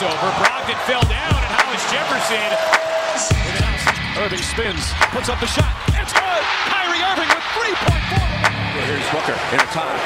crossover. 0.00 0.32
Brogdon 0.40 0.78
fell 0.86 1.02
down, 1.02 1.34
and 1.36 1.52
Hollis 1.60 1.84
Jefferson. 1.92 2.50
Irving 4.16 4.42
spins, 4.42 4.92
puts 5.12 5.28
up 5.28 5.38
the 5.40 5.46
shot. 5.46 5.72
It's 5.88 6.12
good. 6.12 6.44
Kyrie 6.68 7.02
Irving 7.04 7.28
with 7.28 7.44
3.4. 7.54 8.16
Here's 8.86 9.10
Booker 9.10 9.38
in 9.52 9.60
a 9.60 9.66
time. 9.72 10.00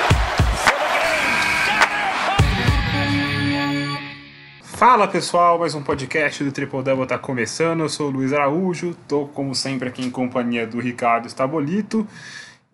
Fala 4.62 5.06
pessoal, 5.06 5.58
mais 5.58 5.74
um 5.74 5.82
podcast 5.82 6.42
do 6.42 6.50
Triple 6.50 6.82
Double 6.82 7.06
tá 7.06 7.16
começando. 7.16 7.80
Eu 7.80 7.88
sou 7.88 8.08
o 8.08 8.10
Luiz 8.10 8.32
Araújo, 8.32 8.94
tô 9.08 9.26
como 9.28 9.54
sempre 9.54 9.88
aqui 9.88 10.04
em 10.04 10.10
companhia 10.10 10.66
do 10.66 10.80
Ricardo 10.80 11.26
Estabolito. 11.26 12.06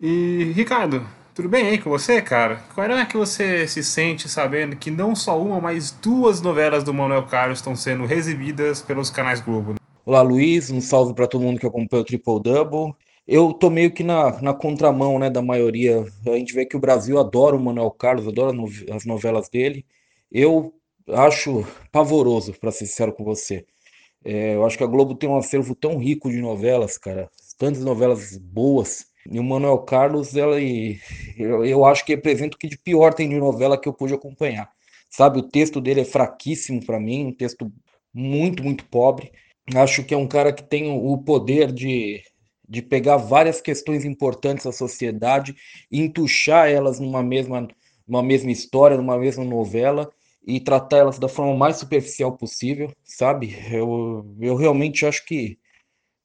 E 0.01 0.51
Ricardo, 0.55 1.07
tudo 1.33 1.47
bem 1.47 1.67
aí 1.67 1.77
com 1.77 1.89
você, 1.89 2.21
cara? 2.21 2.57
Como 2.75 2.91
é 2.91 3.05
que 3.05 3.15
você 3.15 3.67
se 3.67 3.83
sente 3.83 4.27
sabendo 4.27 4.75
que 4.75 4.91
não 4.91 5.15
só 5.15 5.41
uma, 5.41 5.61
mas 5.61 5.91
duas 5.91 6.41
novelas 6.41 6.83
do 6.83 6.93
Manuel 6.93 7.25
Carlos 7.25 7.59
estão 7.59 7.75
sendo 7.75 8.11
exibidas 8.11 8.81
pelos 8.81 9.09
canais 9.09 9.39
Globo? 9.39 9.75
Olá, 10.05 10.21
Luiz. 10.21 10.69
Um 10.69 10.81
salve 10.81 11.13
para 11.13 11.27
todo 11.27 11.43
mundo 11.43 11.59
que 11.59 11.65
acompanha 11.65 12.01
o 12.01 12.05
Triple 12.05 12.41
Double. 12.41 12.93
Eu 13.25 13.53
tô 13.53 13.69
meio 13.69 13.91
que 13.91 14.03
na, 14.03 14.41
na 14.41 14.53
contramão, 14.53 15.17
né, 15.17 15.29
da 15.29 15.41
maioria. 15.41 16.05
A 16.25 16.31
gente 16.31 16.53
vê 16.53 16.65
que 16.65 16.75
o 16.75 16.79
Brasil 16.79 17.17
adora 17.17 17.55
o 17.55 17.63
Manuel 17.63 17.91
Carlos, 17.91 18.27
adora 18.27 18.51
as 18.93 19.05
novelas 19.05 19.47
dele. 19.47 19.85
Eu 20.29 20.73
acho 21.07 21.65
pavoroso, 21.91 22.53
para 22.59 22.71
ser 22.71 22.85
sincero 22.85 23.13
com 23.13 23.23
você. 23.23 23.65
É, 24.23 24.55
eu 24.55 24.65
acho 24.65 24.77
que 24.77 24.83
a 24.83 24.87
Globo 24.87 25.15
tem 25.15 25.29
um 25.29 25.37
acervo 25.37 25.73
tão 25.75 25.97
rico 25.97 26.29
de 26.29 26.41
novelas, 26.41 26.97
cara. 26.97 27.29
Tantas 27.57 27.83
novelas 27.83 28.37
boas. 28.37 29.05
E 29.29 29.39
o 29.39 29.43
Manuel 29.43 29.79
Carlos, 29.79 30.35
ela, 30.35 30.59
eu, 31.37 31.65
eu 31.65 31.85
acho 31.85 32.05
que 32.05 32.15
representa 32.15 32.55
o 32.55 32.59
que 32.59 32.67
de 32.67 32.77
pior 32.77 33.13
tem 33.13 33.29
de 33.29 33.37
novela 33.37 33.79
que 33.79 33.87
eu 33.87 33.93
pude 33.93 34.13
acompanhar. 34.13 34.69
Sabe, 35.09 35.39
o 35.39 35.43
texto 35.43 35.81
dele 35.81 36.01
é 36.01 36.05
fraquíssimo 36.05 36.85
para 36.85 36.99
mim, 36.99 37.27
um 37.27 37.33
texto 37.33 37.71
muito, 38.13 38.63
muito 38.63 38.85
pobre. 38.85 39.31
Acho 39.75 40.03
que 40.03 40.13
é 40.13 40.17
um 40.17 40.27
cara 40.27 40.53
que 40.53 40.63
tem 40.63 40.89
o 40.89 41.17
poder 41.17 41.71
de, 41.71 42.21
de 42.67 42.81
pegar 42.81 43.17
várias 43.17 43.61
questões 43.61 44.05
importantes 44.05 44.65
da 44.65 44.71
sociedade 44.71 45.55
e 45.91 45.99
entuchar 46.01 46.69
elas 46.69 46.99
numa 46.99 47.21
mesma, 47.21 47.67
numa 48.07 48.23
mesma 48.23 48.51
história, 48.51 48.97
numa 48.97 49.17
mesma 49.17 49.43
novela 49.43 50.11
e 50.45 50.59
tratar 50.59 50.97
elas 50.97 51.19
da 51.19 51.27
forma 51.27 51.55
mais 51.55 51.77
superficial 51.77 52.35
possível, 52.35 52.91
sabe? 53.03 53.55
Eu, 53.71 54.25
eu 54.39 54.55
realmente 54.55 55.05
acho 55.05 55.25
que, 55.25 55.59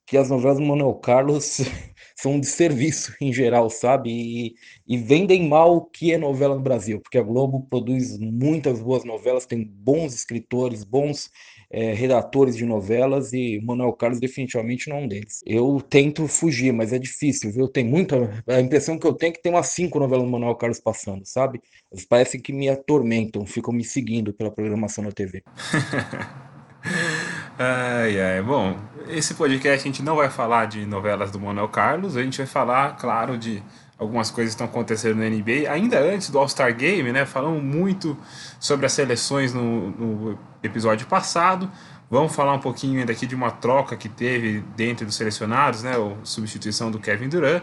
que 0.07 0.17
as 0.17 0.31
novelas 0.31 0.59
do 0.59 0.65
Manuel 0.65 0.95
Carlos 0.95 1.61
são 2.17 2.41
de 2.41 2.47
serviço 2.47 3.15
em 3.21 3.33
geral, 3.33 3.69
sabe? 3.69 4.11
E, 4.11 4.55
e 4.87 4.97
vendem 4.97 5.47
mal 5.47 5.77
o 5.77 5.81
que 5.83 6.13
é 6.13 6.19
novela 6.19 6.55
no 6.55 6.63
Brasil, 6.63 6.99
porque 7.01 7.19
a 7.19 7.23
Globo 7.23 7.67
produz 7.69 8.19
muitas 8.19 8.81
boas 8.81 9.05
novelas, 9.05 9.45
tem 9.45 9.63
bons 9.63 10.15
escritores, 10.15 10.83
bons 10.83 11.31
é, 11.71 11.93
redatores 11.93 12.57
de 12.57 12.65
novelas 12.65 13.33
e 13.33 13.61
Manuel 13.63 13.93
Carlos 13.93 14.19
definitivamente 14.19 14.89
não 14.89 14.97
é 14.97 15.01
um 15.01 15.09
deles. 15.09 15.43
Eu 15.45 15.81
tento 15.87 16.27
fugir, 16.27 16.73
mas 16.73 16.93
é 16.93 16.99
difícil, 16.99 17.53
viu? 17.53 17.69
Tem 17.69 17.85
muita. 17.85 18.43
A 18.47 18.61
impressão 18.61 18.99
que 18.99 19.07
eu 19.07 19.13
tenho 19.13 19.31
é 19.31 19.33
que 19.35 19.43
tem 19.43 19.53
umas 19.53 19.69
cinco 19.69 19.99
novelas 19.99 20.25
do 20.25 20.31
Manuel 20.31 20.55
Carlos 20.55 20.81
passando, 20.81 21.27
sabe? 21.27 21.61
Eles 21.93 22.07
parecem 22.07 22.41
que 22.41 22.53
me 22.53 22.69
atormentam, 22.69 23.45
ficam 23.45 23.75
me 23.75 23.85
seguindo 23.85 24.33
pela 24.33 24.51
programação 24.51 25.05
na 25.05 25.13
TV. 25.13 25.43
ai, 27.59 28.21
ai. 28.21 28.43
Bom, 28.43 28.79
esse 29.09 29.35
podcast 29.35 29.81
a 29.81 29.91
gente 29.91 30.03
não 30.03 30.17
vai 30.17 30.29
falar 30.29 30.67
de 30.67 30.85
novelas 30.87 31.31
do 31.31 31.41
Manuel 31.41 31.69
Carlos, 31.69 32.17
a 32.17 32.23
gente 32.23 32.39
vai 32.39 32.47
falar, 32.47 32.97
claro, 32.97 33.39
de 33.39 33.63
algumas 33.99 34.31
coisas 34.31 34.55
que 34.55 34.63
estão 34.63 34.67
acontecendo 34.67 35.17
na 35.17 35.29
NBA. 35.29 35.71
Ainda 35.71 35.99
antes 35.99 36.31
do 36.31 36.39
All-Star 36.39 36.75
Game, 36.75 37.11
né? 37.13 37.25
Falamos 37.25 37.63
muito 37.63 38.17
sobre 38.61 38.87
as 38.87 38.93
seleções 38.93 39.55
no, 39.55 39.91
no, 39.91 40.39
episódio 40.63 41.07
passado. 41.07 41.71
Vamos 42.11 42.35
falar 42.35 42.53
um 42.53 42.61
pouquinho 42.61 43.01
ainda 43.01 43.13
aqui 43.13 43.27
de 43.27 43.35
uma 43.35 43.51
troca 43.51 43.97
que 43.97 44.09
teve 44.09 44.61
dentro 44.77 45.07
dos 45.07 45.17
selecionados, 45.17 45.83
né? 45.83 45.93
A 45.93 46.25
substituição 46.25 46.91
do 46.91 46.99
Kevin 46.99 47.29
Durant. 47.29 47.63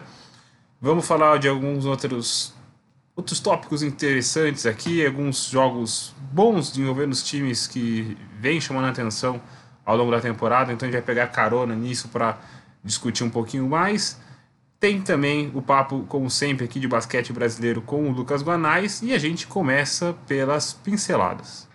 Vamos 0.81 1.07
falar 1.07 1.37
de 1.39 1.47
alguns 1.47 1.85
outros 1.85 2.53
outros 3.15 3.39
tópicos 3.39 3.83
interessantes 3.83 4.65
aqui, 4.65 5.05
alguns 5.05 5.47
jogos 5.47 6.15
bons 6.31 6.73
de 6.73 6.81
envolver 6.81 7.05
nos 7.05 7.21
times 7.21 7.67
que 7.67 8.17
vêm 8.39 8.59
chamando 8.59 8.85
a 8.85 8.89
atenção 8.89 9.39
ao 9.85 9.95
longo 9.95 10.11
da 10.11 10.19
temporada. 10.19 10.71
Então 10.71 10.87
a 10.87 10.91
gente 10.91 10.99
vai 10.99 11.05
pegar 11.05 11.27
carona 11.27 11.75
nisso 11.75 12.09
para 12.09 12.37
discutir 12.83 13.23
um 13.23 13.29
pouquinho 13.29 13.67
mais. 13.67 14.19
Tem 14.79 15.01
também 15.01 15.49
o 15.53 15.61
papo, 15.61 16.03
como 16.09 16.29
sempre, 16.29 16.65
aqui 16.65 16.79
de 16.79 16.87
basquete 16.87 17.31
brasileiro 17.31 17.81
com 17.81 18.09
o 18.09 18.11
Lucas 18.11 18.41
Guanais 18.41 19.01
e 19.01 19.13
a 19.13 19.17
gente 19.17 19.47
começa 19.47 20.13
pelas 20.27 20.73
pinceladas. 20.73 21.67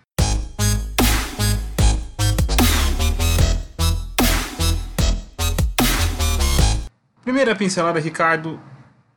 Primeira 7.22 7.54
pincelada, 7.54 8.00
Ricardo. 8.00 8.58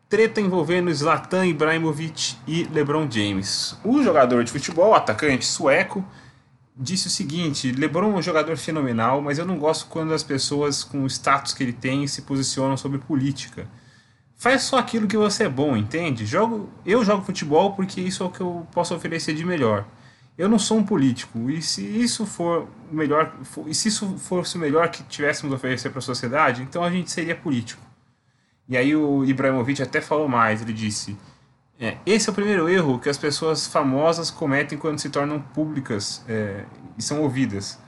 Treta 0.09 0.41
envolvendo 0.41 0.93
Zlatan 0.93 1.47
Ibrahimovic 1.47 2.35
e 2.45 2.65
LeBron 2.65 3.09
James. 3.09 3.77
O 3.83 4.03
jogador 4.03 4.43
de 4.43 4.51
futebol, 4.51 4.93
atacante 4.93 5.45
sueco, 5.45 6.05
disse 6.75 7.07
o 7.07 7.09
seguinte: 7.11 7.71
LeBron 7.71 8.13
é 8.13 8.17
um 8.17 8.21
jogador 8.21 8.57
fenomenal, 8.57 9.21
mas 9.21 9.37
eu 9.37 9.45
não 9.45 9.57
gosto 9.57 9.87
quando 9.87 10.13
as 10.13 10.23
pessoas 10.23 10.83
com 10.83 11.03
o 11.03 11.07
status 11.07 11.53
que 11.53 11.63
ele 11.63 11.73
tem 11.73 12.07
se 12.07 12.23
posicionam 12.23 12.77
sobre 12.77 12.99
política 12.99 13.67
faz 14.41 14.63
só 14.63 14.79
aquilo 14.79 15.07
que 15.07 15.15
você 15.15 15.43
é 15.43 15.49
bom, 15.49 15.77
entende? 15.77 16.25
Jogo, 16.25 16.67
eu 16.83 17.05
jogo 17.05 17.23
futebol 17.23 17.73
porque 17.73 18.01
isso 18.01 18.23
é 18.23 18.25
o 18.25 18.29
que 18.31 18.41
eu 18.41 18.65
posso 18.71 18.95
oferecer 18.95 19.35
de 19.35 19.45
melhor. 19.45 19.85
Eu 20.35 20.49
não 20.49 20.57
sou 20.57 20.79
um 20.79 20.83
político 20.83 21.47
e 21.51 21.61
se 21.61 21.85
isso 21.85 22.25
for 22.25 22.67
o 22.91 22.95
melhor, 22.95 23.35
e 23.67 23.75
se 23.75 23.89
isso 23.89 24.17
fosse 24.17 24.55
o 24.55 24.59
melhor 24.59 24.89
que 24.89 25.03
tivéssemos 25.03 25.53
a 25.53 25.57
oferecer 25.57 25.91
para 25.91 25.99
a 25.99 26.01
sociedade, 26.01 26.63
então 26.63 26.83
a 26.83 26.89
gente 26.89 27.11
seria 27.11 27.35
político. 27.35 27.83
E 28.67 28.75
aí 28.75 28.95
o 28.95 29.23
Ibrahimovic 29.23 29.79
até 29.83 30.01
falou 30.01 30.27
mais, 30.27 30.63
ele 30.63 30.73
disse: 30.73 31.15
é, 31.81 31.97
esse 32.05 32.29
é 32.29 32.31
o 32.31 32.35
primeiro 32.35 32.69
erro 32.69 32.99
que 32.99 33.09
as 33.09 33.17
pessoas 33.17 33.65
famosas 33.65 34.29
cometem 34.29 34.77
quando 34.77 34.99
se 34.99 35.09
tornam 35.09 35.41
públicas 35.41 36.23
é, 36.27 36.63
e 36.95 37.01
são 37.01 37.21
ouvidas. 37.21 37.79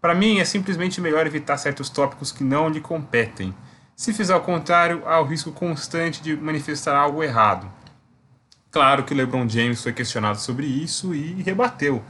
Para 0.00 0.14
mim 0.14 0.38
é 0.38 0.44
simplesmente 0.46 1.02
melhor 1.02 1.26
evitar 1.26 1.58
certos 1.58 1.90
tópicos 1.90 2.32
que 2.32 2.42
não 2.42 2.70
lhe 2.70 2.80
competem. 2.80 3.54
Se 3.94 4.14
fizer 4.14 4.34
o 4.34 4.40
contrário, 4.40 5.02
há 5.06 5.20
o 5.20 5.24
risco 5.24 5.52
constante 5.52 6.22
de 6.22 6.34
manifestar 6.34 6.96
algo 6.96 7.22
errado. 7.22 7.70
Claro 8.70 9.04
que 9.04 9.12
LeBron 9.12 9.46
James 9.46 9.82
foi 9.82 9.92
questionado 9.92 10.40
sobre 10.40 10.66
isso 10.66 11.14
e 11.14 11.42
rebateu. 11.42 12.02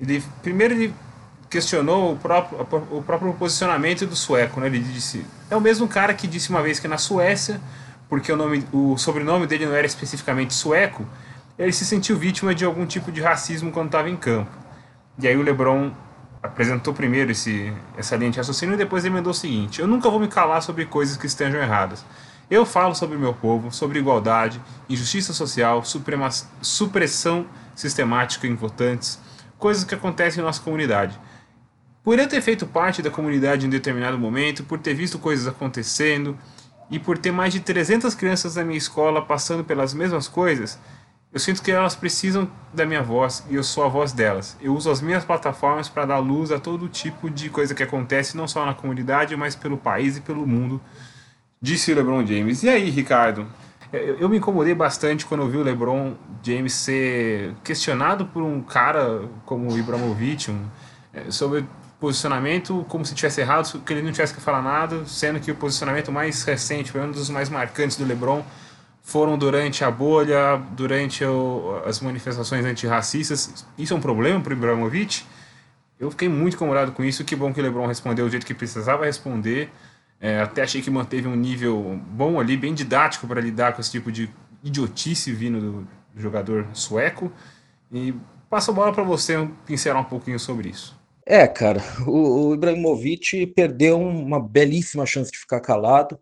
Ele, 0.00 0.24
primeiro 0.40 0.72
ele 0.72 0.94
questionou 1.50 2.14
o 2.14 2.16
próprio, 2.16 2.66
o 2.90 3.02
próprio 3.02 3.34
posicionamento 3.34 4.06
do 4.06 4.16
sueco. 4.16 4.58
Né? 4.58 4.68
Ele 4.68 4.78
disse: 4.78 5.26
é 5.50 5.54
o 5.54 5.60
mesmo 5.60 5.86
cara 5.86 6.14
que 6.14 6.26
disse 6.26 6.48
uma 6.48 6.62
vez 6.62 6.80
que 6.80 6.88
na 6.88 6.96
Suécia, 6.96 7.60
porque 8.12 8.30
o, 8.30 8.36
nome, 8.36 8.62
o 8.74 8.98
sobrenome 8.98 9.46
dele 9.46 9.64
não 9.64 9.72
era 9.72 9.86
especificamente 9.86 10.52
sueco, 10.52 11.08
ele 11.58 11.72
se 11.72 11.86
sentiu 11.86 12.14
vítima 12.14 12.54
de 12.54 12.62
algum 12.62 12.84
tipo 12.84 13.10
de 13.10 13.22
racismo 13.22 13.72
quando 13.72 13.86
estava 13.86 14.10
em 14.10 14.16
campo. 14.16 14.50
E 15.18 15.26
aí 15.26 15.34
o 15.34 15.40
LeBron 15.40 15.90
apresentou 16.42 16.92
primeiro 16.92 17.32
esse, 17.32 17.72
essa 17.96 18.14
linha 18.14 18.30
de 18.30 18.36
raciocínio 18.36 18.74
e 18.74 18.76
depois 18.76 19.06
emendou 19.06 19.30
o 19.30 19.34
seguinte: 19.34 19.80
Eu 19.80 19.86
nunca 19.86 20.10
vou 20.10 20.20
me 20.20 20.28
calar 20.28 20.62
sobre 20.62 20.84
coisas 20.84 21.16
que 21.16 21.26
estejam 21.26 21.58
erradas. 21.58 22.04
Eu 22.50 22.66
falo 22.66 22.94
sobre 22.94 23.16
o 23.16 23.18
meu 23.18 23.32
povo, 23.32 23.72
sobre 23.72 23.98
igualdade, 23.98 24.60
injustiça 24.90 25.32
social, 25.32 25.82
suprema, 25.82 26.28
supressão 26.60 27.46
sistemática 27.74 28.46
em 28.46 28.54
votantes, 28.54 29.18
coisas 29.58 29.84
que 29.84 29.94
acontecem 29.94 30.42
em 30.42 30.44
nossa 30.44 30.60
comunidade. 30.60 31.18
Por 32.04 32.18
eu 32.18 32.28
ter 32.28 32.42
feito 32.42 32.66
parte 32.66 33.00
da 33.00 33.10
comunidade 33.10 33.64
em 33.66 33.70
determinado 33.70 34.18
momento, 34.18 34.64
por 34.64 34.78
ter 34.78 34.92
visto 34.92 35.18
coisas 35.18 35.46
acontecendo 35.46 36.36
e 36.90 36.98
por 36.98 37.18
ter 37.18 37.32
mais 37.32 37.52
de 37.52 37.60
300 37.60 38.14
crianças 38.14 38.56
na 38.56 38.64
minha 38.64 38.78
escola 38.78 39.22
passando 39.22 39.64
pelas 39.64 39.94
mesmas 39.94 40.28
coisas, 40.28 40.78
eu 41.32 41.40
sinto 41.40 41.62
que 41.62 41.70
elas 41.70 41.96
precisam 41.96 42.50
da 42.74 42.84
minha 42.84 43.02
voz 43.02 43.42
e 43.48 43.54
eu 43.54 43.64
sou 43.64 43.84
a 43.84 43.88
voz 43.88 44.12
delas. 44.12 44.56
Eu 44.60 44.74
uso 44.74 44.90
as 44.90 45.00
minhas 45.00 45.24
plataformas 45.24 45.88
para 45.88 46.04
dar 46.04 46.18
luz 46.18 46.52
a 46.52 46.60
todo 46.60 46.88
tipo 46.88 47.30
de 47.30 47.48
coisa 47.48 47.74
que 47.74 47.82
acontece, 47.82 48.36
não 48.36 48.46
só 48.46 48.66
na 48.66 48.74
comunidade, 48.74 49.34
mas 49.34 49.56
pelo 49.56 49.78
país 49.78 50.18
e 50.18 50.20
pelo 50.20 50.46
mundo, 50.46 50.78
disse 51.60 51.94
LeBron 51.94 52.26
James. 52.26 52.62
E 52.62 52.68
aí, 52.68 52.90
Ricardo? 52.90 53.46
Eu, 53.90 54.18
eu 54.18 54.28
me 54.28 54.36
incomodei 54.36 54.74
bastante 54.74 55.24
quando 55.24 55.42
eu 55.42 55.48
vi 55.48 55.56
o 55.56 55.62
LeBron 55.62 56.14
James 56.42 56.74
ser 56.74 57.54
questionado 57.64 58.26
por 58.26 58.42
um 58.42 58.60
cara 58.60 59.28
como 59.46 59.70
o 59.72 59.78
Ibrahimovic 59.78 60.50
um, 60.50 60.66
é, 61.14 61.30
sobre 61.30 61.64
posicionamento 62.02 62.84
como 62.88 63.06
se 63.06 63.14
tivesse 63.14 63.40
errado, 63.40 63.80
que 63.86 63.92
ele 63.92 64.02
não 64.02 64.10
tivesse 64.10 64.34
que 64.34 64.40
falar 64.40 64.60
nada, 64.60 65.06
sendo 65.06 65.38
que 65.38 65.52
o 65.52 65.54
posicionamento 65.54 66.10
mais 66.10 66.42
recente, 66.42 66.98
um 66.98 67.12
dos 67.12 67.30
mais 67.30 67.48
marcantes 67.48 67.96
do 67.96 68.04
LeBron, 68.04 68.44
foram 69.00 69.38
durante 69.38 69.84
a 69.84 69.90
bolha, 69.90 70.56
durante 70.72 71.24
o, 71.24 71.80
as 71.86 72.00
manifestações 72.00 72.64
antirracistas. 72.64 73.64
Isso 73.78 73.94
é 73.94 73.96
um 73.96 74.00
problema 74.00 74.40
para 74.40 74.52
o 74.52 74.56
Ibrahimovic? 74.56 75.22
Eu 76.00 76.10
fiquei 76.10 76.28
muito 76.28 76.54
incomodado 76.54 76.90
com 76.90 77.04
isso. 77.04 77.24
Que 77.24 77.36
bom 77.36 77.52
que 77.52 77.60
o 77.60 77.62
LeBron 77.62 77.86
respondeu 77.86 78.24
do 78.24 78.30
jeito 78.32 78.44
que 78.44 78.54
precisava 78.54 79.04
responder. 79.04 79.70
É, 80.20 80.40
até 80.40 80.62
achei 80.62 80.82
que 80.82 80.90
manteve 80.90 81.28
um 81.28 81.36
nível 81.36 82.00
bom 82.08 82.40
ali, 82.40 82.56
bem 82.56 82.74
didático 82.74 83.28
para 83.28 83.40
lidar 83.40 83.74
com 83.74 83.80
esse 83.80 83.92
tipo 83.92 84.10
de 84.10 84.28
idiotice 84.64 85.32
vindo 85.32 85.60
do, 85.60 85.88
do 86.12 86.20
jogador 86.20 86.66
sueco. 86.72 87.30
E 87.92 88.12
passo 88.50 88.72
a 88.72 88.74
bola 88.74 88.92
para 88.92 89.04
você 89.04 89.48
pincelar 89.64 90.02
um 90.02 90.04
pouquinho 90.04 90.40
sobre 90.40 90.68
isso. 90.68 91.00
É, 91.24 91.46
cara, 91.46 91.80
o, 92.06 92.48
o 92.48 92.54
Ibrahimovic 92.54 93.46
perdeu 93.48 94.00
uma 94.00 94.40
belíssima 94.40 95.06
chance 95.06 95.30
de 95.30 95.38
ficar 95.38 95.60
calado. 95.60 96.18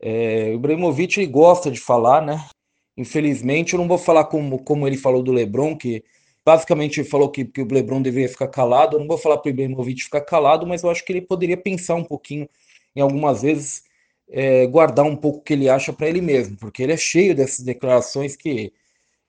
É, 0.00 0.50
o 0.50 0.54
Ibrahimovic 0.54 1.24
gosta 1.26 1.70
de 1.70 1.80
falar, 1.80 2.22
né? 2.22 2.44
Infelizmente, 2.96 3.74
eu 3.74 3.80
não 3.80 3.88
vou 3.88 3.98
falar 3.98 4.24
como, 4.26 4.62
como 4.64 4.86
ele 4.86 4.96
falou 4.96 5.22
do 5.22 5.32
LeBron, 5.32 5.76
que 5.76 6.04
basicamente 6.44 7.04
falou 7.04 7.30
que, 7.30 7.44
que 7.44 7.62
o 7.62 7.68
LeBron 7.72 8.02
deveria 8.02 8.28
ficar 8.28 8.48
calado. 8.48 8.96
Eu 8.96 9.00
não 9.00 9.08
vou 9.08 9.18
falar 9.18 9.38
para 9.38 9.48
o 9.48 9.52
Ibrahimovic 9.52 10.04
ficar 10.04 10.22
calado, 10.22 10.66
mas 10.66 10.82
eu 10.82 10.90
acho 10.90 11.04
que 11.04 11.12
ele 11.12 11.22
poderia 11.22 11.56
pensar 11.56 11.94
um 11.94 12.04
pouquinho 12.04 12.48
em 12.96 13.00
algumas 13.00 13.42
vezes 13.42 13.84
é, 14.30 14.66
guardar 14.66 15.04
um 15.06 15.16
pouco 15.16 15.38
o 15.38 15.42
que 15.42 15.52
ele 15.54 15.68
acha 15.68 15.92
para 15.92 16.08
ele 16.08 16.20
mesmo, 16.20 16.56
porque 16.56 16.82
ele 16.82 16.92
é 16.92 16.96
cheio 16.96 17.34
dessas 17.34 17.64
declarações 17.64 18.36
que, 18.36 18.72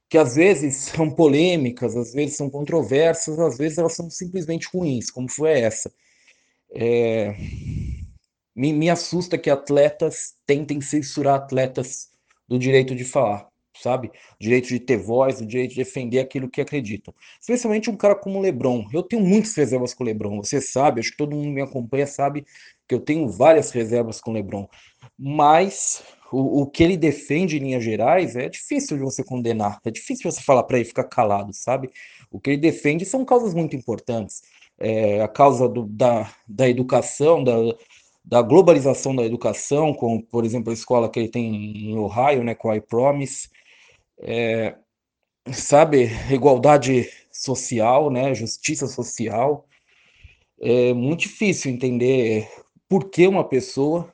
que 0.09 0.17
às 0.17 0.35
vezes 0.35 0.75
são 0.93 1.09
polêmicas, 1.09 1.95
às 1.95 2.13
vezes 2.13 2.37
são 2.37 2.49
controversas, 2.49 3.39
às 3.39 3.57
vezes 3.57 3.77
elas 3.77 3.93
são 3.93 4.09
simplesmente 4.09 4.67
ruins, 4.73 5.09
como 5.09 5.29
foi 5.29 5.51
essa. 5.61 5.91
É, 6.75 7.35
me, 8.55 8.73
me 8.73 8.89
assusta 8.89 9.37
que 9.37 9.49
atletas 9.49 10.33
tentem 10.45 10.81
censurar 10.81 11.35
atletas 11.35 12.09
do 12.47 12.57
direito 12.57 12.95
de 12.95 13.03
falar 13.03 13.52
sabe? 13.81 14.07
O 14.07 14.43
direito 14.43 14.67
de 14.67 14.79
ter 14.79 14.97
voz, 14.97 15.41
o 15.41 15.45
direito 15.45 15.71
de 15.71 15.77
defender 15.77 16.19
aquilo 16.19 16.49
que 16.49 16.61
acreditam. 16.61 17.13
Especialmente 17.39 17.89
um 17.89 17.95
cara 17.95 18.15
como 18.15 18.39
o 18.39 18.41
LeBron. 18.41 18.85
Eu 18.93 19.03
tenho 19.03 19.21
muitas 19.23 19.55
reservas 19.55 19.93
com 19.93 20.03
o 20.03 20.07
LeBron, 20.07 20.37
você 20.37 20.61
sabe, 20.61 20.99
acho 20.99 21.11
que 21.11 21.17
todo 21.17 21.35
mundo 21.35 21.49
me 21.49 21.61
acompanha 21.61 22.07
sabe 22.07 22.45
que 22.87 22.93
eu 22.95 22.99
tenho 22.99 23.27
várias 23.29 23.71
reservas 23.71 24.19
com 24.19 24.31
o 24.31 24.33
LeBron. 24.33 24.67
Mas 25.17 26.03
o, 26.31 26.61
o 26.61 26.67
que 26.67 26.83
ele 26.83 26.97
defende 26.97 27.57
em 27.57 27.59
linhas 27.59 27.83
gerais 27.83 28.35
é 28.35 28.49
difícil 28.49 28.97
de 28.97 29.03
você 29.03 29.23
condenar, 29.23 29.79
é 29.85 29.91
difícil 29.91 30.31
você 30.31 30.41
falar 30.41 30.63
para 30.63 30.77
ele 30.77 30.85
ficar 30.85 31.03
calado, 31.05 31.53
sabe? 31.53 31.89
O 32.31 32.39
que 32.39 32.51
ele 32.51 32.61
defende 32.61 33.05
são 33.05 33.23
causas 33.23 33.53
muito 33.53 33.75
importantes. 33.75 34.41
É, 34.79 35.21
a 35.21 35.27
causa 35.27 35.69
do, 35.69 35.85
da, 35.85 36.33
da 36.47 36.67
educação, 36.67 37.43
da, 37.43 37.53
da 38.25 38.41
globalização 38.41 39.15
da 39.15 39.23
educação, 39.23 39.93
como, 39.93 40.23
por 40.23 40.45
exemplo, 40.45 40.71
a 40.71 40.73
escola 40.73 41.09
que 41.09 41.19
ele 41.19 41.29
tem 41.29 41.91
em 41.91 41.97
Ohio, 41.97 42.43
né, 42.43 42.55
com 42.55 42.71
a 42.71 42.77
iPromise, 42.77 43.49
é, 44.19 44.75
sabe, 45.51 46.09
igualdade 46.31 47.09
social, 47.31 48.09
né, 48.09 48.33
justiça 48.33 48.87
social. 48.87 49.67
É 50.61 50.93
muito 50.93 51.21
difícil 51.21 51.71
entender 51.71 52.47
por 52.87 53.09
que 53.09 53.27
uma 53.27 53.43
pessoa 53.43 54.13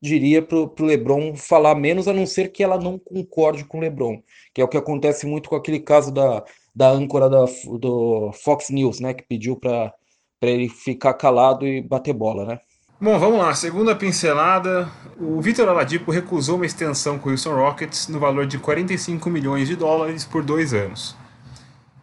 diria 0.00 0.40
para 0.40 0.56
o 0.58 0.74
LeBron 0.80 1.34
falar 1.34 1.74
menos, 1.74 2.06
a 2.06 2.12
não 2.12 2.26
ser 2.26 2.52
que 2.52 2.62
ela 2.62 2.78
não 2.78 2.98
concorde 2.98 3.64
com 3.64 3.78
o 3.78 3.80
LeBron, 3.80 4.22
que 4.54 4.60
é 4.60 4.64
o 4.64 4.68
que 4.68 4.76
acontece 4.76 5.26
muito 5.26 5.48
com 5.48 5.56
aquele 5.56 5.80
caso 5.80 6.12
da, 6.12 6.44
da 6.74 6.90
âncora 6.90 7.28
da, 7.28 7.44
do 7.78 8.30
Fox 8.32 8.70
News, 8.70 9.00
né, 9.00 9.12
que 9.14 9.24
pediu 9.24 9.56
para 9.56 9.92
ele 10.40 10.68
ficar 10.68 11.14
calado 11.14 11.66
e 11.66 11.82
bater 11.82 12.12
bola, 12.12 12.44
né? 12.44 12.60
Bom, 13.00 13.16
vamos 13.16 13.38
lá. 13.38 13.54
Segunda 13.54 13.94
pincelada. 13.94 14.88
O 15.16 15.40
Vitor 15.40 15.68
Aladipo 15.68 16.10
recusou 16.10 16.56
uma 16.56 16.66
extensão 16.66 17.16
com 17.16 17.28
o 17.28 17.32
Houston 17.32 17.54
Rockets 17.54 18.08
no 18.08 18.18
valor 18.18 18.44
de 18.44 18.58
45 18.58 19.30
milhões 19.30 19.68
de 19.68 19.76
dólares 19.76 20.24
por 20.24 20.42
dois 20.42 20.74
anos. 20.74 21.16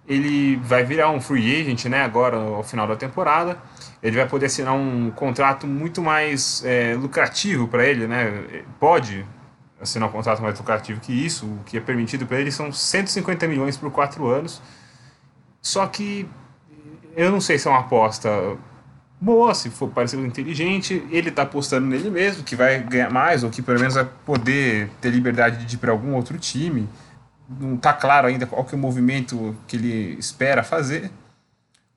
Ele 0.07 0.55
vai 0.55 0.85
virar 0.85 1.09
um 1.11 1.19
free 1.19 1.59
agent 1.59 1.83
né, 1.87 2.01
agora 2.01 2.37
ao 2.37 2.63
final 2.63 2.87
da 2.87 2.95
temporada. 2.95 3.57
Ele 4.01 4.15
vai 4.15 4.25
poder 4.25 4.45
assinar 4.45 4.73
um 4.73 5.11
contrato 5.11 5.67
muito 5.67 6.01
mais 6.01 6.63
é, 6.63 6.95
lucrativo 6.95 7.67
para 7.67 7.85
ele. 7.85 8.07
Né? 8.07 8.63
Pode 8.79 9.25
assinar 9.81 10.07
um 10.07 10.11
contrato 10.13 10.41
mais 10.41 10.57
lucrativo 10.57 11.01
que 11.01 11.11
isso. 11.11 11.45
O 11.45 11.59
que 11.65 11.75
é 11.75 11.81
permitido 11.81 12.25
para 12.25 12.39
ele 12.39 12.53
são 12.53 12.71
150 12.71 13.45
milhões 13.49 13.75
por 13.75 13.91
quatro 13.91 14.27
anos. 14.27 14.61
Só 15.61 15.85
que 15.87 16.25
eu 17.17 17.29
não 17.31 17.41
sei 17.41 17.59
se 17.59 17.67
é 17.67 17.71
uma 17.71 17.81
aposta 17.81 18.29
boa, 19.25 19.55
se 19.55 19.71
for 19.71 19.89
parecido 19.89 20.23
inteligente, 20.23 21.03
ele 21.09 21.29
está 21.29 21.41
apostando 21.41 21.87
nele 21.87 22.11
mesmo, 22.11 22.43
que 22.43 22.55
vai 22.55 22.79
ganhar 22.79 23.09
mais, 23.09 23.43
ou 23.43 23.49
que 23.49 23.59
pelo 23.59 23.79
menos 23.79 23.95
vai 23.95 24.07
poder 24.23 24.87
ter 25.01 25.09
liberdade 25.09 25.65
de 25.65 25.75
ir 25.75 25.79
para 25.79 25.91
algum 25.91 26.13
outro 26.13 26.37
time. 26.37 26.87
Não 27.49 27.73
está 27.73 27.91
claro 27.91 28.27
ainda 28.27 28.45
qual 28.45 28.63
que 28.63 28.75
é 28.75 28.77
o 28.77 28.79
movimento 28.79 29.55
que 29.67 29.77
ele 29.77 30.15
espera 30.19 30.61
fazer. 30.61 31.11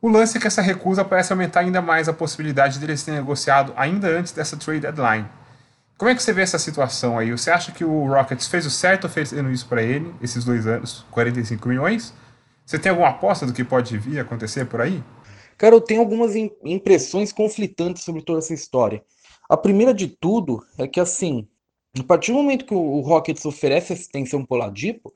O 0.01 0.09
lance 0.09 0.39
é 0.39 0.41
que 0.41 0.47
essa 0.47 0.63
recusa 0.63 1.05
parece 1.05 1.31
aumentar 1.31 1.61
ainda 1.61 1.83
mais 1.83 2.09
a 2.09 2.15
possibilidade 2.15 2.79
dele 2.79 2.97
ser 2.97 3.13
negociado 3.13 3.75
ainda 3.77 4.09
antes 4.09 4.33
dessa 4.33 4.57
trade 4.57 4.81
deadline. 4.81 5.27
Como 5.99 6.11
é 6.11 6.15
que 6.15 6.23
você 6.23 6.33
vê 6.33 6.43
essa 6.43 6.59
situação 6.59 7.19
aí? 7.19 7.31
Você 7.31 7.51
acha 7.51 7.73
que 7.73 7.85
o 7.85 8.07
Rockets 8.07 8.47
fez 8.47 8.65
o 8.65 8.71
certo 8.71 9.07
oferecendo 9.07 9.51
isso 9.51 9.67
para 9.67 9.83
ele, 9.83 10.15
esses 10.23 10.45
dois 10.45 10.67
anos, 10.67 11.05
45 11.11 11.69
milhões? 11.69 12.15
Você 12.65 12.79
tem 12.79 12.91
alguma 12.91 13.09
aposta 13.09 13.45
do 13.45 13.53
que 13.53 13.65
pode 13.65 13.99
vir 13.99 14.19
acontecer 14.19 14.65
por 14.65 14.81
aí? 14.81 15.03
Cara, 15.58 15.75
eu 15.75 15.81
tenho 15.81 16.00
algumas 16.00 16.34
impressões 16.64 17.32
conflitantes 17.32 18.05
sobre 18.05 18.22
toda 18.22 18.38
essa 18.38 18.55
história. 18.55 19.02
A 19.49 19.56
primeira 19.56 19.93
de 19.93 20.06
tudo 20.06 20.64
é 20.78 20.87
que, 20.87 21.00
assim, 21.00 21.49
a 21.99 22.05
partir 22.05 22.31
do 22.31 22.38
momento 22.38 22.64
que 22.64 22.75
o 22.75 23.00
Rockets 23.00 23.44
oferece 23.44 23.93
essa 23.93 24.02
extensão 24.02 24.44
pro 24.44 24.56
Ladipo, 24.56 25.12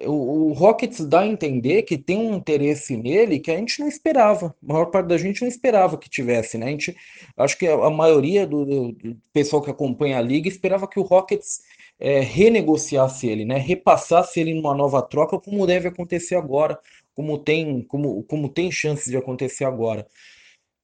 o, 0.00 0.52
Rockets 0.52 1.04
dá 1.06 1.20
a 1.20 1.26
entender 1.26 1.82
que 1.82 1.98
tem 1.98 2.18
um 2.18 2.34
interesse 2.34 2.96
nele 2.96 3.40
que 3.40 3.50
a 3.50 3.56
gente 3.56 3.80
não 3.80 3.88
esperava. 3.88 4.54
A 4.62 4.72
maior 4.72 4.86
parte 4.86 5.08
da 5.08 5.18
gente 5.18 5.42
não 5.42 5.48
esperava 5.48 5.98
que 5.98 6.08
tivesse, 6.08 6.56
né? 6.56 6.66
A 6.66 6.70
gente, 6.70 6.96
acho 7.36 7.58
que 7.58 7.66
a, 7.66 7.74
a 7.74 7.90
maioria 7.90 8.46
do, 8.46 8.64
do, 8.64 9.16
pessoal 9.32 9.60
que 9.62 9.70
acompanha 9.70 10.18
a 10.18 10.22
liga 10.22 10.48
esperava 10.48 10.86
que 10.86 11.00
o 11.00 11.02
Rockets 11.02 11.60
é, 11.98 12.20
renegociasse 12.20 13.26
ele, 13.26 13.44
né? 13.44 13.58
Repassasse 13.58 14.38
ele 14.38 14.54
numa 14.54 14.74
nova 14.74 15.02
troca, 15.02 15.38
como 15.38 15.66
deve 15.66 15.88
acontecer 15.88 16.36
agora 16.36 16.78
como 17.18 17.36
tem, 17.36 17.82
como, 17.82 18.22
como 18.22 18.48
tem 18.48 18.70
chances 18.70 19.10
de 19.10 19.16
acontecer 19.16 19.64
agora. 19.64 20.06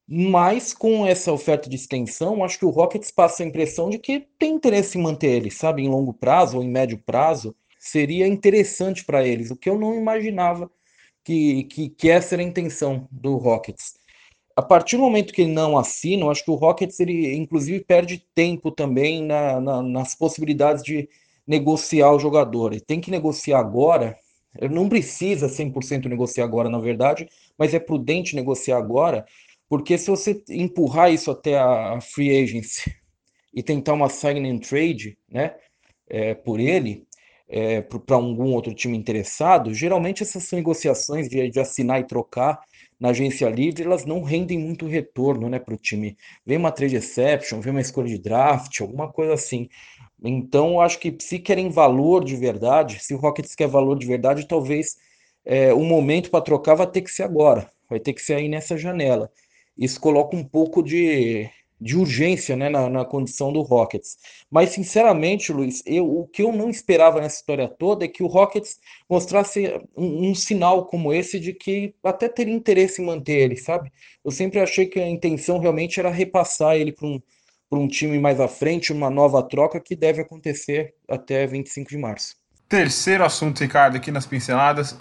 Mas 0.05 0.73
com 0.73 1.07
essa 1.07 1.31
oferta 1.31 1.69
de 1.69 1.77
extensão, 1.77 2.43
acho 2.43 2.59
que 2.59 2.65
o 2.65 2.69
Rockets 2.69 3.09
passa 3.09 3.41
a 3.41 3.45
impressão 3.45 3.89
de 3.89 3.97
que 3.97 4.19
tem 4.37 4.55
interesse 4.55 4.97
em 4.97 5.01
manter 5.01 5.29
ele, 5.31 5.49
sabe, 5.49 5.81
em 5.81 5.87
longo 5.87 6.13
prazo 6.13 6.57
ou 6.57 6.63
em 6.63 6.69
médio 6.69 6.97
prazo, 6.97 7.55
seria 7.79 8.27
interessante 8.27 9.05
para 9.05 9.25
eles, 9.25 9.49
o 9.49 9.55
que 9.55 9.69
eu 9.69 9.79
não 9.79 9.95
imaginava 9.95 10.69
que, 11.23 11.63
que, 11.63 11.87
que 11.87 12.09
essa 12.09 12.35
era 12.35 12.41
a 12.41 12.45
intenção 12.45 13.07
do 13.09 13.37
Rockets. 13.37 13.93
A 14.57 14.61
partir 14.61 14.97
do 14.97 15.03
momento 15.03 15.33
que 15.33 15.43
ele 15.43 15.53
não 15.53 15.77
assina, 15.77 16.29
acho 16.29 16.43
que 16.43 16.51
o 16.51 16.55
Rockets, 16.55 16.99
ele 16.99 17.33
inclusive 17.33 17.79
perde 17.81 18.25
tempo 18.35 18.71
também 18.71 19.23
na, 19.23 19.61
na, 19.61 19.81
nas 19.81 20.13
possibilidades 20.15 20.83
de 20.83 21.07
negociar 21.47 22.11
o 22.11 22.19
jogador. 22.19 22.73
Ele 22.73 22.81
tem 22.81 22.99
que 22.99 23.09
negociar 23.09 23.59
agora, 23.59 24.19
não 24.71 24.89
precisa 24.89 25.49
100% 25.49 26.07
negociar 26.07 26.45
agora, 26.45 26.69
na 26.69 26.79
verdade, 26.79 27.27
mas 27.57 27.73
é 27.73 27.79
prudente 27.79 28.35
negociar 28.35 28.77
agora, 28.77 29.25
porque 29.67 29.97
se 29.97 30.09
você 30.09 30.43
empurrar 30.49 31.11
isso 31.11 31.31
até 31.31 31.57
a 31.57 31.99
free 32.01 32.43
agency 32.43 32.95
e 33.53 33.63
tentar 33.63 33.93
uma 33.93 34.09
sign 34.09 34.49
and 34.49 34.59
trade, 34.59 35.17
né, 35.29 35.55
é, 36.07 36.33
por 36.33 36.59
ele, 36.59 37.05
é, 37.47 37.81
para 37.81 38.15
algum 38.15 38.53
outro 38.53 38.73
time 38.73 38.97
interessado, 38.97 39.73
geralmente 39.73 40.23
essas 40.23 40.51
negociações 40.51 41.29
de, 41.29 41.49
de 41.49 41.59
assinar 41.59 41.99
e 41.99 42.07
trocar 42.07 42.59
na 42.99 43.09
agência 43.09 43.49
livre, 43.49 43.83
elas 43.83 44.05
não 44.05 44.23
rendem 44.23 44.57
muito 44.57 44.87
retorno 44.87 45.49
né, 45.49 45.59
para 45.59 45.73
o 45.73 45.77
time. 45.77 46.17
Vem 46.45 46.57
uma 46.57 46.71
trade 46.71 46.95
exception, 46.95 47.59
vem 47.59 47.71
uma 47.71 47.81
escolha 47.81 48.07
de 48.07 48.17
draft, 48.17 48.79
alguma 48.81 49.11
coisa 49.11 49.33
assim. 49.33 49.67
Então, 50.23 50.79
acho 50.79 50.99
que 50.99 51.15
se 51.19 51.39
querem 51.39 51.69
valor 51.69 52.23
de 52.23 52.35
verdade, 52.35 53.03
se 53.03 53.13
o 53.13 53.17
Rockets 53.17 53.55
quer 53.55 53.67
valor 53.67 53.97
de 53.97 54.07
verdade, 54.07 54.47
talvez 54.47 54.95
é, 55.45 55.73
o 55.73 55.83
momento 55.83 56.31
para 56.31 56.41
trocar 56.41 56.75
vai 56.75 56.87
ter 56.87 57.01
que 57.01 57.11
ser 57.11 57.23
agora, 57.23 57.69
vai 57.89 57.99
ter 57.99 58.13
que 58.13 58.21
ser 58.21 58.35
aí 58.35 58.49
nessa 58.49 58.77
janela. 58.77 59.31
Isso 59.77 59.99
coloca 59.99 60.35
um 60.35 60.43
pouco 60.43 60.81
de, 60.81 61.49
de 61.79 61.97
urgência 61.97 62.55
né, 62.55 62.69
na, 62.69 62.89
na 62.89 63.05
condição 63.05 63.51
do 63.51 63.61
Rockets. 63.61 64.17
Mas, 64.49 64.69
sinceramente, 64.69 65.51
Luiz, 65.51 65.83
eu, 65.85 66.09
o 66.09 66.27
que 66.27 66.41
eu 66.41 66.51
não 66.51 66.69
esperava 66.69 67.19
nessa 67.19 67.37
história 67.37 67.67
toda 67.67 68.05
é 68.05 68.07
que 68.07 68.23
o 68.23 68.27
Rockets 68.27 68.79
mostrasse 69.09 69.67
um, 69.95 70.29
um 70.29 70.35
sinal 70.35 70.85
como 70.87 71.13
esse 71.13 71.39
de 71.39 71.53
que 71.53 71.93
até 72.03 72.29
teria 72.29 72.53
interesse 72.53 73.01
em 73.01 73.05
manter 73.05 73.37
ele, 73.37 73.57
sabe? 73.57 73.91
Eu 74.23 74.31
sempre 74.31 74.59
achei 74.59 74.85
que 74.85 74.99
a 74.99 75.07
intenção 75.07 75.59
realmente 75.59 75.99
era 75.99 76.09
repassar 76.09 76.77
ele 76.77 76.91
para 76.93 77.07
um 77.07 77.21
para 77.69 77.79
um 77.79 77.87
time 77.87 78.19
mais 78.19 78.39
à 78.39 78.47
frente, 78.47 78.93
uma 78.93 79.09
nova 79.09 79.41
troca 79.43 79.79
que 79.79 79.95
deve 79.95 80.21
acontecer 80.21 80.93
até 81.09 81.45
25 81.45 81.89
de 81.89 81.97
março. 81.97 82.35
Terceiro 82.67 83.23
assunto, 83.23 83.61
Ricardo, 83.61 83.95
aqui 83.97 84.11
nas 84.11 84.25
pinceladas, 84.25 84.97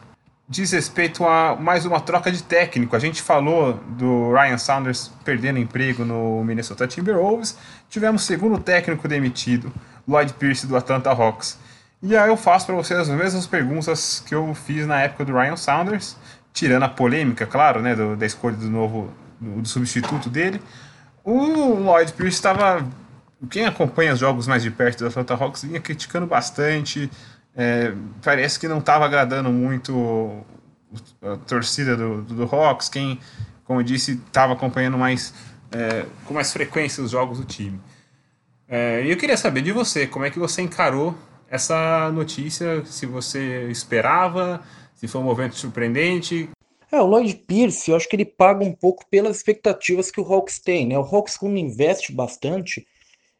diz 0.48 0.72
respeito 0.72 1.24
a 1.24 1.56
mais 1.56 1.86
uma 1.86 2.00
troca 2.00 2.30
de 2.30 2.42
técnico. 2.42 2.94
A 2.94 2.98
gente 2.98 3.22
falou 3.22 3.74
do 3.74 4.32
Ryan 4.32 4.58
Saunders 4.58 5.10
perdendo 5.24 5.58
emprego 5.58 6.04
no 6.04 6.44
Minnesota 6.44 6.86
Timberwolves. 6.86 7.56
Tivemos 7.88 8.24
segundo 8.24 8.58
técnico 8.58 9.08
demitido, 9.08 9.72
Lloyd 10.06 10.34
Pierce 10.34 10.66
do 10.66 10.76
Atlanta 10.76 11.10
Hawks. 11.10 11.58
E 12.02 12.14
aí 12.16 12.28
eu 12.28 12.36
faço 12.36 12.66
para 12.66 12.74
vocês 12.74 13.00
as 13.00 13.08
mesmas 13.08 13.46
perguntas 13.46 14.22
que 14.26 14.34
eu 14.34 14.54
fiz 14.54 14.86
na 14.86 15.00
época 15.00 15.24
do 15.24 15.32
Ryan 15.32 15.56
Saunders, 15.56 16.16
tirando 16.52 16.82
a 16.82 16.88
polêmica, 16.88 17.46
claro, 17.46 17.80
né, 17.80 17.94
do, 17.96 18.14
da 18.14 18.26
escolha 18.26 18.56
do 18.56 18.68
novo 18.68 19.10
do 19.40 19.66
substituto 19.66 20.28
dele. 20.28 20.60
O 21.24 21.80
Lloyd 21.80 22.12
Pierce 22.12 22.36
estava. 22.36 22.86
Quem 23.50 23.64
acompanha 23.66 24.12
os 24.12 24.20
jogos 24.20 24.46
mais 24.46 24.62
de 24.62 24.70
perto 24.70 25.00
do 25.00 25.08
Atlanta 25.08 25.34
Hawks 25.34 25.64
vinha 25.64 25.80
criticando 25.80 26.26
bastante. 26.26 27.10
É, 27.56 27.92
parece 28.22 28.58
que 28.60 28.68
não 28.68 28.78
estava 28.78 29.04
agradando 29.04 29.50
muito 29.50 30.44
a 31.22 31.36
torcida 31.46 31.96
do, 31.96 32.22
do, 32.22 32.34
do 32.34 32.54
Hawks. 32.54 32.88
Quem 32.88 33.18
como 33.64 33.80
eu 33.80 33.84
disse, 33.84 34.12
estava 34.26 34.52
acompanhando 34.52 34.98
mais 34.98 35.34
é, 35.72 36.06
com 36.26 36.34
mais 36.34 36.52
frequência 36.52 37.02
os 37.02 37.10
jogos 37.10 37.38
do 37.38 37.44
time. 37.44 37.80
É, 38.68 39.04
e 39.04 39.10
eu 39.10 39.16
queria 39.16 39.36
saber 39.36 39.62
de 39.62 39.72
você, 39.72 40.06
como 40.06 40.24
é 40.24 40.30
que 40.30 40.38
você 40.38 40.62
encarou 40.62 41.16
essa 41.48 42.10
notícia, 42.12 42.84
se 42.86 43.06
você 43.06 43.68
esperava, 43.70 44.62
se 44.94 45.08
foi 45.08 45.20
um 45.20 45.24
movimento 45.24 45.56
surpreendente. 45.56 46.48
É, 46.92 47.00
o 47.00 47.06
Lloyd 47.06 47.34
Pierce, 47.46 47.90
eu 47.90 47.96
acho 47.96 48.08
que 48.08 48.16
ele 48.16 48.24
paga 48.24 48.64
um 48.64 48.72
pouco 48.72 49.04
pelas 49.10 49.36
expectativas 49.36 50.10
que 50.10 50.20
o 50.20 50.24
Hawks 50.24 50.58
tem, 50.58 50.86
né? 50.86 50.98
O 50.98 51.02
Hawks, 51.02 51.36
quando 51.36 51.58
investe 51.58 52.12
bastante, 52.12 52.86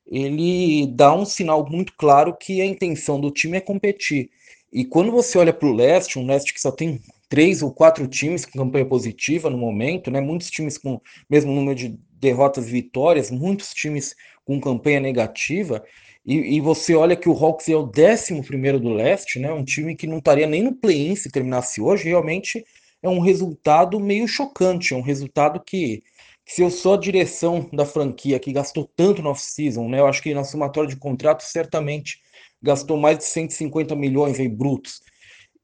ele 0.06 0.86
dá 0.88 1.14
um 1.14 1.24
sinal 1.24 1.68
muito 1.68 1.94
claro 1.96 2.36
que 2.36 2.60
a 2.60 2.66
intenção 2.66 3.20
do 3.20 3.30
time 3.30 3.56
é 3.56 3.60
competir. 3.60 4.30
E 4.72 4.84
quando 4.84 5.12
você 5.12 5.38
olha 5.38 5.52
para 5.52 5.68
o 5.68 5.72
leste, 5.72 6.18
um 6.18 6.26
leste 6.26 6.52
que 6.52 6.60
só 6.60 6.70
tem 6.70 7.00
três 7.28 7.62
ou 7.62 7.72
quatro 7.72 8.06
times 8.06 8.44
com 8.44 8.58
campanha 8.58 8.84
positiva 8.84 9.48
no 9.48 9.56
momento, 9.56 10.10
né? 10.10 10.20
Muitos 10.20 10.50
times 10.50 10.76
com 10.76 11.00
mesmo 11.28 11.52
número 11.52 11.76
de 11.76 11.98
derrotas 12.20 12.68
e 12.68 12.72
vitórias, 12.72 13.30
muitos 13.30 13.72
times 13.72 14.14
com 14.44 14.60
campanha 14.60 15.00
negativa. 15.00 15.84
E, 16.26 16.56
e, 16.56 16.60
você 16.60 16.94
olha 16.94 17.14
que 17.14 17.28
o 17.28 17.32
Hawks 17.32 17.68
é 17.68 17.76
o 17.76 17.90
11 17.90 18.42
primeiro 18.42 18.80
do 18.80 18.94
leste, 18.94 19.38
né? 19.38 19.52
Um 19.52 19.64
time 19.64 19.94
que 19.94 20.06
não 20.06 20.18
estaria 20.18 20.46
nem 20.46 20.62
no 20.62 20.74
play-in 20.74 21.14
se 21.14 21.30
terminasse 21.30 21.80
hoje. 21.80 22.04
Realmente 22.04 22.64
é 23.04 23.08
um 23.08 23.20
resultado 23.20 24.00
meio 24.00 24.26
chocante. 24.26 24.94
É 24.94 24.96
um 24.96 25.02
resultado 25.02 25.60
que, 25.60 26.02
que 26.44 26.52
se 26.52 26.62
eu 26.62 26.70
sou 26.70 26.94
a 26.94 26.98
direção 26.98 27.68
da 27.72 27.84
franquia 27.84 28.38
que 28.40 28.52
gastou 28.52 28.90
tanto 28.96 29.22
no 29.22 29.30
off-season, 29.30 29.88
né? 29.88 30.00
Eu 30.00 30.06
acho 30.06 30.22
que 30.22 30.32
na 30.32 30.42
somatória 30.42 30.88
de 30.88 30.96
contratos 30.96 31.46
certamente 31.46 32.20
gastou 32.62 32.96
mais 32.96 33.18
de 33.18 33.24
150 33.24 33.94
milhões 33.94 34.40
em 34.40 34.48
brutos. 34.48 35.02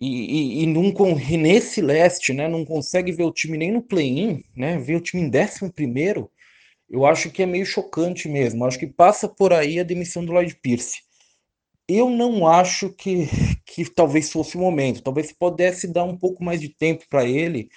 E, 0.01 0.63
e, 0.63 0.65
e, 0.65 1.33
e 1.33 1.37
nesse 1.37 1.81
leste, 1.81 2.33
né? 2.33 2.47
Não 2.47 2.65
consegue 2.65 3.11
ver 3.11 3.25
o 3.25 3.33
time 3.33 3.57
nem 3.57 3.73
no 3.73 3.83
play-in, 3.83 4.45
né? 4.55 4.79
Ver 4.79 4.97
o 4.97 5.01
time 5.01 5.23
em 5.23 5.31
11 5.31 5.73
primeiro 5.73 6.31
eu 6.91 7.07
acho 7.07 7.31
que 7.31 7.43
é 7.43 7.47
meio 7.47 7.65
chocante 7.65 8.29
mesmo. 8.29 8.65
Acho 8.65 8.79
que 8.79 8.87
passa 8.87 9.29
por 9.29 9.53
aí 9.53 9.79
a 9.79 9.85
demissão 9.85 10.25
do 10.25 10.33
Lloyd 10.33 10.57
Pierce. 10.57 10.99
Eu 11.89 12.11
não 12.11 12.47
acho 12.47 12.91
que, 12.91 13.29
que 13.73 13.89
talvez 13.89 14.31
fosse 14.33 14.57
o 14.57 14.61
momento. 14.61 15.03
Talvez 15.03 15.33
pudesse 15.33 15.87
dar 15.87 16.05
um 16.05 16.17
pouco 16.17 16.43
mais 16.43 16.61
de 16.61 16.69
tempo 16.69 17.05
para 17.09 17.25
ele. 17.25 17.69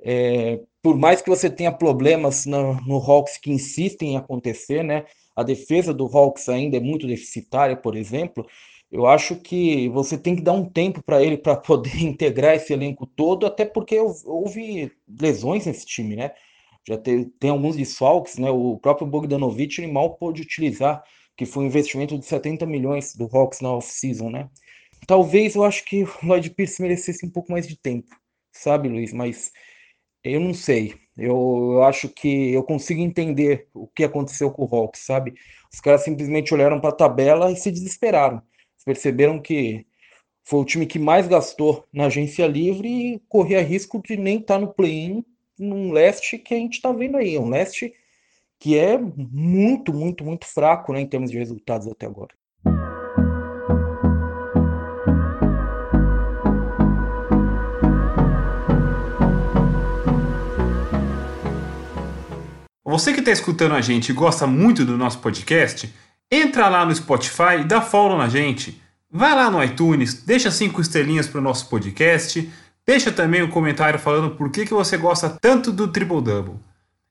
É, 0.00 0.60
por 0.82 0.96
mais 0.96 1.20
que 1.20 1.28
você 1.28 1.50
tenha 1.50 1.72
problemas 1.72 2.46
no, 2.46 2.74
no 2.86 2.96
Hawks 2.96 3.38
que 3.38 3.50
insistem 3.50 4.12
em 4.12 4.16
acontecer, 4.16 4.82
né? 4.82 5.04
A 5.34 5.42
defesa 5.42 5.92
do 5.92 6.06
Hawks 6.06 6.48
ainda 6.48 6.76
é 6.78 6.80
muito 6.80 7.06
deficitária, 7.06 7.76
por 7.76 7.96
exemplo. 7.96 8.46
Eu 8.90 9.06
acho 9.06 9.36
que 9.36 9.88
você 9.90 10.16
tem 10.16 10.36
que 10.36 10.42
dar 10.42 10.52
um 10.52 10.64
tempo 10.64 11.02
para 11.02 11.22
ele 11.22 11.36
para 11.36 11.56
poder 11.56 11.96
integrar 12.02 12.54
esse 12.56 12.72
elenco 12.72 13.06
todo, 13.06 13.46
até 13.46 13.64
porque 13.64 13.98
houve 13.98 14.92
lesões 15.20 15.66
nesse 15.66 15.84
time, 15.84 16.16
né? 16.16 16.32
já 16.86 16.96
tem, 16.96 17.24
tem 17.24 17.50
alguns 17.50 17.76
desfalques, 17.76 18.38
né? 18.38 18.50
O 18.50 18.78
próprio 18.78 19.06
Bogdanovich 19.06 19.84
mal 19.86 20.14
pôde 20.14 20.42
utilizar, 20.42 21.02
que 21.36 21.44
foi 21.44 21.64
um 21.64 21.66
investimento 21.66 22.16
de 22.16 22.24
70 22.24 22.64
milhões 22.64 23.14
do 23.14 23.28
Hawks 23.32 23.60
na 23.60 23.72
off-season, 23.72 24.30
né? 24.30 24.48
Talvez 25.06 25.54
eu 25.54 25.64
acho 25.64 25.84
que 25.84 26.02
o 26.22 26.26
Lloyd 26.26 26.50
Pierce 26.50 26.82
merecesse 26.82 27.24
um 27.24 27.30
pouco 27.30 27.52
mais 27.52 27.66
de 27.66 27.76
tempo, 27.76 28.08
sabe, 28.52 28.88
Luiz? 28.88 29.12
Mas 29.12 29.52
eu 30.24 30.40
não 30.40 30.54
sei. 30.54 30.94
Eu, 31.16 31.72
eu 31.74 31.82
acho 31.84 32.08
que 32.08 32.52
eu 32.52 32.62
consigo 32.62 33.00
entender 33.00 33.68
o 33.72 33.86
que 33.86 34.04
aconteceu 34.04 34.50
com 34.50 34.64
o 34.64 34.76
Hawks, 34.76 35.00
sabe? 35.02 35.34
Os 35.72 35.80
caras 35.80 36.04
simplesmente 36.04 36.52
olharam 36.52 36.80
para 36.80 36.90
a 36.90 36.96
tabela 36.96 37.50
e 37.50 37.56
se 37.56 37.70
desesperaram. 37.70 38.42
Perceberam 38.84 39.40
que 39.40 39.86
foi 40.44 40.60
o 40.60 40.64
time 40.64 40.86
que 40.86 40.98
mais 40.98 41.26
gastou 41.26 41.84
na 41.92 42.06
agência 42.06 42.46
livre 42.46 42.88
e 42.88 43.18
corria 43.28 43.62
risco 43.62 44.00
de 44.00 44.16
nem 44.16 44.38
estar 44.38 44.54
tá 44.54 44.60
no 44.60 44.72
play-in 44.72 45.24
num 45.58 45.90
leste 45.92 46.38
que 46.38 46.54
a 46.54 46.56
gente 46.56 46.74
está 46.74 46.92
vendo 46.92 47.16
aí, 47.16 47.38
um 47.38 47.48
leste 47.48 47.92
que 48.58 48.78
é 48.78 48.96
muito, 48.98 49.92
muito, 49.92 50.24
muito 50.24 50.46
fraco 50.46 50.92
né, 50.92 51.00
em 51.00 51.06
termos 51.06 51.30
de 51.30 51.38
resultados 51.38 51.86
até 51.88 52.06
agora. 52.06 52.34
Você 62.86 63.12
que 63.12 63.20
está 63.20 63.32
escutando 63.32 63.74
a 63.74 63.80
gente 63.80 64.10
e 64.10 64.14
gosta 64.14 64.46
muito 64.46 64.84
do 64.84 64.96
nosso 64.96 65.18
podcast, 65.18 65.92
entra 66.30 66.68
lá 66.68 66.86
no 66.86 66.94
Spotify 66.94 67.60
e 67.60 67.64
dá 67.64 67.82
follow 67.82 68.16
na 68.16 68.28
gente. 68.28 68.80
Vai 69.10 69.34
lá 69.34 69.50
no 69.50 69.62
iTunes, 69.62 70.22
deixa 70.22 70.50
cinco 70.50 70.80
estrelinhas 70.80 71.26
para 71.26 71.40
o 71.40 71.42
nosso 71.42 71.68
podcast 71.68 72.48
Deixa 72.86 73.10
também 73.10 73.42
um 73.42 73.50
comentário 73.50 73.98
falando 73.98 74.36
por 74.36 74.48
que, 74.48 74.64
que 74.64 74.72
você 74.72 74.96
gosta 74.96 75.28
tanto 75.28 75.72
do 75.72 75.88
Triple 75.88 76.22
Double. 76.22 76.54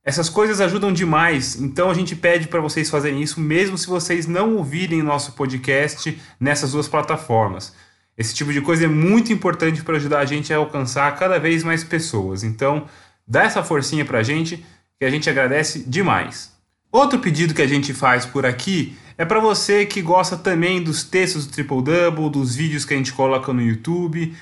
Essas 0.05 0.29
coisas 0.29 0.62
ajudam 0.62 0.94
demais, 0.94 1.60
então 1.60 1.89
a 1.89 1.94
gente 1.94 2.15
pede 2.15 2.48
para 2.48 2.62
vocês 2.62 2.89
fazerem 2.89 3.22
isso 3.22 3.41
mesmo 3.41 3.77
se 3.77 3.86
vocês 3.86 4.25
não 4.25 4.55
ouvirem 4.55 5.03
nosso 5.03 5.34
podcast 5.34 6.17
nessas 6.39 6.72
duas 6.72 6.88
plataformas. 6.88 7.75
Esse 8.17 8.34
tipo 8.34 8.53
de 8.53 8.62
coisa 8.62 8.86
é 8.86 8.88
muito 8.88 9.34
importante 9.34 9.84
para 9.84 9.98
ajudar 9.98 10.20
a 10.20 10.25
gente 10.25 10.53
a 10.53 10.58
alcançar 10.58 11.13
cada 11.17 11.38
vez 11.38 11.62
mais 11.62 11.84
pessoas. 11.84 12.41
Então, 12.41 12.86
dá 13.27 13.44
essa 13.44 13.62
forcinha 13.62 14.05
para 14.05 14.20
a 14.20 14.24
gente 14.24 14.63
que 14.99 15.05
a 15.05 15.09
gente 15.09 15.29
agradece 15.29 15.83
demais. 15.87 16.53
Outro 16.91 17.19
pedido 17.19 17.53
que 17.53 17.61
a 17.61 17.67
gente 17.67 17.93
faz 17.93 18.25
por 18.25 18.45
aqui 18.45 18.97
é 19.17 19.25
para 19.25 19.39
você 19.39 19.85
que 19.85 20.01
gosta 20.01 20.37
também 20.37 20.81
dos 20.81 21.03
textos 21.03 21.45
do 21.45 21.51
Triple 21.51 21.81
Double, 21.81 22.29
dos 22.29 22.55
vídeos 22.55 22.85
que 22.85 22.93
a 22.93 22.97
gente 22.97 23.13
coloca 23.13 23.51
no 23.53 23.61
YouTube. 23.61 24.35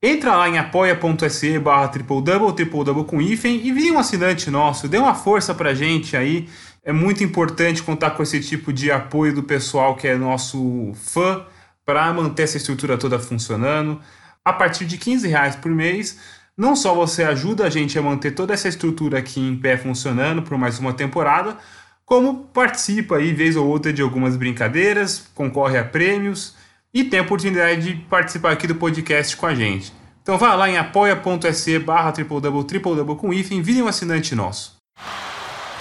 Entra 0.00 0.36
lá 0.36 0.48
em 0.48 0.58
apoia.se 0.58 1.58
barra 1.58 1.88
triple 1.88 2.22
double, 2.22 2.52
triple 2.54 2.84
double 2.84 3.04
com 3.04 3.20
hífen 3.20 3.60
e 3.64 3.72
vire 3.72 3.90
um 3.90 3.98
assinante 3.98 4.48
nosso, 4.48 4.86
dê 4.86 4.96
uma 4.96 5.14
força 5.14 5.52
pra 5.52 5.74
gente 5.74 6.16
aí. 6.16 6.48
É 6.84 6.92
muito 6.92 7.24
importante 7.24 7.82
contar 7.82 8.10
com 8.12 8.22
esse 8.22 8.40
tipo 8.40 8.72
de 8.72 8.92
apoio 8.92 9.34
do 9.34 9.42
pessoal 9.42 9.96
que 9.96 10.06
é 10.06 10.16
nosso 10.16 10.92
fã 10.94 11.44
para 11.84 12.12
manter 12.12 12.44
essa 12.44 12.56
estrutura 12.56 12.96
toda 12.96 13.18
funcionando. 13.18 14.00
A 14.44 14.52
partir 14.52 14.86
de 14.86 14.96
15 14.96 15.26
reais 15.26 15.56
por 15.56 15.72
mês, 15.72 16.18
não 16.58 16.74
só 16.74 16.92
você 16.92 17.22
ajuda 17.22 17.64
a 17.64 17.70
gente 17.70 17.96
a 17.96 18.02
manter 18.02 18.32
toda 18.32 18.52
essa 18.52 18.66
estrutura 18.66 19.20
aqui 19.20 19.40
em 19.40 19.56
pé 19.56 19.76
funcionando 19.76 20.42
por 20.42 20.58
mais 20.58 20.80
uma 20.80 20.92
temporada, 20.92 21.56
como 22.04 22.46
participa 22.46 23.18
aí 23.18 23.32
vez 23.32 23.54
ou 23.54 23.68
outra 23.68 23.92
de 23.92 24.02
algumas 24.02 24.36
brincadeiras, 24.36 25.30
concorre 25.36 25.78
a 25.78 25.84
prêmios 25.84 26.56
e 26.92 27.04
tem 27.04 27.20
a 27.20 27.22
oportunidade 27.22 27.82
de 27.82 27.94
participar 28.06 28.50
aqui 28.50 28.66
do 28.66 28.74
podcast 28.74 29.36
com 29.36 29.46
a 29.46 29.54
gente. 29.54 29.92
Então 30.20 30.36
vá 30.36 30.54
lá 30.54 30.68
em 30.68 30.76
apoia.se 30.76 31.78
barra 31.78 32.10
triple 32.10 32.40
double 32.40 32.64
triple 32.64 32.96
double 32.96 33.14
com 33.14 33.32
hífen, 33.32 33.62
vire 33.62 33.80
um 33.80 33.86
assinante 33.86 34.34
nosso. 34.34 34.76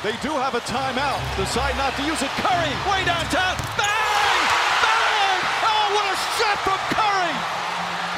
They 0.03 0.13
do 0.21 0.31
have 0.37 0.55
a 0.55 0.61
timeout. 0.61 1.19
Decide 1.37 1.75
not 1.75 1.95
to 1.95 2.03
use 2.03 2.21
it. 2.21 2.29
Curry, 2.37 2.69
way 2.85 3.03
downtown. 3.03 3.57
Bang! 3.75 4.39
Bang! 4.85 5.39
Oh, 5.65 5.95
what 5.95 6.05
a 6.05 6.17
shot 6.37 6.57
from 6.61 6.77
Curry! 6.93 7.33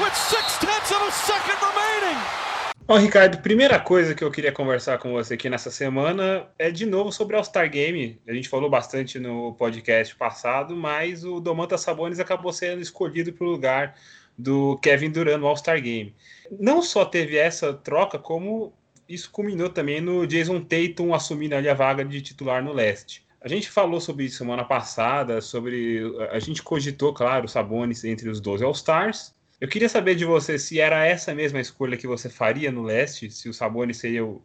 With 0.04 0.14
six 0.14 0.60
tenths 0.60 0.92
of 0.92 1.08
a 1.08 1.12
second 1.12 1.56
remaining. 1.64 2.49
Bom, 2.90 2.98
Ricardo, 2.98 3.38
primeira 3.38 3.80
coisa 3.80 4.16
que 4.16 4.24
eu 4.24 4.32
queria 4.32 4.52
conversar 4.52 4.98
com 4.98 5.12
você 5.12 5.36
aqui 5.36 5.48
nessa 5.48 5.70
semana 5.70 6.48
é 6.58 6.72
de 6.72 6.88
novo 6.88 7.12
sobre 7.12 7.36
All-Star 7.36 7.70
Game. 7.70 8.20
A 8.28 8.34
gente 8.34 8.50
falou 8.50 8.68
bastante 8.68 9.20
no 9.20 9.54
podcast 9.54 10.16
passado, 10.16 10.76
mas 10.76 11.24
o 11.24 11.40
Domantas 11.40 11.82
Sabonis 11.82 12.20
acabou 12.20 12.52
sendo 12.52 12.82
escolhido 12.82 13.32
para 13.32 13.46
o 13.46 13.52
lugar 13.52 13.96
do 14.36 14.76
Kevin 14.80 15.12
Durant 15.12 15.40
no 15.40 15.46
All-Star 15.46 15.80
Game. 15.80 16.16
Não 16.60 16.82
só 16.82 17.06
teve 17.06 17.38
essa 17.38 17.76
troca, 17.76 18.18
como 18.18 18.74
isso 19.08 19.30
culminou 19.30 19.70
também 19.70 20.02
no 20.02 20.26
Jason 20.26 20.60
Tatum 20.60 21.14
assumindo 21.14 21.54
ali 21.54 21.70
a 21.70 21.76
vaga 21.76 22.04
de 22.04 22.20
titular 22.24 22.64
no 22.64 22.74
leste. 22.74 23.24
A 23.40 23.48
gente 23.48 23.70
falou 23.70 24.02
sobre 24.02 24.26
isso 24.26 24.40
semana 24.40 24.66
passada, 24.66 25.42
sobre 25.42 26.02
a 26.32 26.40
gente 26.40 26.64
cogitou, 26.64 27.14
claro, 27.14 27.46
o 27.46 27.48
Sabonis 27.48 28.04
entre 28.04 28.28
os 28.30 28.42
12 28.42 28.64
All-Stars, 28.64 29.36
eu 29.60 29.68
queria 29.68 29.90
saber 29.90 30.16
de 30.16 30.26
você 30.26 30.58
se 30.58 30.80
era 30.80 31.06
essa 31.06 31.34
mesma 31.36 31.60
escolha 31.60 31.98
que 31.98 32.08
você 32.08 32.30
faria 32.30 32.72
no 32.72 32.84
leste, 32.84 33.30
se 33.30 33.50
o 33.50 33.54
Sabonis 33.54 33.98
seria 33.98 34.26
o, 34.26 34.42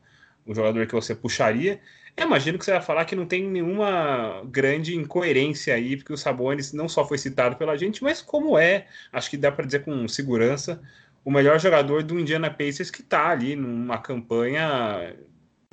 o 0.46 0.54
jogador 0.54 0.86
que 0.86 0.94
você 0.94 1.14
puxaria. 1.14 1.80
Eu 2.16 2.26
imagino 2.26 2.58
que 2.58 2.64
você 2.64 2.72
vai 2.72 2.82
falar 2.82 3.04
que 3.04 3.16
não 3.16 3.26
tem 3.26 3.44
nenhuma 3.48 4.42
grande 4.46 4.96
incoerência 4.96 5.74
aí, 5.74 5.96
porque 5.96 6.12
o 6.12 6.16
Sabonis 6.16 6.72
não 6.72 6.88
só 6.88 7.06
foi 7.06 7.18
citado 7.18 7.56
pela 7.56 7.76
gente, 7.76 8.02
mas 8.02 8.22
como 8.22 8.58
é, 8.58 8.86
acho 9.12 9.30
que 9.30 9.36
dá 9.36 9.50
para 9.50 9.66
dizer 9.66 9.84
com 9.84 10.06
segurança, 10.08 10.80
o 11.24 11.30
melhor 11.30 11.58
jogador 11.58 12.02
do 12.02 12.18
Indiana 12.18 12.50
Pacers 12.50 12.90
que 12.90 13.00
está 13.00 13.28
ali 13.30 13.56
numa 13.56 13.98
campanha 13.98 15.14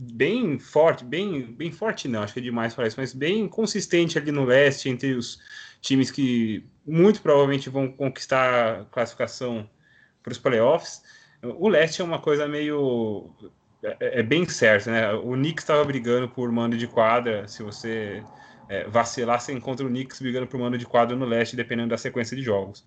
bem 0.01 0.58
forte, 0.58 1.03
bem, 1.03 1.43
bem 1.43 1.72
forte 1.72 2.08
não, 2.08 2.24
acho 2.24 2.34
que 2.34 2.39
é 2.39 2.43
demais 2.43 2.74
para 2.74 2.88
isso, 2.88 3.00
mas 3.00 3.13
bem 3.13 3.48
consistente 3.48 4.17
ali 4.17 4.31
no 4.31 4.43
leste 4.43 4.89
entre 4.89 5.13
os 5.13 5.39
times 5.79 6.10
que 6.10 6.65
muito 6.86 7.22
provavelmente 7.22 7.70
vão 7.70 7.91
conquistar 7.91 8.86
classificação 8.91 9.70
para 10.24 10.31
os 10.31 10.39
playoffs. 10.39 11.03
O 11.43 11.67
leste 11.67 12.01
é 12.01 12.05
uma 12.05 12.20
coisa 12.20 12.48
meio. 12.48 13.29
É, 13.84 14.20
é 14.20 14.24
bem 14.24 14.48
certo, 14.48 14.89
né? 14.89 15.12
O 15.13 15.34
Knicks 15.34 15.63
estava 15.63 15.84
brigando 15.84 16.27
por 16.29 16.51
mando 16.51 16.77
de 16.77 16.88
quadra. 16.88 17.48
Se 17.48 17.63
você 17.63 18.24
é, 18.70 18.88
vacilar, 18.88 19.39
você 19.39 19.53
encontra 19.53 19.86
o 19.86 19.89
Knicks 19.89 20.22
brigando 20.22 20.48
por 20.48 20.60
mando 20.60 20.77
de 20.77 20.86
quadra 20.86 21.15
no 21.15 21.25
leste, 21.25 21.55
dependendo 21.55 21.89
da 21.89 21.98
sequência 21.98 22.36
de 22.36 22.43
jogos. 22.43 22.84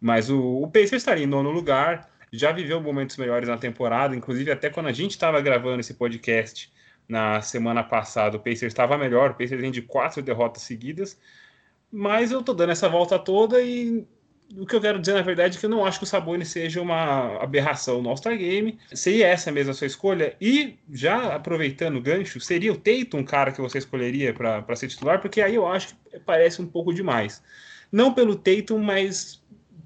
Mas 0.00 0.30
o, 0.30 0.62
o 0.62 0.68
Pacers 0.68 0.94
estaria 0.94 1.24
em 1.24 1.28
nono 1.28 1.50
lugar. 1.50 2.11
Já 2.32 2.50
viveu 2.50 2.80
momentos 2.80 3.16
melhores 3.16 3.48
na 3.48 3.58
temporada, 3.58 4.16
inclusive 4.16 4.50
até 4.50 4.70
quando 4.70 4.86
a 4.86 4.92
gente 4.92 5.10
estava 5.10 5.40
gravando 5.40 5.80
esse 5.80 5.94
podcast 5.94 6.72
na 7.08 7.42
semana 7.42 7.82
passada, 7.82 8.36
o 8.36 8.40
Pacers 8.40 8.72
estava 8.72 8.96
melhor, 8.96 9.30
o 9.30 9.34
Pacers 9.34 9.60
vem 9.60 9.70
de 9.70 9.82
quatro 9.82 10.22
derrotas 10.22 10.62
seguidas, 10.62 11.18
mas 11.90 12.32
eu 12.32 12.42
tô 12.42 12.54
dando 12.54 12.72
essa 12.72 12.88
volta 12.88 13.18
toda 13.18 13.60
e 13.60 14.06
o 14.56 14.66
que 14.66 14.76
eu 14.76 14.80
quero 14.80 14.98
dizer, 14.98 15.14
na 15.14 15.22
verdade, 15.22 15.56
é 15.56 15.60
que 15.60 15.66
eu 15.66 15.70
não 15.70 15.84
acho 15.84 15.98
que 15.98 16.04
o 16.04 16.06
Sabonis 16.06 16.48
seja 16.48 16.80
uma 16.80 17.42
aberração 17.42 18.02
no 18.02 18.10
All-Star 18.10 18.36
Game. 18.36 18.78
Seria 18.92 19.28
essa 19.28 19.50
mesmo 19.50 19.70
a 19.70 19.74
sua 19.74 19.86
escolha? 19.86 20.36
E, 20.40 20.76
já 20.90 21.34
aproveitando 21.34 21.96
o 21.96 22.02
gancho, 22.02 22.38
seria 22.40 22.72
o 22.72 22.76
Tatum 22.76 23.18
um 23.18 23.24
cara 23.24 23.50
que 23.50 23.60
você 23.60 23.78
escolheria 23.78 24.34
para 24.34 24.76
ser 24.76 24.88
titular? 24.88 25.20
Porque 25.20 25.40
aí 25.40 25.54
eu 25.54 25.66
acho 25.66 25.88
que 25.88 26.18
parece 26.20 26.60
um 26.60 26.66
pouco 26.66 26.92
demais. 26.92 27.42
Não 27.90 28.12
pelo 28.12 28.36
Tatum, 28.36 28.78
mas 28.78 29.41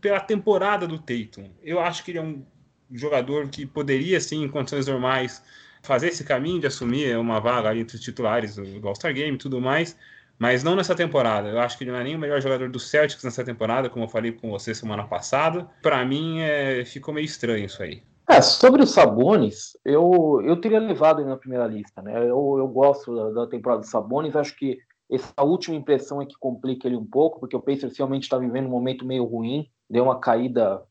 pela 0.06 0.20
temporada 0.20 0.86
do 0.86 0.98
Tatum. 0.98 1.50
Eu 1.64 1.80
acho 1.80 2.04
que 2.04 2.12
ele 2.12 2.18
é 2.18 2.22
um 2.22 2.44
jogador 2.92 3.48
que 3.48 3.66
poderia, 3.66 4.20
sim, 4.20 4.44
em 4.44 4.48
condições 4.48 4.86
normais, 4.86 5.42
fazer 5.82 6.06
esse 6.06 6.22
caminho 6.22 6.60
de 6.60 6.68
assumir 6.68 7.18
uma 7.18 7.40
vaga 7.40 7.74
entre 7.76 7.96
os 7.96 8.02
titulares 8.02 8.54
do 8.54 8.86
All-Star 8.86 9.12
Game 9.12 9.34
e 9.34 9.38
tudo 9.38 9.60
mais 9.60 9.96
mas 10.38 10.62
não 10.62 10.76
nessa 10.76 10.94
temporada. 10.94 11.48
Eu 11.48 11.58
acho 11.58 11.78
que 11.78 11.84
ele 11.84 11.90
não 11.90 11.98
é 11.98 12.04
nem 12.04 12.14
o 12.14 12.18
melhor 12.18 12.38
jogador 12.42 12.68
do 12.68 12.78
Celtics 12.78 13.24
nessa 13.24 13.42
temporada, 13.42 13.88
como 13.88 14.04
eu 14.04 14.08
falei 14.08 14.32
com 14.32 14.50
você 14.50 14.74
semana 14.74 15.04
passada. 15.04 15.66
Para 15.80 16.04
mim, 16.04 16.40
é, 16.40 16.84
ficou 16.84 17.14
meio 17.14 17.24
estranho 17.24 17.64
isso 17.64 17.82
aí. 17.82 18.02
É, 18.28 18.42
sobre 18.42 18.82
os 18.82 18.90
Sabones, 18.90 19.78
eu, 19.82 20.42
eu 20.44 20.60
teria 20.60 20.78
levado 20.78 21.22
ele 21.22 21.30
na 21.30 21.38
primeira 21.38 21.66
lista. 21.66 22.02
Né? 22.02 22.18
Eu, 22.18 22.56
eu 22.58 22.68
gosto 22.68 23.16
da, 23.16 23.30
da 23.30 23.46
temporada 23.46 23.80
dos 23.80 23.90
Sabones, 23.90 24.36
acho 24.36 24.54
que 24.54 24.78
essa 25.10 25.42
última 25.42 25.74
impressão 25.74 26.20
é 26.20 26.26
que 26.26 26.34
complica 26.38 26.86
ele 26.86 26.96
um 26.96 27.06
pouco, 27.06 27.40
porque 27.40 27.56
o 27.56 27.62
Pacers 27.62 27.96
realmente 27.96 28.24
está 28.24 28.36
vivendo 28.36 28.66
um 28.66 28.70
momento 28.70 29.06
meio 29.06 29.24
ruim, 29.24 29.70
deu 29.88 30.04
uma 30.04 30.18
caída 30.18 30.82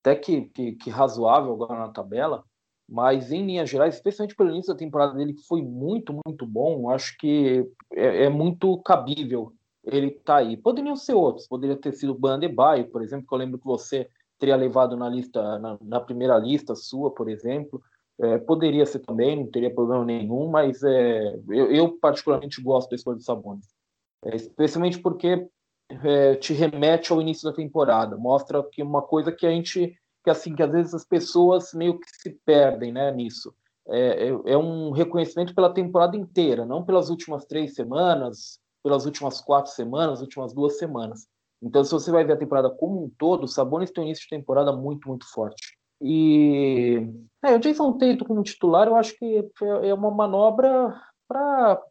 até 0.00 0.14
que, 0.14 0.42
que, 0.42 0.72
que 0.72 0.90
razoável 0.90 1.52
agora 1.52 1.78
na 1.78 1.88
tabela, 1.88 2.44
mas 2.88 3.30
em 3.30 3.46
linhas 3.46 3.70
gerais, 3.70 3.94
especialmente 3.94 4.34
pelo 4.34 4.50
início 4.50 4.72
da 4.72 4.78
temporada 4.78 5.14
dele, 5.14 5.34
que 5.34 5.46
foi 5.46 5.62
muito, 5.62 6.18
muito 6.26 6.46
bom, 6.46 6.90
acho 6.90 7.16
que 7.18 7.66
é, 7.92 8.24
é 8.24 8.28
muito 8.28 8.76
cabível 8.82 9.52
ele 9.84 10.10
tá 10.10 10.36
aí. 10.36 10.56
Poderiam 10.56 10.96
ser 10.96 11.14
outros, 11.14 11.46
poderia 11.46 11.76
ter 11.76 11.92
sido 11.92 12.12
o 12.12 12.18
Bandebaio, 12.18 12.90
por 12.90 13.02
exemplo, 13.02 13.26
que 13.26 13.34
eu 13.34 13.38
lembro 13.38 13.58
que 13.58 13.64
você 13.64 14.08
teria 14.38 14.56
levado 14.56 14.96
na 14.96 15.08
lista, 15.08 15.58
na, 15.58 15.78
na 15.80 16.00
primeira 16.00 16.38
lista 16.38 16.74
sua, 16.74 17.10
por 17.10 17.28
exemplo. 17.28 17.82
É, 18.18 18.38
poderia 18.38 18.84
ser 18.84 18.98
também, 19.00 19.36
não 19.36 19.50
teria 19.50 19.74
problema 19.74 20.04
nenhum, 20.04 20.50
mas 20.50 20.82
é, 20.82 21.34
eu, 21.48 21.70
eu, 21.72 21.98
particularmente 21.98 22.60
gosto 22.60 22.90
da 22.90 22.96
escolha 22.96 23.16
do 23.16 23.22
Sabonis. 23.22 23.68
É, 24.24 24.36
especialmente 24.36 24.98
porque 24.98 25.48
é, 26.04 26.34
te 26.36 26.52
remete 26.52 27.12
ao 27.12 27.20
início 27.20 27.48
da 27.48 27.56
temporada, 27.56 28.16
mostra 28.16 28.62
que 28.62 28.82
uma 28.82 29.02
coisa 29.02 29.32
que 29.32 29.46
a 29.46 29.50
gente 29.50 29.96
que 30.22 30.30
assim 30.30 30.54
que 30.54 30.62
às 30.62 30.70
vezes 30.70 30.94
as 30.94 31.04
pessoas 31.04 31.72
meio 31.72 31.98
que 31.98 32.06
se 32.10 32.30
perdem 32.44 32.92
né, 32.92 33.10
nisso. 33.10 33.54
É, 33.88 34.28
é, 34.28 34.52
é, 34.52 34.58
um 34.58 34.90
reconhecimento 34.90 35.54
pela 35.54 35.72
temporada 35.72 36.16
inteira, 36.16 36.66
não 36.66 36.84
pelas 36.84 37.08
últimas 37.08 37.46
três 37.46 37.74
semanas, 37.74 38.60
pelas 38.82 39.06
últimas 39.06 39.40
quatro 39.40 39.72
semanas, 39.72 40.20
últimas 40.20 40.52
duas 40.52 40.78
semanas. 40.78 41.26
Então, 41.62 41.82
se 41.82 41.90
você 41.90 42.10
vai 42.10 42.24
ver 42.24 42.34
a 42.34 42.38
temporada 42.38 42.70
como 42.70 43.04
um 43.04 43.10
todo, 43.18 43.44
o 43.44 43.48
Sabonis 43.48 43.90
tem 43.90 44.04
um 44.04 44.06
início 44.06 44.24
de 44.24 44.30
temporada 44.30 44.72
muito, 44.72 45.08
muito 45.08 45.30
forte. 45.30 45.76
E 46.00 47.06
é, 47.44 47.54
o 47.54 47.58
Jason 47.58 47.92
Tatum 47.98 48.24
como 48.24 48.42
titular, 48.42 48.86
eu 48.86 48.96
acho 48.96 49.14
que 49.16 49.50
é, 49.62 49.88
é 49.88 49.94
uma 49.94 50.10
manobra 50.10 50.94
para 51.28 51.82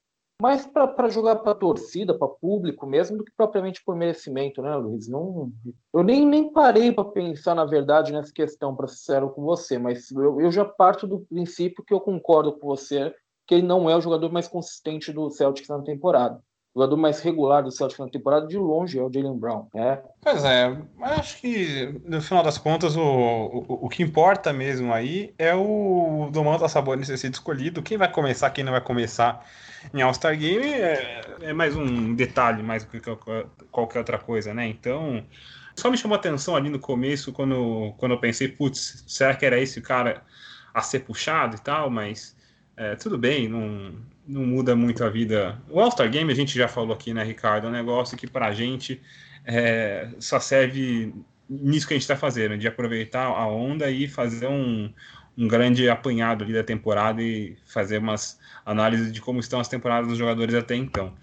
mais 0.42 0.66
para 0.66 1.10
jogar 1.10 1.38
para 1.38 1.54
torcida, 1.54 2.18
para 2.18 2.28
público 2.28 2.88
mesmo, 2.88 3.18
do 3.18 3.26
que 3.26 3.32
propriamente 3.36 3.84
por 3.84 3.96
merecimento, 3.96 4.62
né, 4.62 4.74
Luiz? 4.76 5.08
Não, 5.08 5.52
eu 5.94 6.02
nem, 6.02 6.26
nem 6.26 6.52
parei 6.52 6.92
para 6.92 7.04
pensar, 7.04 7.54
na 7.56 7.66
verdade, 7.66 8.14
nessa 8.14 8.32
questão, 8.32 8.76
para 8.76 8.88
ser 8.88 8.96
sincero 8.96 9.30
com 9.32 9.44
você, 9.44 9.78
mas 9.78 10.12
eu, 10.12 10.40
eu 10.40 10.52
já 10.52 10.64
parto 10.64 11.06
do 11.06 11.20
princípio 11.20 11.84
que 11.84 11.94
eu 11.94 12.00
concordo 12.00 12.54
com 12.54 12.68
você 12.68 13.14
que 13.46 13.56
ele 13.56 13.66
não 13.66 13.90
é 13.90 13.96
o 13.98 14.02
jogador 14.02 14.32
mais 14.32 14.48
consistente 14.48 15.12
do 15.12 15.28
Celtics 15.32 15.70
na 15.70 15.82
temporada. 15.82 16.40
O 16.74 16.80
jogador 16.80 16.98
mais 16.98 17.20
regular 17.20 17.64
do 17.64 17.72
Celtics 17.72 18.00
na 18.00 18.08
temporada, 18.08 18.46
de 18.46 18.58
longe, 18.58 19.00
é 19.00 19.02
o 19.02 19.12
Jalen 19.12 19.38
Brown. 19.38 19.68
Né? 19.74 20.00
Pois 20.22 20.44
é, 20.44 20.78
mas 20.98 21.20
acho 21.20 21.42
que, 21.42 22.00
no 22.06 22.22
final 22.22 22.44
das 22.44 22.60
contas, 22.60 22.96
o, 22.96 23.02
o, 23.02 23.86
o 23.86 23.90
que 23.90 24.04
importa 24.04 24.54
mesmo 24.54 24.94
aí 24.94 25.34
é 25.38 25.54
o 25.56 26.30
Domantas 26.32 26.72
Sabonis 26.72 27.08
ter 27.08 27.18
sido 27.18 27.34
escolhido. 27.34 27.82
Quem 27.82 27.98
vai 27.98 28.12
começar, 28.12 28.52
quem 28.52 28.64
não 28.64 28.72
vai 28.72 28.82
começar 28.82 29.44
em 29.94 30.02
All-Star 30.02 30.38
Game 30.38 30.66
é, 30.66 31.22
é, 31.42 31.54
mais 31.54 31.76
um 31.76 32.14
detalhe, 32.14 32.62
mais 32.62 32.84
do 32.84 32.92
que 32.92 33.02
qualquer 33.72 34.00
outra 34.00 34.20
coisa, 34.20 34.54
né? 34.54 34.68
Então, 34.68 35.26
só 35.76 35.90
me 35.90 35.98
chamou 35.98 36.16
a 36.16 36.20
atenção 36.20 36.56
ali 36.56 36.70
no 36.70 36.80
começo, 36.80 37.34
quando, 37.34 37.94
quando 37.98 38.12
eu 38.12 38.20
pensei, 38.20 38.48
putz, 38.48 39.04
será 39.08 39.36
que 39.36 39.46
era 39.46 39.60
esse 39.60 39.82
cara 39.82 40.22
a 40.72 40.82
ser 40.82 41.00
puxado 41.00 41.56
e 41.56 41.60
tal? 41.60 41.90
Mas 41.90 42.38
é, 42.80 42.96
tudo 42.96 43.18
bem, 43.18 43.50
não, 43.50 43.92
não 44.26 44.46
muda 44.46 44.74
muito 44.74 45.04
a 45.04 45.10
vida. 45.10 45.62
O 45.70 45.82
All-Star 45.82 46.10
Game, 46.10 46.32
a 46.32 46.36
gente 46.36 46.58
já 46.58 46.66
falou 46.66 46.94
aqui, 46.94 47.14
né, 47.14 47.22
Ricardo? 47.26 47.68
É 47.68 47.70
um 47.70 47.74
negócio 47.74 48.18
que 48.18 48.26
pra 48.26 48.54
gente 48.54 49.02
é, 49.46 50.08
só 50.18 50.40
serve 50.40 51.14
nisso 51.50 51.86
que 51.86 51.94
a 51.94 51.98
gente 51.98 52.04
está 52.04 52.16
fazendo, 52.16 52.58
de 52.58 52.70
aproveitar 52.70 53.26
a 53.26 53.46
onda 53.46 53.92
e 53.92 54.08
fazer 54.08 54.48
um, 54.48 54.94
um 55.38 55.46
grande 55.46 55.90
apanhado 55.90 56.46
ali 56.46 56.54
da 56.54 56.64
temporada 56.64 57.22
e 57.22 57.58
fazer 57.66 57.98
umas 57.98 58.40
análises 58.66 59.12
de 59.12 59.20
como 59.20 59.42
estão 59.42 59.60
as 59.60 59.68
temporadas 59.68 60.08
dos 60.08 60.18
jogadores 60.18 60.56
até 60.56 60.76
então. 60.76 61.14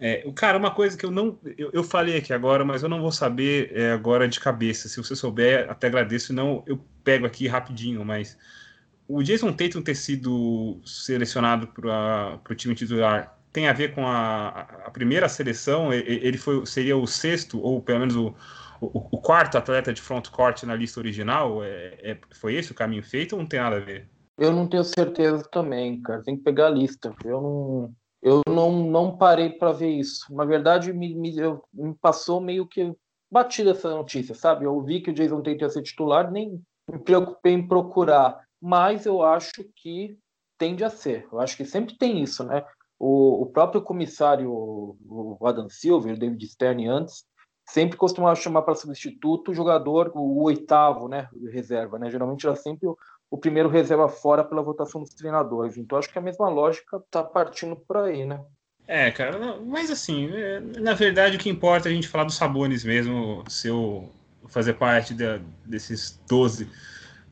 É, 0.00 0.28
cara, 0.34 0.58
uma 0.58 0.72
coisa 0.72 0.98
que 0.98 1.06
eu 1.06 1.12
não. 1.12 1.38
Eu, 1.56 1.70
eu, 1.72 1.84
falei 1.84 2.16
aqui 2.16 2.32
agora, 2.32 2.64
mas 2.64 2.82
eu 2.82 2.88
não 2.88 3.00
vou 3.00 3.12
saber 3.12 3.70
é, 3.72 3.92
agora 3.92 4.26
de 4.26 4.40
cabeça. 4.40 4.88
Se 4.88 4.96
você 4.96 5.14
souber, 5.14 5.70
até 5.70 5.86
agradeço, 5.86 6.32
não 6.32 6.64
eu 6.66 6.84
pego 7.04 7.24
aqui 7.24 7.46
rapidinho, 7.46 8.04
mas 8.04 8.36
o 9.08 9.22
Jason 9.22 9.52
Tatum 9.52 9.82
ter 9.82 9.94
sido 9.94 10.80
selecionado 10.84 11.66
para 11.68 12.40
o 12.50 12.54
time 12.54 12.74
titular 12.74 13.38
tem 13.52 13.68
a 13.68 13.72
ver 13.72 13.94
com 13.94 14.06
a, 14.06 14.48
a 14.86 14.90
primeira 14.90 15.28
seleção? 15.28 15.92
Ele 15.92 16.36
foi, 16.36 16.66
seria 16.66 16.96
o 16.96 17.06
sexto, 17.06 17.60
ou 17.60 17.80
pelo 17.80 18.00
menos 18.00 18.16
o, 18.16 18.34
o, 18.80 19.16
o, 19.16 19.20
quarto 19.20 19.56
atleta 19.56 19.92
de 19.92 20.02
front 20.02 20.28
court 20.28 20.64
na 20.64 20.74
lista 20.74 20.98
original? 20.98 21.62
É, 21.62 21.98
é, 22.02 22.18
foi 22.34 22.54
esse 22.54 22.72
o 22.72 22.74
caminho 22.74 23.04
feito 23.04 23.34
ou 23.34 23.38
não 23.40 23.48
tem 23.48 23.60
nada 23.60 23.76
a 23.76 23.80
ver? 23.80 24.08
Eu 24.36 24.52
não 24.52 24.66
tenho 24.66 24.82
certeza 24.82 25.48
também, 25.52 26.02
cara. 26.02 26.22
Tem 26.22 26.36
que 26.36 26.42
pegar 26.42 26.66
a 26.66 26.70
lista. 26.70 27.14
Eu 27.24 27.40
não, 27.40 27.94
eu 28.20 28.42
não, 28.48 28.90
não 28.90 29.16
parei 29.16 29.50
para 29.50 29.70
ver 29.70 29.90
isso. 29.90 30.34
Na 30.34 30.44
verdade, 30.44 30.92
me, 30.92 31.14
me, 31.14 31.36
eu, 31.38 31.62
me 31.72 31.94
passou 31.94 32.40
meio 32.40 32.66
que 32.66 32.92
batida 33.30 33.70
essa 33.70 33.90
notícia, 33.90 34.34
sabe? 34.34 34.64
Eu 34.64 34.80
vi 34.82 35.00
que 35.00 35.10
o 35.10 35.14
Jason 35.14 35.42
Tate 35.42 35.62
ia 35.62 35.68
ser 35.68 35.82
titular, 35.82 36.30
nem 36.30 36.60
me 36.90 36.98
preocupei 36.98 37.52
em 37.52 37.66
procurar. 37.66 38.42
Mas 38.66 39.04
eu 39.04 39.22
acho 39.22 39.62
que 39.76 40.16
tende 40.56 40.82
a 40.82 40.88
ser. 40.88 41.28
Eu 41.30 41.38
acho 41.38 41.54
que 41.54 41.66
sempre 41.66 41.98
tem 41.98 42.22
isso, 42.22 42.42
né? 42.42 42.64
O, 42.98 43.42
o 43.42 43.46
próprio 43.46 43.82
comissário, 43.82 44.50
o 44.50 45.38
Adam 45.44 45.68
Silver, 45.68 46.14
o 46.14 46.18
David 46.18 46.46
Stern 46.48 46.88
antes, 46.88 47.26
sempre 47.68 47.98
costumava 47.98 48.34
chamar 48.34 48.62
para 48.62 48.74
substituto 48.74 49.50
o 49.50 49.54
jogador, 49.54 50.10
o, 50.14 50.20
o 50.20 50.42
oitavo, 50.44 51.08
né, 51.08 51.28
reserva, 51.52 51.98
né? 51.98 52.10
Geralmente 52.10 52.46
era 52.46 52.56
sempre 52.56 52.88
o, 52.88 52.96
o, 53.30 53.36
primeiro 53.36 53.68
reserva 53.68 54.08
fora 54.08 54.42
pela 54.42 54.62
votação 54.62 55.02
dos 55.02 55.12
treinadores. 55.12 55.76
Então 55.76 55.98
acho 55.98 56.10
que 56.10 56.18
a 56.18 56.22
mesma 56.22 56.48
lógica 56.48 56.96
está 56.96 57.22
partindo 57.22 57.76
por 57.76 57.98
aí, 57.98 58.24
né? 58.24 58.42
É, 58.88 59.10
cara, 59.10 59.60
mas 59.60 59.90
assim, 59.90 60.30
é, 60.32 60.60
na 60.60 60.94
verdade 60.94 61.36
o 61.36 61.38
que 61.38 61.50
importa 61.50 61.90
é 61.90 61.92
a 61.92 61.94
gente 61.94 62.08
falar 62.08 62.24
dos 62.24 62.36
Sabones 62.36 62.82
mesmo, 62.82 63.44
se 63.46 63.68
eu 63.68 64.08
fazer 64.48 64.72
parte 64.72 65.12
de, 65.12 65.38
desses 65.66 66.18
12 66.26 66.66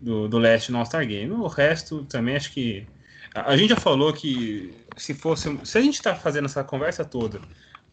do, 0.02 0.28
do 0.28 0.38
leste 0.38 0.72
no 0.72 0.78
All-Star 0.78 1.06
Game. 1.06 1.32
O 1.32 1.46
resto 1.46 2.04
também 2.04 2.36
acho 2.36 2.52
que. 2.52 2.86
A, 3.34 3.56
gente 3.56 3.70
já 3.70 3.76
falou 3.76 4.12
que 4.12 4.74
se 4.96 5.14
fosse. 5.14 5.58
Se 5.64 5.78
a 5.78 5.80
gente 5.80 5.94
está 5.94 6.14
fazendo 6.14 6.46
essa 6.46 6.62
conversa 6.64 7.04
toda 7.04 7.40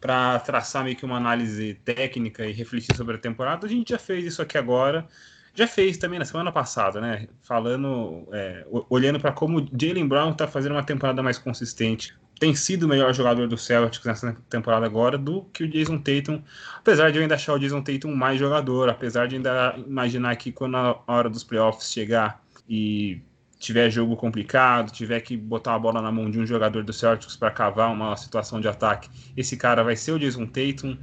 para 0.00 0.38
traçar 0.40 0.82
meio 0.82 0.96
que 0.96 1.04
uma 1.04 1.16
análise 1.16 1.74
técnica 1.84 2.46
e 2.46 2.52
refletir 2.52 2.96
sobre 2.96 3.16
a 3.16 3.18
temporada. 3.18 3.66
A 3.66 3.70
gente 3.70 3.90
já 3.90 3.98
fez 3.98 4.24
isso 4.24 4.40
aqui 4.40 4.56
agora, 4.56 5.06
já 5.54 5.66
fez 5.66 5.98
também 5.98 6.18
na 6.18 6.24
semana 6.24 6.50
passada, 6.50 7.00
né? 7.00 7.28
Falando, 7.42 8.26
é, 8.32 8.66
olhando 8.88 9.20
para 9.20 9.32
como 9.32 9.68
Jalen 9.78 10.08
Brown 10.08 10.30
está 10.32 10.48
fazendo 10.48 10.72
uma 10.72 10.82
temporada 10.82 11.22
mais 11.22 11.38
consistente. 11.38 12.14
Tem 12.40 12.54
sido 12.54 12.84
o 12.84 12.88
melhor 12.88 13.12
jogador 13.12 13.46
do 13.46 13.58
Celtics 13.58 14.06
nessa 14.06 14.34
temporada 14.48 14.86
agora 14.86 15.18
do 15.18 15.42
que 15.52 15.62
o 15.62 15.68
Jason 15.68 15.98
Tatum, 15.98 16.42
apesar 16.78 17.10
de 17.12 17.18
eu 17.18 17.22
ainda 17.22 17.34
achar 17.34 17.52
o 17.52 17.58
Jason 17.58 17.82
Tatum 17.82 18.14
mais 18.14 18.40
jogador, 18.40 18.88
apesar 18.88 19.28
de 19.28 19.36
ainda 19.36 19.74
imaginar 19.86 20.34
que 20.36 20.50
quando 20.50 20.74
a 20.78 21.02
hora 21.06 21.28
dos 21.28 21.44
playoffs 21.44 21.92
chegar 21.92 22.42
e 22.66 23.20
tiver 23.58 23.90
jogo 23.90 24.16
complicado, 24.16 24.90
tiver 24.90 25.20
que 25.20 25.36
botar 25.36 25.74
a 25.74 25.78
bola 25.78 26.00
na 26.00 26.10
mão 26.10 26.30
de 26.30 26.40
um 26.40 26.46
jogador 26.46 26.82
do 26.82 26.94
Celtics 26.94 27.36
para 27.36 27.50
cavar 27.50 27.92
uma 27.92 28.16
situação 28.16 28.58
de 28.58 28.66
ataque, 28.66 29.10
esse 29.36 29.54
cara 29.54 29.84
vai 29.84 29.94
ser 29.94 30.12
o 30.12 30.18
Jason 30.18 30.46
Tatum. 30.46 30.96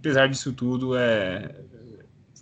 Apesar 0.00 0.28
disso 0.28 0.52
tudo, 0.52 0.94
é 0.94 1.50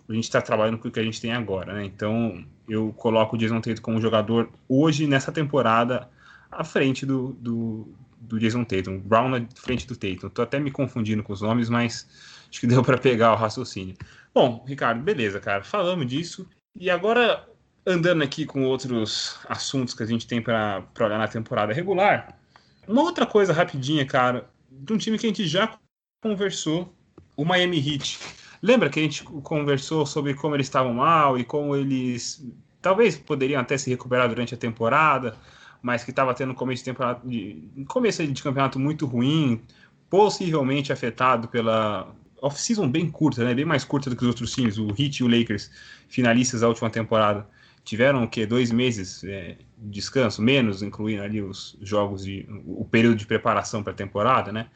a 0.09 0.13
gente 0.13 0.25
está 0.25 0.43
trabalhando 0.43 0.79
com 0.79 0.89
o 0.89 0.91
que 0.91 0.99
a 0.99 1.05
gente 1.05 1.21
tem 1.21 1.33
agora, 1.33 1.75
né? 1.75 1.85
Então 1.85 2.45
eu 2.69 2.93
coloco 2.97 3.37
o 3.37 3.39
Jason 3.39 3.61
Tatum 3.61 3.81
como 3.81 4.01
jogador 4.01 4.51
hoje 4.69 5.07
nessa 5.07 5.31
temporada 5.31 6.09
à 6.51 6.65
frente 6.65 7.07
do, 7.07 7.37
do, 7.41 7.89
do 8.23 8.39
Jason 8.39 8.65
Tatum, 8.65 8.99
Brown 8.99 9.29
na 9.29 9.47
frente 9.55 9.87
do 9.87 9.97
Tatum. 9.97 10.29
Estou 10.29 10.43
até 10.43 10.59
me 10.59 10.71
confundindo 10.71 11.23
com 11.23 11.33
os 11.33 11.41
nomes, 11.41 11.69
mas 11.69 12.07
acho 12.49 12.61
que 12.61 12.67
deu 12.69 12.83
para 12.83 12.97
pegar 12.97 13.33
o 13.33 13.37
raciocínio. 13.37 13.97
Bom, 14.35 14.65
Ricardo, 14.67 15.03
beleza, 15.03 15.41
cara. 15.41 15.63
Falamos 15.65 16.07
disso. 16.07 16.49
E 16.79 16.89
agora 16.89 17.47
andando 17.87 18.23
aqui 18.23 18.47
com 18.47 18.65
outros 18.65 19.39
assuntos 19.49 19.93
que 19.93 20.03
a 20.03 20.07
gente 20.07 20.27
tem 20.27 20.41
para 20.41 20.85
olhar 21.01 21.19
na 21.19 21.27
temporada 21.27 21.73
regular, 21.73 22.39
uma 22.87 23.03
outra 23.03 23.27
coisa 23.27 23.53
rapidinha, 23.53 24.07
cara, 24.07 24.49
de 24.71 24.93
um 24.93 24.99
time 24.99 25.19
que 25.19 25.27
a 25.27 25.29
gente 25.29 25.47
já 25.47 25.77
conversou, 26.23 26.95
o 27.37 27.45
Miami 27.45 27.79
Heat. 27.79 28.21
Lembra 28.63 28.89
que 28.89 29.01
a 29.01 29.03
gente 29.03 29.25
conversou 29.25 30.07
sobre 30.07 30.35
como 30.35 30.55
eles 30.55 30.67
estavam 30.67 30.95
mal 30.95 31.37
e 31.37 31.45
como 31.45 31.75
eles 31.75 32.45
talvez 32.81 33.17
poderiam 33.17 33.61
até 33.61 33.77
se 33.79 33.91
recuperar 33.91 34.29
durante 34.29 34.55
a 34.55 34.59
temporada, 34.59 35.37
mas 35.83 36.05
que 36.05 36.11
estava 36.11 36.33
tendo 36.33 36.55
começo 36.55 36.85
de 36.85 36.91
temporada, 36.91 37.21
de, 37.25 37.63
começo 37.89 38.27
de 38.27 38.43
campeonato 38.43 38.79
muito 38.79 39.05
ruim, 39.05 39.61
possivelmente 40.09 40.93
afetado 40.93 41.49
pela 41.49 42.15
off-season 42.41 42.89
bem 42.89 43.11
curta, 43.11 43.45
né? 43.45 43.53
Bem 43.55 43.65
mais 43.65 43.85
curta 43.85 44.09
do 44.09 44.17
que 44.17 44.23
os 44.23 44.29
outros 44.29 44.53
times. 44.53 44.79
O 44.79 44.89
Heat 44.91 45.19
e 45.19 45.25
o 45.25 45.29
Lakers, 45.29 45.71
finalistas 46.09 46.61
da 46.61 46.69
última 46.69 46.89
temporada, 46.89 47.47
tiveram 47.85 48.25
o 48.25 48.29
quê? 48.29 48.47
Dois 48.47 48.71
meses 48.71 49.25
é, 49.25 49.57
de 49.77 49.91
descanso, 49.91 50.41
menos, 50.41 50.83
incluindo 50.83 51.23
ali 51.23 51.43
os 51.43 51.77
jogos 51.83 52.25
de 52.25 52.47
o 52.67 52.85
período 52.85 53.17
de 53.17 53.27
preparação 53.27 53.83
para 53.83 53.93
a 53.93 53.97
temporada, 53.97 54.53
né? 54.53 54.69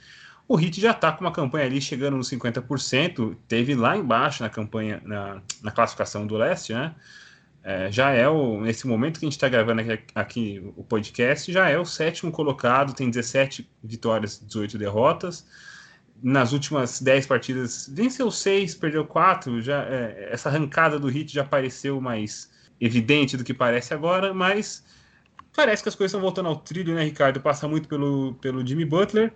O 0.48 0.60
Heat 0.60 0.80
já 0.80 0.92
está 0.92 1.10
com 1.10 1.24
uma 1.24 1.32
campanha 1.32 1.66
ali 1.66 1.80
chegando 1.80 2.16
nos 2.16 2.30
50%, 2.30 3.36
teve 3.48 3.74
lá 3.74 3.96
embaixo 3.96 4.44
na 4.44 4.48
campanha, 4.48 5.02
na, 5.04 5.42
na 5.60 5.72
classificação 5.72 6.24
do 6.24 6.36
leste, 6.36 6.72
né? 6.72 6.94
É, 7.68 7.90
já 7.90 8.12
é 8.12 8.28
o, 8.28 8.60
nesse 8.60 8.86
momento 8.86 9.18
que 9.18 9.26
a 9.26 9.28
gente 9.28 9.32
está 9.32 9.48
gravando 9.48 9.80
aqui, 9.80 10.04
aqui, 10.14 10.72
o 10.76 10.84
podcast, 10.84 11.50
já 11.50 11.68
é 11.68 11.76
o 11.76 11.84
sétimo 11.84 12.30
colocado, 12.30 12.94
tem 12.94 13.10
17 13.10 13.68
vitórias, 13.82 14.38
18 14.38 14.78
derrotas. 14.78 15.44
Nas 16.22 16.52
últimas 16.52 17.00
10 17.02 17.26
partidas, 17.26 17.90
venceu 17.92 18.30
6, 18.30 18.76
perdeu 18.76 19.04
4. 19.04 19.60
Já, 19.60 19.82
é, 19.82 20.28
essa 20.30 20.48
arrancada 20.48 20.96
do 20.96 21.08
Hit 21.08 21.34
já 21.34 21.42
pareceu 21.42 22.00
mais 22.00 22.48
evidente 22.80 23.36
do 23.36 23.42
que 23.42 23.52
parece 23.52 23.92
agora, 23.92 24.32
mas 24.32 24.84
parece 25.52 25.82
que 25.82 25.88
as 25.88 25.96
coisas 25.96 26.12
estão 26.12 26.20
voltando 26.20 26.48
ao 26.48 26.56
trilho, 26.56 26.94
né, 26.94 27.02
Ricardo? 27.02 27.40
Passa 27.40 27.66
muito 27.66 27.88
pelo, 27.88 28.34
pelo 28.34 28.64
Jimmy 28.64 28.84
Butler 28.84 29.32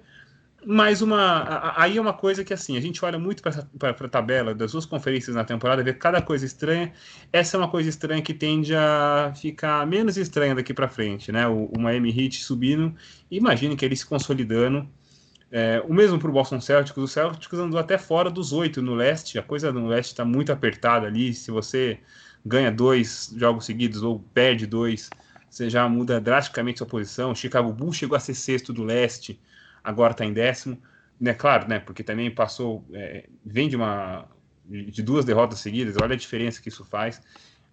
mais 0.67 1.03
uma. 1.03 1.73
Aí 1.77 1.97
é 1.97 2.01
uma 2.01 2.13
coisa 2.13 2.45
que 2.45 2.53
assim, 2.53 2.77
a 2.77 2.81
gente 2.81 3.05
olha 3.05 3.19
muito 3.19 3.43
para 3.43 3.91
a 3.91 4.09
tabela 4.09 4.55
das 4.55 4.73
duas 4.73 4.85
conferências 4.87 5.35
na 5.35 5.45
temporada, 5.45 5.83
vê 5.83 5.93
cada 5.93 6.21
coisa 6.21 6.45
estranha. 6.45 6.93
Essa 7.33 7.57
é 7.57 7.59
uma 7.59 7.69
coisa 7.69 7.89
estranha 7.89 8.23
que 8.23 8.35
tende 8.35 8.75
a 8.75 9.33
ficar 9.35 9.87
menos 9.87 10.17
estranha 10.17 10.55
daqui 10.55 10.75
para 10.75 10.89
frente, 10.89 11.33
né? 11.33 11.47
O, 11.49 11.71
o, 11.77 11.81
Miami 11.81 12.11
Heat 12.11 12.45
subindo, 12.45 12.95
imagine 13.31 13.77
que 13.77 13.85
ele 13.85 13.97
se 13.97 14.07
consolidando. 14.07 14.89
É, 15.53 15.83
o 15.89 15.93
mesmo 15.93 16.19
para 16.19 16.31
o 16.31 16.33
Boston 16.33 16.61
Celtics, 16.61 16.97
o 16.97 17.09
Celtics 17.09 17.59
andou 17.59 17.81
até 17.81 17.99
fora 17.99 18.31
dos 18.31 18.53
oito 18.53 18.81
no 18.81 18.95
leste, 18.95 19.39
a 19.39 19.43
coisa 19.43 19.73
no 19.73 19.89
leste 19.89 20.11
está 20.11 20.25
muito 20.25 20.53
apertada 20.53 21.07
ali. 21.07 21.35
Se 21.35 21.51
você 21.51 21.99
ganha 22.45 22.71
dois 22.71 23.35
jogos 23.37 23.65
seguidos 23.65 24.03
ou 24.03 24.21
perde 24.33 24.67
dois, 24.67 25.11
você 25.49 25.69
já 25.69 25.89
muda 25.89 26.21
drasticamente 26.21 26.79
sua 26.79 26.87
posição. 26.87 27.33
O 27.33 27.35
Chicago 27.35 27.73
Bulls 27.73 27.97
chegou 27.97 28.17
a 28.17 28.21
ser 28.21 28.35
sexto 28.35 28.73
do 28.73 28.85
leste 28.85 29.41
agora 29.83 30.13
está 30.13 30.25
em 30.25 30.33
décimo, 30.33 30.81
né? 31.21 31.35
Claro, 31.35 31.69
né? 31.69 31.79
Porque 31.79 32.03
também 32.03 32.31
passou, 32.31 32.85
é, 32.93 33.29
vem 33.45 33.69
de 33.69 33.77
uma 33.77 34.29
de 34.71 35.03
duas 35.03 35.25
derrotas 35.25 35.59
seguidas. 35.59 35.97
Olha 36.01 36.15
a 36.15 36.19
diferença 36.19 36.63
que 36.63 36.69
isso 36.69 36.85
faz. 36.85 37.21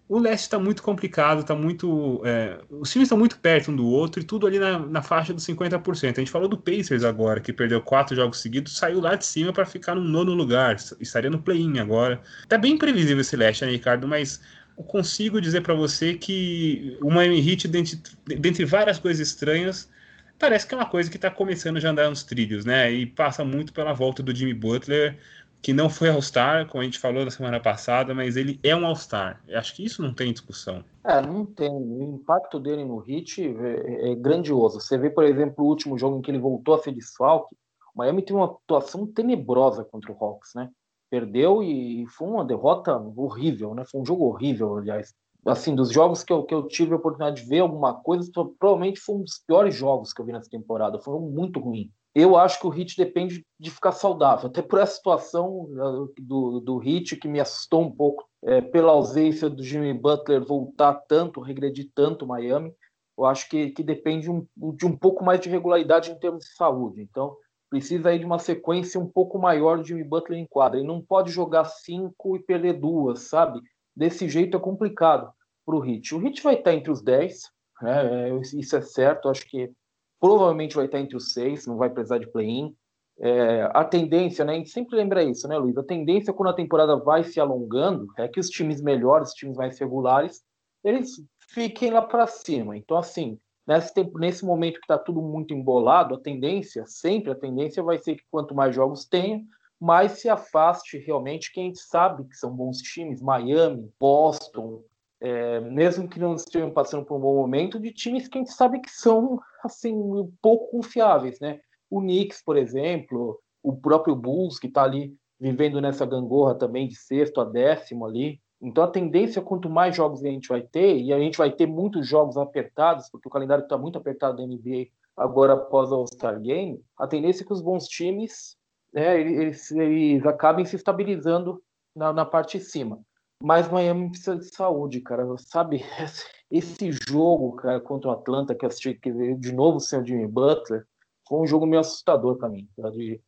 O 0.08 0.18
leste 0.18 0.44
está 0.44 0.58
muito 0.58 0.82
complicado, 0.82 1.42
está 1.42 1.54
muito. 1.54 2.22
É, 2.24 2.58
os 2.70 2.90
times 2.90 3.06
estão 3.06 3.18
muito 3.18 3.38
perto 3.38 3.70
um 3.70 3.76
do 3.76 3.86
outro 3.86 4.22
e 4.22 4.24
tudo 4.24 4.46
ali 4.46 4.58
na, 4.58 4.78
na 4.78 5.02
faixa 5.02 5.34
dos 5.34 5.44
50%. 5.46 6.16
A 6.16 6.20
gente 6.20 6.30
falou 6.30 6.48
do 6.48 6.56
Pacers 6.56 7.04
agora, 7.04 7.40
que 7.40 7.52
perdeu 7.52 7.80
quatro 7.82 8.16
jogos 8.16 8.40
seguidos, 8.40 8.76
saiu 8.78 9.00
lá 9.00 9.14
de 9.14 9.26
cima 9.26 9.52
para 9.52 9.66
ficar 9.66 9.94
no 9.94 10.00
nono 10.00 10.32
lugar, 10.32 10.76
estaria 10.98 11.28
no 11.28 11.42
play-in 11.42 11.78
agora. 11.78 12.22
Tá 12.48 12.56
bem 12.56 12.78
previsível 12.78 13.20
esse 13.20 13.36
leste, 13.36 13.66
né, 13.66 13.70
Ricardo? 13.70 14.08
Mas 14.08 14.40
eu 14.78 14.84
consigo 14.84 15.42
dizer 15.42 15.60
para 15.60 15.74
você 15.74 16.14
que 16.14 16.96
o 17.02 17.10
Miami 17.10 17.46
Heat, 17.46 17.68
dentre, 17.68 18.00
dentre 18.38 18.64
várias 18.64 18.98
coisas 18.98 19.28
estranhas, 19.28 19.90
parece 20.38 20.66
que 20.66 20.74
é 20.74 20.78
uma 20.78 20.88
coisa 20.88 21.10
que 21.10 21.16
está 21.16 21.30
começando 21.30 21.84
a 21.84 21.90
andar 21.90 22.08
nos 22.08 22.22
trilhos, 22.22 22.64
né? 22.64 22.90
E 22.90 23.04
passa 23.06 23.44
muito 23.44 23.72
pela 23.72 23.92
volta 23.92 24.22
do 24.22 24.34
Jimmy 24.34 24.54
Butler, 24.54 25.18
que 25.60 25.72
não 25.72 25.90
foi 25.90 26.08
All-Star, 26.08 26.68
como 26.68 26.82
a 26.82 26.84
gente 26.84 26.98
falou 26.98 27.24
na 27.24 27.30
semana 27.30 27.58
passada, 27.58 28.14
mas 28.14 28.36
ele 28.36 28.60
é 28.62 28.74
um 28.74 28.86
All-Star. 28.86 29.42
Acho 29.52 29.74
que 29.74 29.84
isso 29.84 30.00
não 30.00 30.14
tem 30.14 30.32
discussão. 30.32 30.84
É, 31.04 31.20
não 31.20 31.44
tem. 31.44 31.70
O 31.70 32.14
impacto 32.14 32.60
dele 32.60 32.84
no 32.84 33.04
Heat 33.08 33.42
é, 33.42 34.12
é, 34.12 34.14
grandioso. 34.14 34.80
Você 34.80 34.96
vê, 34.96 35.10
por 35.10 35.24
exemplo, 35.24 35.64
o 35.64 35.68
último 35.68 35.98
jogo 35.98 36.18
em 36.18 36.22
que 36.22 36.30
ele 36.30 36.38
voltou 36.38 36.74
a 36.74 36.78
ser 36.78 36.92
desfalque, 36.92 37.56
o 37.94 37.98
Miami 37.98 38.22
teve 38.22 38.38
uma 38.38 38.46
atuação 38.46 39.06
tenebrosa 39.06 39.84
contra 39.84 40.12
o 40.12 40.16
Hawks, 40.24 40.52
né? 40.54 40.70
Perdeu 41.10 41.62
e 41.62 42.06
foi 42.06 42.28
uma 42.28 42.44
derrota 42.44 42.96
horrível, 43.16 43.74
né? 43.74 43.82
Foi 43.90 44.00
um 44.00 44.06
jogo 44.06 44.26
horrível, 44.26 44.76
aliás 44.76 45.12
assim, 45.46 45.74
dos 45.74 45.90
jogos 45.90 46.22
que 46.22 46.32
eu, 46.32 46.44
que 46.44 46.54
eu 46.54 46.66
tive 46.66 46.92
a 46.92 46.96
oportunidade 46.96 47.42
de 47.42 47.48
ver 47.48 47.60
alguma 47.60 47.94
coisa, 47.94 48.30
provavelmente 48.58 49.00
foi 49.00 49.16
um 49.16 49.22
dos 49.22 49.38
piores 49.46 49.74
jogos 49.74 50.12
que 50.12 50.20
eu 50.20 50.24
vi 50.24 50.32
nessa 50.32 50.50
temporada. 50.50 50.98
Foi 50.98 51.18
muito 51.20 51.60
ruim. 51.60 51.90
Eu 52.14 52.36
acho 52.36 52.58
que 52.58 52.66
o 52.66 52.70
Hit 52.70 52.96
depende 52.96 53.44
de 53.60 53.70
ficar 53.70 53.92
saudável, 53.92 54.48
até 54.48 54.60
por 54.60 54.80
essa 54.80 54.96
situação 54.96 55.68
uh, 55.70 56.12
do, 56.18 56.60
do 56.60 56.78
Hit 56.78 57.16
que 57.16 57.28
me 57.28 57.38
assustou 57.38 57.82
um 57.82 57.90
pouco 57.92 58.24
é, 58.42 58.60
pela 58.60 58.92
ausência 58.92 59.48
do 59.48 59.62
Jimmy 59.62 59.94
Butler 59.94 60.44
voltar 60.44 60.94
tanto, 61.06 61.40
regredir 61.40 61.90
tanto 61.94 62.26
Miami. 62.26 62.72
Eu 63.16 63.24
acho 63.24 63.48
que, 63.48 63.70
que 63.70 63.82
depende 63.82 64.30
um, 64.30 64.46
de 64.74 64.86
um 64.86 64.96
pouco 64.96 65.24
mais 65.24 65.40
de 65.40 65.48
regularidade 65.48 66.10
em 66.10 66.18
termos 66.18 66.44
de 66.44 66.54
saúde. 66.54 67.02
Então, 67.02 67.36
precisa 67.68 68.08
aí 68.08 68.18
de 68.18 68.24
uma 68.24 68.38
sequência 68.38 68.98
um 68.98 69.06
pouco 69.06 69.38
maior 69.38 69.78
do 69.78 69.84
Jimmy 69.84 70.04
Butler 70.04 70.38
em 70.38 70.46
quadra. 70.46 70.78
Ele 70.78 70.86
não 70.86 71.00
pode 71.00 71.30
jogar 71.30 71.64
cinco 71.64 72.36
e 72.36 72.40
perder 72.40 72.74
duas, 72.74 73.28
sabe? 73.28 73.60
Desse 73.98 74.28
jeito 74.28 74.56
é 74.56 74.60
complicado 74.60 75.28
para 75.66 75.74
o 75.74 75.80
Hit. 75.80 76.14
O 76.14 76.18
Hit 76.18 76.40
vai 76.40 76.54
estar 76.54 76.72
entre 76.72 76.92
os 76.92 77.02
10, 77.02 77.42
né? 77.82 78.28
É, 78.28 78.40
isso 78.56 78.76
é 78.76 78.80
certo. 78.80 79.28
Acho 79.28 79.44
que 79.44 79.72
provavelmente 80.20 80.76
vai 80.76 80.86
estar 80.86 81.00
entre 81.00 81.16
os 81.16 81.32
6, 81.32 81.66
não 81.66 81.76
vai 81.76 81.90
precisar 81.90 82.18
de 82.18 82.30
play-in. 82.30 82.72
É, 83.20 83.68
a 83.74 83.84
tendência, 83.84 84.44
né? 84.44 84.52
A 84.52 84.56
gente 84.56 84.70
sempre 84.70 84.96
lembra 84.96 85.24
isso, 85.24 85.48
né, 85.48 85.58
Luiz? 85.58 85.76
A 85.76 85.82
tendência 85.82 86.32
quando 86.32 86.50
a 86.50 86.54
temporada 86.54 86.94
vai 86.96 87.24
se 87.24 87.40
alongando 87.40 88.06
é 88.16 88.28
que 88.28 88.38
os 88.38 88.48
times 88.48 88.80
melhores, 88.80 89.30
os 89.30 89.34
times 89.34 89.56
mais 89.56 89.76
regulares, 89.80 90.44
eles 90.84 91.20
fiquem 91.50 91.90
lá 91.90 92.02
para 92.02 92.28
cima. 92.28 92.76
Então, 92.76 92.96
assim, 92.96 93.36
nesse, 93.66 93.92
tempo, 93.92 94.16
nesse 94.16 94.44
momento 94.44 94.78
que 94.78 94.84
está 94.84 94.96
tudo 94.96 95.20
muito 95.20 95.52
embolado, 95.52 96.14
a 96.14 96.20
tendência, 96.20 96.84
sempre 96.86 97.32
a 97.32 97.34
tendência 97.34 97.82
vai 97.82 97.98
ser 97.98 98.14
que 98.14 98.22
quanto 98.30 98.54
mais 98.54 98.72
jogos 98.72 99.04
tenha, 99.04 99.42
mais 99.80 100.12
se 100.12 100.28
afaste 100.28 100.98
realmente 100.98 101.52
quem 101.52 101.74
sabe 101.74 102.24
que 102.24 102.36
são 102.36 102.54
bons 102.54 102.78
times, 102.78 103.20
Miami, 103.20 103.90
Boston, 103.98 104.82
é, 105.20 105.60
mesmo 105.60 106.08
que 106.08 106.18
não 106.18 106.34
estejam 106.34 106.70
passando 106.70 107.04
por 107.04 107.16
um 107.16 107.20
bom 107.20 107.36
momento, 107.36 107.80
de 107.80 107.92
times 107.92 108.28
que 108.28 108.38
a 108.38 108.40
gente 108.40 108.52
sabe 108.52 108.80
que 108.80 108.90
são 108.90 109.40
assim 109.62 109.94
pouco 110.40 110.70
confiáveis, 110.70 111.38
né? 111.40 111.60
O 111.90 112.00
Knicks, 112.00 112.42
por 112.42 112.56
exemplo, 112.56 113.40
o 113.62 113.76
próprio 113.76 114.14
Bulls 114.14 114.58
que 114.58 114.66
está 114.66 114.84
ali 114.84 115.16
vivendo 115.40 115.80
nessa 115.80 116.04
gangorra 116.04 116.54
também 116.54 116.88
de 116.88 116.96
sexto 116.96 117.40
a 117.40 117.44
décimo 117.44 118.04
ali. 118.06 118.40
Então 118.60 118.82
a 118.82 118.90
tendência 118.90 119.40
quanto 119.40 119.70
mais 119.70 119.94
jogos 119.94 120.24
a 120.24 120.28
gente 120.28 120.48
vai 120.48 120.62
ter 120.62 120.98
e 121.00 121.12
a 121.12 121.18
gente 121.18 121.38
vai 121.38 121.50
ter 121.50 121.66
muitos 121.66 122.06
jogos 122.06 122.36
apertados, 122.36 123.08
porque 123.10 123.28
o 123.28 123.30
calendário 123.30 123.62
está 123.62 123.78
muito 123.78 123.98
apertado 123.98 124.36
da 124.36 124.46
NBA 124.46 124.88
agora 125.16 125.54
após 125.54 125.90
o 125.90 125.96
All-Star 125.96 126.40
Game, 126.40 126.80
a 126.96 127.06
tendência 127.06 127.42
é 127.42 127.46
que 127.46 127.52
os 127.52 127.60
bons 127.60 127.86
times 127.86 128.56
né, 128.98 129.20
eles, 129.20 129.70
eles 129.70 130.26
acabem 130.26 130.64
se 130.64 130.76
estabilizando 130.76 131.62
na, 131.94 132.12
na 132.12 132.24
parte 132.24 132.58
de 132.58 132.64
cima. 132.64 133.00
Mas 133.42 133.70
Miami 133.70 134.10
precisa 134.10 134.36
de 134.36 134.46
saúde, 134.46 135.00
cara. 135.00 135.24
Sabe, 135.38 135.84
esse 136.50 136.90
jogo, 137.08 137.56
cara, 137.56 137.80
contra 137.80 138.10
o 138.10 138.12
Atlanta, 138.12 138.54
que 138.54 138.64
eu 138.64 138.68
assisti 138.68 138.94
que 138.94 139.12
de 139.34 139.52
novo 139.52 139.78
sem 139.78 140.00
o 140.00 140.06
Jimmy 140.06 140.26
Butler, 140.26 140.84
foi 141.28 141.40
um 141.40 141.46
jogo 141.46 141.66
meio 141.66 141.80
assustador 141.80 142.36
para 142.36 142.48
mim, 142.48 142.68
tá? 142.76 142.90
de, 142.90 143.20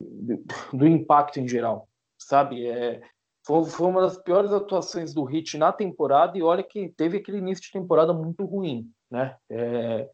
de, 0.00 0.42
do 0.72 0.86
impacto 0.86 1.38
em 1.38 1.48
geral. 1.48 1.88
Sabe, 2.18 2.66
é, 2.66 3.02
foi, 3.44 3.64
foi, 3.64 3.86
uma 3.88 4.02
das 4.02 4.16
piores 4.18 4.52
atuações 4.52 5.12
do 5.12 5.24
Hit 5.24 5.58
na 5.58 5.72
temporada 5.72 6.38
e 6.38 6.42
olha 6.42 6.62
que 6.62 6.90
teve 6.90 7.18
aquele 7.18 7.38
início 7.38 7.64
de 7.64 7.72
temporada 7.72 8.12
muito 8.12 8.44
ruim, 8.44 8.90
né? 9.10 9.36
É, 9.50 10.08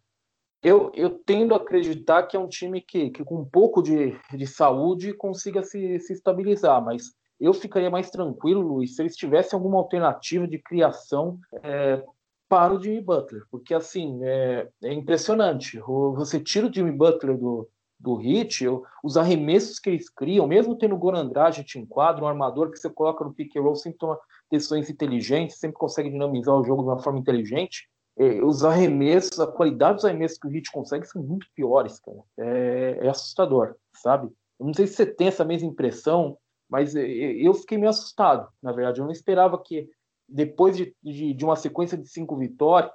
eu, 0.66 0.90
eu 0.96 1.10
tendo 1.10 1.54
a 1.54 1.58
acreditar 1.58 2.24
que 2.24 2.36
é 2.36 2.40
um 2.40 2.48
time 2.48 2.80
que, 2.80 3.10
que 3.10 3.24
com 3.24 3.36
um 3.36 3.44
pouco 3.44 3.80
de, 3.80 4.18
de 4.34 4.46
saúde 4.48 5.12
consiga 5.12 5.62
se, 5.62 6.00
se 6.00 6.12
estabilizar, 6.12 6.84
mas 6.84 7.12
eu 7.38 7.54
ficaria 7.54 7.88
mais 7.88 8.10
tranquilo, 8.10 8.62
Luiz, 8.62 8.96
se 8.96 9.02
eles 9.02 9.14
tivessem 9.14 9.56
alguma 9.56 9.78
alternativa 9.78 10.44
de 10.48 10.58
criação 10.58 11.38
é, 11.62 12.02
para 12.48 12.74
o 12.74 12.82
Jimmy 12.82 13.00
Butler, 13.00 13.44
porque 13.48 13.72
assim 13.74 14.18
é, 14.24 14.68
é, 14.82 14.92
impressionante. 14.92 15.78
Você 16.16 16.40
tira 16.40 16.66
o 16.66 16.72
Jimmy 16.72 16.90
Butler 16.90 17.38
do, 17.38 17.68
do 18.00 18.16
hit, 18.16 18.66
os 19.04 19.16
arremessos 19.16 19.78
que 19.78 19.90
eles 19.90 20.10
criam, 20.10 20.48
mesmo 20.48 20.76
tendo 20.76 20.96
o 20.96 20.98
Goran 20.98 21.20
Andrade 21.20 21.62
te 21.62 21.78
enquadra, 21.78 22.24
um 22.24 22.28
armador 22.28 22.72
que 22.72 22.78
você 22.78 22.90
coloca 22.90 23.24
no 23.24 23.32
pick 23.32 23.54
and 23.56 23.62
roll, 23.62 23.76
sempre 23.76 23.98
toma 23.98 24.18
decisões 24.50 24.90
inteligentes, 24.90 25.60
sempre 25.60 25.78
consegue 25.78 26.10
dinamizar 26.10 26.56
o 26.56 26.64
jogo 26.64 26.82
de 26.82 26.88
uma 26.88 26.98
forma 26.98 27.20
inteligente. 27.20 27.88
É, 28.18 28.42
os 28.42 28.64
arremessos, 28.64 29.38
a 29.38 29.46
qualidade 29.46 29.96
dos 29.96 30.04
arremessos 30.04 30.38
que 30.38 30.46
o 30.46 30.50
Hit 30.50 30.70
consegue 30.72 31.06
são 31.06 31.22
muito 31.22 31.46
piores, 31.54 32.00
cara. 32.00 32.18
É, 32.38 32.98
é 33.02 33.08
assustador, 33.08 33.74
sabe? 33.94 34.28
Eu 34.58 34.66
não 34.66 34.74
sei 34.74 34.86
se 34.86 34.94
você 34.94 35.06
tem 35.06 35.28
essa 35.28 35.44
mesma 35.44 35.68
impressão, 35.68 36.38
mas 36.68 36.94
eu 36.96 37.54
fiquei 37.54 37.78
meio 37.78 37.90
assustado, 37.90 38.48
na 38.62 38.72
verdade. 38.72 39.00
Eu 39.00 39.04
não 39.04 39.12
esperava 39.12 39.62
que 39.62 39.88
depois 40.28 40.76
de, 40.76 40.94
de, 41.02 41.34
de 41.34 41.44
uma 41.44 41.56
sequência 41.56 41.96
de 41.96 42.08
cinco 42.08 42.36
vitórias, 42.36 42.90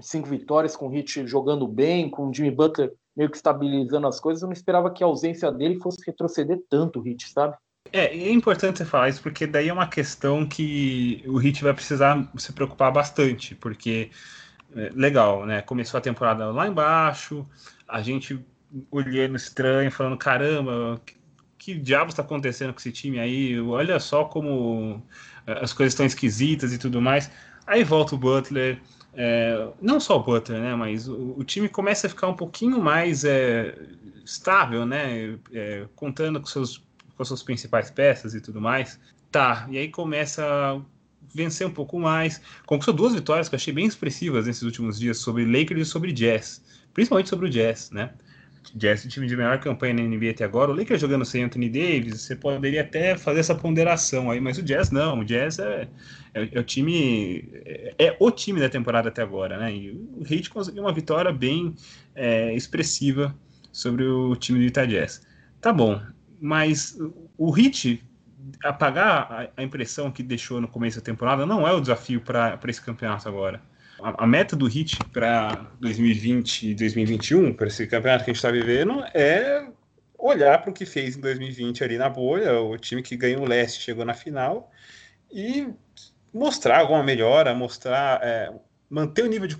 cinco 0.00 0.28
vitórias 0.28 0.76
com 0.76 0.86
o 0.86 0.90
Hit 0.90 1.26
jogando 1.26 1.66
bem, 1.66 2.10
com 2.10 2.28
o 2.28 2.34
Jimmy 2.34 2.50
Butler 2.50 2.92
meio 3.16 3.30
que 3.30 3.36
estabilizando 3.36 4.06
as 4.06 4.20
coisas, 4.20 4.42
eu 4.42 4.46
não 4.46 4.52
esperava 4.52 4.90
que 4.90 5.02
a 5.02 5.06
ausência 5.06 5.50
dele 5.50 5.80
fosse 5.80 5.98
retroceder 6.06 6.60
tanto 6.68 7.00
o 7.00 7.02
Hit, 7.02 7.30
sabe? 7.30 7.56
É, 7.92 8.06
é 8.06 8.30
importante 8.30 8.78
você 8.78 8.84
falar 8.84 9.08
isso, 9.08 9.22
porque 9.22 9.46
daí 9.46 9.68
é 9.68 9.72
uma 9.72 9.88
questão 9.88 10.46
que 10.46 11.24
o 11.26 11.38
Hit 11.38 11.62
vai 11.62 11.72
precisar 11.72 12.30
se 12.36 12.52
preocupar 12.52 12.92
bastante, 12.92 13.54
porque, 13.54 14.10
é, 14.10 14.14
legal, 14.94 15.46
né? 15.46 15.62
Começou 15.62 15.98
a 15.98 16.00
temporada 16.00 16.50
lá 16.50 16.68
embaixo, 16.68 17.46
a 17.88 18.02
gente 18.02 18.44
olhando 18.90 19.36
estranho, 19.36 19.90
falando, 19.90 20.16
caramba, 20.16 21.00
que, 21.04 21.16
que 21.58 21.74
diabo 21.74 22.10
está 22.10 22.22
acontecendo 22.22 22.72
com 22.72 22.78
esse 22.78 22.92
time 22.92 23.18
aí? 23.18 23.58
Olha 23.60 23.98
só 23.98 24.24
como 24.24 25.02
é, 25.46 25.52
as 25.64 25.72
coisas 25.72 25.92
estão 25.92 26.04
esquisitas 26.04 26.72
e 26.72 26.78
tudo 26.78 27.00
mais. 27.00 27.30
Aí 27.66 27.82
volta 27.82 28.14
o 28.14 28.18
Butler, 28.18 28.80
é, 29.14 29.68
não 29.80 29.98
só 29.98 30.18
o 30.18 30.22
Butler, 30.22 30.60
né, 30.60 30.74
mas 30.74 31.08
o, 31.08 31.34
o, 31.36 31.44
time 31.44 31.68
começa 31.68 32.06
a 32.06 32.10
ficar 32.10 32.28
um 32.28 32.36
pouquinho 32.36 32.80
mais 32.80 33.24
é, 33.24 33.76
estável, 34.24 34.84
né, 34.86 35.38
é, 35.52 35.86
contando 35.96 36.38
com, 36.38 36.46
seus, 36.46 36.78
com 37.16 37.22
as 37.22 37.28
suas 37.28 37.42
principais 37.42 37.90
peças 37.90 38.34
e 38.34 38.40
tudo 38.40 38.60
mais. 38.60 39.00
Tá, 39.32 39.66
e 39.70 39.78
aí 39.78 39.88
começa 39.88 40.80
vencer 41.34 41.66
um 41.66 41.70
pouco 41.70 41.98
mais. 41.98 42.40
Conquistou 42.64 42.94
duas 42.94 43.14
vitórias 43.14 43.48
que 43.48 43.54
eu 43.54 43.58
achei 43.58 43.72
bem 43.72 43.86
expressivas 43.86 44.46
nesses 44.46 44.62
últimos 44.62 44.98
dias 44.98 45.18
sobre 45.18 45.44
Lakers 45.44 45.82
e 45.82 45.84
sobre 45.84 46.12
Jazz, 46.12 46.62
principalmente 46.92 47.28
sobre 47.28 47.46
o 47.46 47.50
Jazz, 47.50 47.90
né. 47.90 48.10
Jazz 48.74 49.04
o 49.04 49.08
time 49.08 49.26
de 49.26 49.36
melhor 49.36 49.58
campanha 49.60 49.94
na 49.94 50.02
NBA 50.02 50.30
até 50.30 50.44
agora. 50.44 50.70
O 50.70 50.74
Lakers 50.74 51.00
jogando 51.00 51.24
sem 51.24 51.44
Anthony 51.44 51.68
Davis, 51.68 52.22
você 52.22 52.34
poderia 52.34 52.80
até 52.80 53.16
fazer 53.16 53.40
essa 53.40 53.54
ponderação 53.54 54.30
aí, 54.30 54.40
mas 54.40 54.58
o 54.58 54.62
Jazz 54.62 54.90
não. 54.90 55.20
O 55.20 55.24
Jazz 55.24 55.58
é, 55.58 55.88
é, 56.34 56.48
é 56.52 56.60
o 56.60 56.64
time 56.64 57.48
é, 57.64 57.94
é, 57.98 58.16
o 58.18 58.30
time 58.30 58.60
da 58.60 58.68
temporada 58.68 59.08
até 59.08 59.22
agora, 59.22 59.58
né? 59.58 59.74
E 59.74 59.90
o 59.90 60.24
Heat 60.28 60.50
conseguiu 60.50 60.82
uma 60.82 60.92
vitória 60.92 61.32
bem 61.32 61.74
é, 62.14 62.54
expressiva 62.54 63.34
sobre 63.72 64.04
o 64.04 64.34
time 64.36 64.58
do 64.58 64.64
Utah 64.64 64.86
Jazz. 64.86 65.22
Tá 65.60 65.72
bom, 65.72 66.00
mas 66.40 66.98
o 67.36 67.56
Heat 67.56 68.02
apagar 68.64 69.50
a, 69.56 69.62
impressão 69.62 70.10
que 70.10 70.22
deixou 70.22 70.60
no 70.60 70.68
começo 70.68 70.98
da 70.98 71.04
temporada 71.04 71.44
não 71.44 71.66
é 71.66 71.72
o 71.72 71.80
desafio 71.80 72.20
para 72.20 72.58
esse 72.68 72.80
campeonato 72.80 73.28
agora 73.28 73.60
a, 74.00 74.24
a 74.24 74.26
meta 74.26 74.54
do 74.54 74.66
Hit 74.66 74.98
para 75.12 75.66
2020 75.80 76.70
e 76.70 76.74
2021, 76.74 77.54
para 77.54 77.66
esse 77.66 77.86
campeonato 77.86 78.24
que 78.24 78.30
a 78.30 78.32
gente 78.32 78.36
está 78.36 78.50
vivendo, 78.50 79.04
é 79.14 79.66
olhar 80.18 80.58
para 80.58 80.70
o 80.70 80.74
que 80.74 80.86
fez 80.86 81.16
em 81.16 81.20
2020 81.20 81.84
ali 81.84 81.98
na 81.98 82.08
bolha, 82.08 82.60
o 82.60 82.76
time 82.78 83.02
que 83.02 83.16
ganhou 83.16 83.42
o 83.42 83.48
leste 83.48 83.82
chegou 83.82 84.04
na 84.04 84.14
final 84.14 84.70
e 85.30 85.68
mostrar 86.32 86.78
alguma 86.78 87.02
melhora, 87.02 87.54
mostrar, 87.54 88.20
é, 88.22 88.52
manter 88.88 89.22
o 89.22 89.28
nível 89.28 89.46
de 89.46 89.56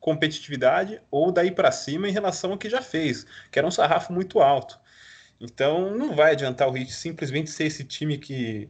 competitividade 0.00 1.00
ou 1.10 1.32
daí 1.32 1.50
para 1.50 1.72
cima 1.72 2.08
em 2.08 2.12
relação 2.12 2.52
ao 2.52 2.58
que 2.58 2.68
já 2.68 2.82
fez, 2.82 3.26
que 3.50 3.58
era 3.58 3.66
um 3.66 3.70
sarrafo 3.70 4.12
muito 4.12 4.40
alto. 4.40 4.78
Então 5.40 5.94
não 5.94 6.14
vai 6.14 6.32
adiantar 6.32 6.68
o 6.68 6.76
Heat 6.76 6.92
simplesmente 6.92 7.50
ser 7.50 7.64
esse 7.64 7.84
time 7.84 8.18
que 8.18 8.68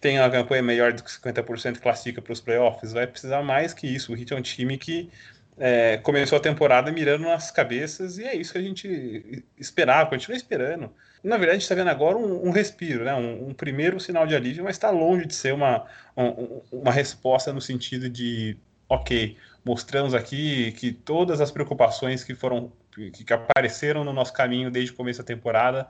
tem 0.00 0.18
uma 0.18 0.30
campanha 0.30 0.62
melhor 0.62 0.92
do 0.92 1.02
que 1.02 1.10
50% 1.10 1.80
classifica 1.80 2.22
para 2.22 2.32
os 2.32 2.40
playoffs, 2.40 2.92
vai 2.92 3.06
precisar 3.06 3.42
mais 3.42 3.74
que 3.74 3.86
isso. 3.86 4.12
O 4.12 4.16
Heat 4.16 4.32
é 4.32 4.36
um 4.36 4.42
time 4.42 4.78
que 4.78 5.10
é, 5.58 5.96
começou 5.98 6.36
a 6.36 6.40
temporada 6.40 6.92
mirando 6.92 7.24
nas 7.24 7.50
cabeças 7.50 8.18
e 8.18 8.24
é 8.24 8.34
isso 8.34 8.52
que 8.52 8.58
a 8.58 8.62
gente 8.62 9.44
esperava, 9.58 10.08
continua 10.10 10.36
esperando. 10.36 10.92
Na 11.24 11.36
verdade, 11.36 11.50
a 11.50 11.54
gente 11.54 11.62
está 11.62 11.74
vendo 11.74 11.88
agora 11.88 12.16
um, 12.16 12.46
um 12.46 12.50
respiro, 12.50 13.04
né? 13.04 13.14
Um, 13.14 13.48
um, 13.48 13.54
primeiro 13.54 13.98
sinal 13.98 14.26
de 14.26 14.36
alívio, 14.36 14.64
mas 14.64 14.76
está 14.76 14.90
longe 14.90 15.26
de 15.26 15.34
ser 15.34 15.54
uma, 15.54 15.84
um, 16.16 16.60
uma 16.70 16.92
resposta 16.92 17.52
no 17.52 17.60
sentido 17.60 18.08
de, 18.08 18.56
ok, 18.88 19.36
mostramos 19.64 20.14
aqui 20.14 20.72
que 20.72 20.92
todas 20.92 21.40
as 21.40 21.50
preocupações 21.50 22.22
que 22.22 22.34
foram 22.34 22.70
que 23.12 23.30
apareceram 23.30 24.04
no 24.04 24.12
nosso 24.12 24.32
caminho 24.32 24.70
desde 24.70 24.92
o 24.92 24.96
começo 24.96 25.18
da 25.18 25.24
temporada 25.24 25.86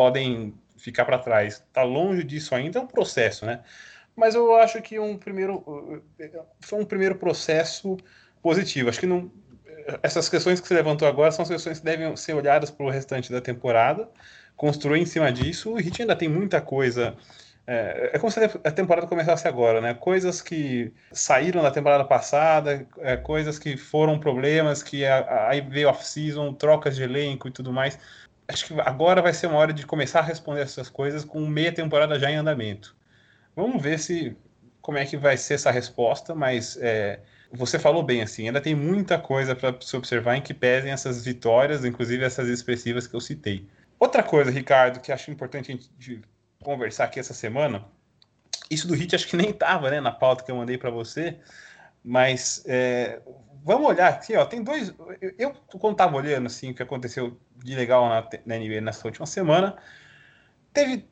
podem 0.00 0.54
ficar 0.78 1.04
para 1.04 1.18
trás. 1.18 1.56
Está 1.56 1.82
longe 1.82 2.24
disso 2.24 2.54
ainda, 2.54 2.78
é 2.78 2.82
um 2.82 2.86
processo, 2.86 3.44
né? 3.44 3.60
Mas 4.16 4.34
eu 4.34 4.56
acho 4.56 4.80
que 4.80 4.98
um 4.98 5.18
primeiro 5.18 5.62
foi 6.60 6.80
um 6.80 6.86
primeiro 6.86 7.16
processo 7.16 7.98
positivo. 8.42 8.88
Acho 8.88 8.98
que 8.98 9.06
não, 9.06 9.30
essas 10.02 10.26
questões 10.26 10.58
que 10.58 10.66
você 10.66 10.72
levantou 10.72 11.06
agora 11.06 11.30
são 11.32 11.44
questões 11.44 11.80
que 11.80 11.84
devem 11.84 12.16
ser 12.16 12.32
olhadas 12.32 12.70
para 12.70 12.86
o 12.86 12.88
restante 12.88 13.30
da 13.30 13.42
temporada, 13.42 14.08
construir 14.56 15.00
em 15.00 15.06
cima 15.06 15.30
disso. 15.30 15.70
O 15.70 15.76
Hit 15.76 16.00
ainda 16.00 16.16
tem 16.16 16.30
muita 16.30 16.62
coisa. 16.62 17.14
É, 17.66 18.12
é 18.14 18.18
como 18.18 18.30
se 18.30 18.40
a 18.42 18.70
temporada 18.70 19.06
começasse 19.06 19.46
agora, 19.46 19.82
né? 19.82 19.92
Coisas 19.92 20.40
que 20.40 20.94
saíram 21.12 21.62
da 21.62 21.70
temporada 21.70 22.06
passada, 22.06 22.86
é, 23.00 23.18
coisas 23.18 23.58
que 23.58 23.76
foram 23.76 24.18
problemas, 24.18 24.82
que 24.82 25.04
aí 25.04 25.60
veio 25.60 25.90
off-season, 25.90 26.54
trocas 26.54 26.96
de 26.96 27.02
elenco 27.02 27.48
e 27.48 27.50
tudo 27.50 27.70
mais 27.70 27.98
acho 28.50 28.66
que 28.66 28.80
agora 28.80 29.22
vai 29.22 29.32
ser 29.32 29.46
uma 29.46 29.58
hora 29.58 29.72
de 29.72 29.86
começar 29.86 30.20
a 30.20 30.22
responder 30.22 30.60
essas 30.60 30.88
coisas 30.88 31.24
com 31.24 31.46
meia 31.46 31.72
temporada 31.72 32.18
já 32.18 32.30
em 32.30 32.36
andamento. 32.36 32.96
Vamos 33.54 33.82
ver 33.82 33.98
se 33.98 34.36
como 34.80 34.98
é 34.98 35.06
que 35.06 35.16
vai 35.16 35.36
ser 35.36 35.54
essa 35.54 35.70
resposta, 35.70 36.34
mas 36.34 36.76
é, 36.80 37.20
você 37.52 37.78
falou 37.78 38.02
bem 38.02 38.22
assim, 38.22 38.46
ainda 38.46 38.60
tem 38.60 38.74
muita 38.74 39.18
coisa 39.18 39.54
para 39.54 39.74
se 39.80 39.96
observar 39.96 40.36
em 40.36 40.42
que 40.42 40.54
pesem 40.54 40.90
essas 40.90 41.24
vitórias, 41.24 41.84
inclusive 41.84 42.24
essas 42.24 42.48
expressivas 42.48 43.06
que 43.06 43.14
eu 43.14 43.20
citei. 43.20 43.66
Outra 43.98 44.22
coisa, 44.22 44.50
Ricardo, 44.50 45.00
que 45.00 45.12
acho 45.12 45.30
importante 45.30 45.70
a 45.70 45.74
gente 45.74 46.22
conversar 46.62 47.04
aqui 47.04 47.20
essa 47.20 47.34
semana, 47.34 47.84
isso 48.70 48.86
do 48.86 48.94
Hit 48.94 49.14
acho 49.14 49.28
que 49.28 49.36
nem 49.36 49.50
estava 49.50 49.90
né, 49.90 50.00
na 50.00 50.12
pauta 50.12 50.44
que 50.44 50.50
eu 50.50 50.56
mandei 50.56 50.78
para 50.78 50.90
você, 50.90 51.38
mas 52.02 52.62
é, 52.66 53.20
vamos 53.64 53.88
olhar 53.88 54.08
aqui, 54.08 54.36
ó, 54.36 54.44
tem 54.44 54.62
dois. 54.62 54.92
Eu, 55.20 55.34
eu 55.38 55.52
quando 55.78 55.92
estava 55.92 56.16
olhando 56.16 56.46
assim 56.46 56.70
o 56.70 56.74
que 56.74 56.82
aconteceu 56.82 57.38
de 57.56 57.74
legal 57.74 58.08
na, 58.08 58.28
na 58.46 58.58
NBA 58.58 58.80
nessa 58.80 59.06
última 59.06 59.26
semana, 59.26 59.76
teve 60.72 61.08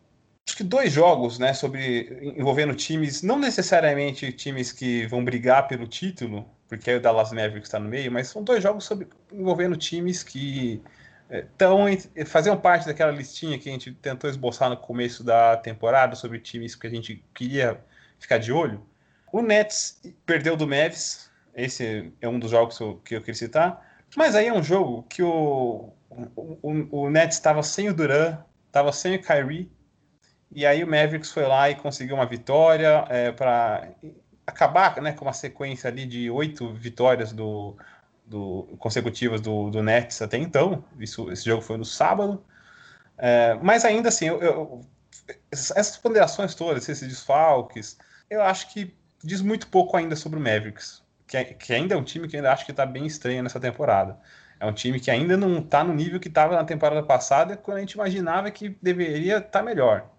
acho 0.47 0.57
que 0.57 0.65
dois 0.65 0.93
jogos, 0.93 1.39
né, 1.39 1.53
sobre 1.53 2.35
envolvendo 2.39 2.75
times, 2.75 3.23
não 3.23 3.39
necessariamente 3.39 4.33
times 4.33 4.73
que 4.73 5.07
vão 5.07 5.23
brigar 5.23 5.69
pelo 5.69 5.87
título, 5.87 6.49
porque 6.67 6.91
aí 6.91 6.97
o 6.97 7.01
Dallas 7.01 7.33
Mavericks 7.33 7.69
está 7.69 7.79
no 7.79 7.89
meio, 7.89 8.11
mas 8.11 8.29
são 8.29 8.43
dois 8.43 8.63
jogos 8.63 8.85
sobre, 8.85 9.09
envolvendo 9.31 9.77
times 9.77 10.23
que 10.23 10.83
estão 11.31 11.87
é, 11.87 12.25
faziam 12.25 12.57
parte 12.57 12.87
daquela 12.87 13.13
listinha 13.13 13.59
que 13.59 13.69
a 13.69 13.73
gente 13.73 13.93
tentou 13.93 14.31
esboçar 14.31 14.71
no 14.71 14.77
começo 14.77 15.23
da 15.23 15.57
temporada 15.57 16.17
sobre 16.17 16.39
times 16.39 16.75
que 16.75 16.87
a 16.87 16.91
gente 16.91 17.23
queria 17.35 17.79
ficar 18.19 18.39
de 18.39 18.51
olho. 18.51 18.87
O 19.31 19.43
Nets 19.43 20.01
perdeu 20.25 20.57
do 20.57 20.67
Mavs, 20.67 21.31
esse 21.55 22.13
é 22.21 22.29
um 22.29 22.39
dos 22.39 22.51
jogos 22.51 22.79
que 22.79 22.85
eu, 22.85 23.01
que 23.05 23.17
eu 23.17 23.21
queria 23.21 23.35
citar. 23.35 23.87
Mas 24.17 24.35
aí 24.35 24.47
é 24.47 24.53
um 24.53 24.63
jogo 24.63 25.03
que 25.05 25.23
o, 25.23 25.93
o, 26.11 27.03
o 27.03 27.11
Nets 27.11 27.37
estava 27.37 27.63
sem 27.63 27.89
o 27.89 27.95
Duran, 27.95 28.39
estava 28.67 28.93
sem 28.93 29.17
o 29.17 29.23
Kyrie, 29.23 29.71
e 30.51 30.65
aí 30.65 30.83
o 30.83 30.87
Mavericks 30.87 31.31
foi 31.31 31.47
lá 31.47 31.69
e 31.69 31.75
conseguiu 31.75 32.17
uma 32.17 32.27
vitória 32.27 33.05
é, 33.09 33.33
para 33.33 33.89
acabar 34.47 35.01
né, 35.03 35.13
com 35.13 35.25
uma 35.27 35.33
sequência 35.33 35.89
ali 35.89 36.07
de 36.07 36.31
oito 36.31 36.73
vitórias 36.73 37.33
do, 37.33 37.77
do, 38.25 38.63
consecutivas 38.79 39.41
do, 39.41 39.71
do 39.71 39.83
Nets 39.83 40.23
até 40.23 40.39
então. 40.39 40.83
Isso, 40.99 41.31
esse 41.31 41.45
jogo 41.45 41.61
foi 41.61 41.77
no 41.77 41.85
sábado. 41.85 42.43
É, 43.19 43.59
mas 43.63 43.85
ainda 43.85 44.09
assim, 44.09 44.27
eu, 44.27 44.41
eu, 44.41 44.81
essas 45.51 45.99
ponderações 45.99 46.55
todas, 46.55 46.89
esses 46.89 47.07
desfalques, 47.07 47.99
eu 48.31 48.43
acho 48.43 48.73
que 48.73 48.95
diz 49.23 49.43
muito 49.43 49.67
pouco 49.69 49.97
ainda 49.97 50.17
sobre 50.17 50.39
o 50.39 50.43
Mavericks 50.43 51.03
que, 51.29 51.37
é, 51.37 51.45
que 51.45 51.73
ainda 51.73 51.95
é 51.95 51.99
um 51.99 52.03
time 52.03 52.27
que 52.27 52.37
ainda 52.37 52.53
acho 52.53 52.65
que 52.65 52.71
está 52.73 52.87
bem 52.87 53.07
estranho 53.07 53.43
nessa 53.43 53.61
temporada. 53.61 54.19
É 54.59 54.67
um 54.67 54.73
time 54.73 54.99
que 54.99 55.11
ainda 55.11 55.37
não 55.37 55.59
está 55.59 55.85
no 55.85 55.95
nível 55.95 56.19
que 56.19 56.29
estava 56.29 56.57
na 56.57 56.65
temporada 56.65 57.03
passada, 57.03 57.57
quando 57.57 57.77
a 57.77 57.81
gente 57.81 57.93
imaginava 57.93 58.51
que 58.51 58.77
deveria 58.83 59.39
estar 59.39 59.61
tá 59.61 59.63
melhor. 59.63 60.11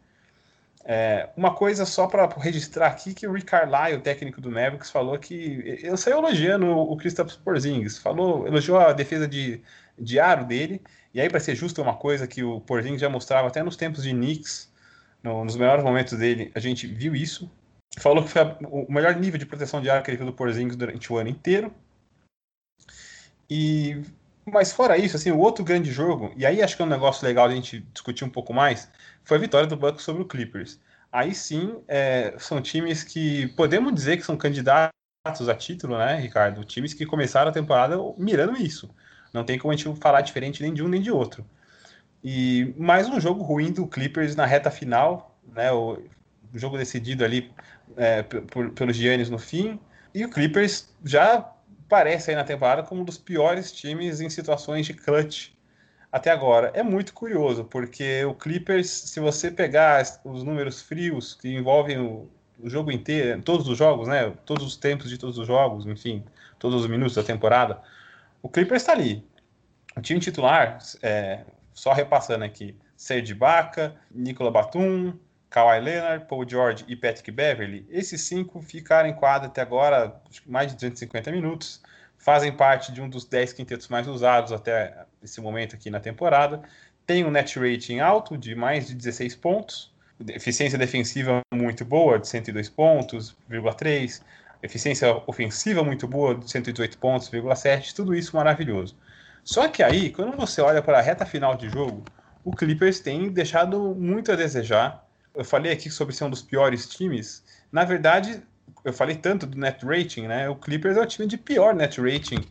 É, 0.86 1.30
uma 1.36 1.54
coisa 1.54 1.86
só 1.86 2.08
para 2.08 2.26
registrar 2.38 2.88
aqui 2.88 3.14
que 3.14 3.28
o 3.28 3.34
Rick 3.34 3.48
Carlisle, 3.48 3.98
o 3.98 4.02
técnico 4.02 4.40
do 4.40 4.50
Mavericks, 4.50 4.90
falou 4.90 5.18
que 5.20 5.80
eu 5.84 5.98
saí 5.98 6.14
elogiando 6.14 6.68
o 6.68 6.96
Kristaps 6.96 7.36
Porzingis, 7.36 7.98
falou, 7.98 8.48
elogiou 8.48 8.80
a 8.80 8.94
defesa 8.94 9.28
de, 9.28 9.62
de 9.98 10.20
aro 10.20 10.46
dele. 10.46 10.82
E 11.14 11.20
aí 11.20 11.30
para 11.30 11.40
ser 11.40 11.56
justo 11.56 11.82
uma 11.82 11.96
coisa 11.96 12.28
que 12.28 12.44
o 12.44 12.62
Porzingis 12.62 13.02
já 13.02 13.10
mostrava 13.10 13.48
até 13.48 13.62
nos 13.62 13.76
tempos 13.76 14.04
de 14.04 14.12
Knicks, 14.12 14.72
no, 15.22 15.44
nos 15.44 15.56
melhores 15.58 15.84
momentos 15.84 16.18
dele, 16.18 16.52
a 16.56 16.60
gente 16.60 16.88
viu 16.88 17.14
isso 17.14 17.52
falou 17.98 18.24
que 18.24 18.30
foi 18.30 18.42
a, 18.42 18.58
o 18.70 18.92
melhor 18.92 19.16
nível 19.16 19.40
de 19.40 19.46
proteção 19.46 19.82
de 19.82 19.90
ar 19.90 20.04
que 20.04 20.12
ele 20.12 20.18
viu 20.18 20.26
do 20.26 20.34
Porzingis 20.34 20.76
durante 20.76 21.12
o 21.12 21.18
ano 21.18 21.30
inteiro. 21.30 21.74
E 23.50 24.04
mas 24.52 24.72
fora 24.72 24.98
isso, 24.98 25.16
assim, 25.16 25.32
o 25.32 25.38
outro 25.38 25.64
grande 25.64 25.92
jogo, 25.92 26.34
e 26.36 26.46
aí 26.46 26.62
acho 26.62 26.76
que 26.76 26.82
é 26.82 26.86
um 26.86 26.90
negócio 26.90 27.26
legal 27.26 27.48
de 27.48 27.54
a 27.54 27.56
gente 27.56 27.80
discutir 27.94 28.24
um 28.24 28.30
pouco 28.30 28.54
mais, 28.54 28.90
foi 29.24 29.38
a 29.38 29.40
vitória 29.40 29.68
do 29.68 29.78
Bucks 29.78 30.04
sobre 30.04 30.24
o 30.24 30.26
Clippers. 30.26 30.80
Aí 31.12 31.34
sim, 31.34 31.82
é, 31.88 32.36
são 32.38 32.62
times 32.62 33.04
que 33.04 33.48
podemos 33.50 33.94
dizer 33.94 34.18
que 34.18 34.24
são 34.24 34.38
candidatos 34.38 34.92
a 35.48 35.56
título, 35.56 35.98
né, 35.98 36.16
Ricardo? 36.16 36.64
Times 36.64 36.94
que 36.94 37.06
começaram 37.06 37.50
a 37.50 37.54
temporada 37.54 37.98
mirando 38.18 38.58
isso. 38.58 38.90
Não 39.34 39.44
tem 39.44 39.58
como 39.60 39.72
a 39.74 39.76
gente 39.76 40.00
falar 40.00 40.22
diferente 40.22 40.62
nem 40.62 40.74
de 40.74 40.84
um 40.84 40.88
nem 40.88 41.02
de 41.02 41.12
outro. 41.12 41.46
E 42.24 42.74
mais 42.78 43.08
um 43.08 43.20
jogo 43.20 43.44
ruim 43.44 43.72
do 43.72 43.88
Clippers 43.88 44.36
na 44.36 44.46
reta 44.46 44.72
final, 44.72 45.38
né? 45.54 45.72
O, 45.72 46.02
jogo 46.54 46.78
decidido 46.78 47.24
ali 47.24 47.52
é, 47.98 48.24
pelos 48.24 48.96
Giannis 48.96 49.30
no 49.30 49.40
fim. 49.40 49.80
E 50.14 50.26
o 50.26 50.30
Clippers 50.30 50.90
já 51.04 51.54
parece 51.88 52.30
aí 52.30 52.36
na 52.36 52.44
temporada 52.44 52.84
como 52.84 53.02
um 53.02 53.04
dos 53.04 53.18
piores 53.18 53.72
times 53.72 54.22
em 54.22 54.30
situações 54.30 54.86
de 54.86 54.94
clutch 54.94 55.50
até 56.12 56.32
agora. 56.32 56.72
É 56.74 56.84
muito 56.84 57.14
curioso, 57.14 57.64
porque 57.64 58.24
o 58.26 58.34
Clippers, 58.34 58.90
se 58.90 59.20
você 59.20 59.52
pegar 59.52 60.04
os 60.24 60.44
números 60.44 60.82
frios 60.82 61.34
que 61.36 61.50
envolvem 61.50 62.00
o, 62.00 62.30
o 62.60 62.70
jogo 62.70 62.92
inteiro, 62.92 63.42
todos 63.42 63.68
os 63.68 63.78
jogos, 63.78 64.08
né? 64.08 64.34
Todos 64.46 64.66
os 64.66 64.76
tempos 64.76 65.10
de 65.10 65.18
todos 65.18 65.38
os 65.38 65.48
jogos, 65.48 65.86
enfim, 65.86 66.24
todos 66.58 66.82
os 66.82 66.90
minutos 66.90 67.16
da 67.16 67.24
temporada, 67.24 67.82
o 68.42 68.50
Clippers 68.50 68.82
está 68.82 68.94
ali. 68.94 69.24
O 69.96 70.02
time 70.02 70.20
titular, 70.20 70.80
é, 71.02 71.44
só 71.74 71.94
repassando 71.94 72.44
aqui, 72.44 72.76
Serge 72.96 73.32
Ibaka, 73.32 73.96
Nicola 74.12 74.52
Batum, 74.52 75.14
Kawhi 75.50 75.80
Leonard, 75.80 76.26
Paul 76.26 76.48
George 76.48 76.86
e 76.88 76.96
Patrick 76.96 77.32
Beverly, 77.32 77.86
esses 77.90 78.22
cinco 78.22 78.62
ficaram 78.62 79.10
em 79.10 79.14
quadra 79.14 79.48
até 79.48 79.62
agora 79.62 80.22
mais 80.46 80.68
de 80.68 80.76
250 80.76 81.32
minutos, 81.32 81.82
fazem 82.18 82.52
parte 82.52 82.92
de 82.92 83.02
um 83.02 83.10
dos 83.10 83.26
10 83.26 83.54
quintetos 83.54 83.88
mais 83.88 84.08
usados 84.08 84.52
até 84.52 85.06
esse 85.24 85.42
momento 85.42 85.76
aqui 85.76 85.90
na 85.90 86.00
temporada, 86.00 86.62
tem 87.06 87.26
um 87.26 87.32
net 87.32 87.58
rating 87.58 88.00
alto 88.00 88.38
de 88.38 88.54
mais 88.54 88.88
de 88.88 88.94
16 88.94 89.36
pontos, 89.38 89.92
eficiência 90.28 90.78
defensiva 90.78 91.42
muito 91.52 91.84
boa, 91.84 92.20
de 92.20 92.28
102 92.28 92.70
pontos, 92.70 93.36
3, 93.78 94.24
eficiência 94.62 95.24
ofensiva 95.26 95.84
muito 95.84 96.08
boa, 96.08 96.36
de 96.36 96.50
118 96.52 96.98
pontos, 96.98 97.32
7, 97.56 97.96
tudo 97.96 98.14
isso 98.14 98.36
maravilhoso. 98.36 98.96
Só 99.44 99.68
que 99.68 99.82
aí, 99.82 100.12
quando 100.12 100.38
você 100.38 100.62
olha 100.62 100.82
para 100.82 101.00
a 101.00 101.02
reta 101.02 101.26
final 101.26 101.56
de 101.56 101.70
jogo, 101.70 102.04
o 102.44 102.52
Clippers 102.52 103.00
tem 103.00 103.30
deixado 103.32 103.96
muito 103.96 104.32
a 104.32 104.36
desejar. 104.36 105.04
Eu 105.36 105.44
falei 105.44 105.72
aqui 105.72 105.90
sobre 105.90 106.14
ser 106.16 106.24
um 106.24 106.30
dos 106.30 106.42
piores 106.42 106.88
times. 106.88 107.44
Na 107.72 107.84
verdade, 107.84 108.42
eu 108.84 108.94
falei 108.94 109.16
tanto 109.16 109.46
do 109.46 109.58
net 109.58 109.86
rating, 109.86 110.28
né? 110.28 110.50
O 110.50 110.56
Clippers 110.56 110.98
é 110.98 111.02
o 111.02 111.06
time 111.06 111.28
de 111.28 111.38
pior 111.38 111.74
net 111.74 112.00
rating 112.02 112.46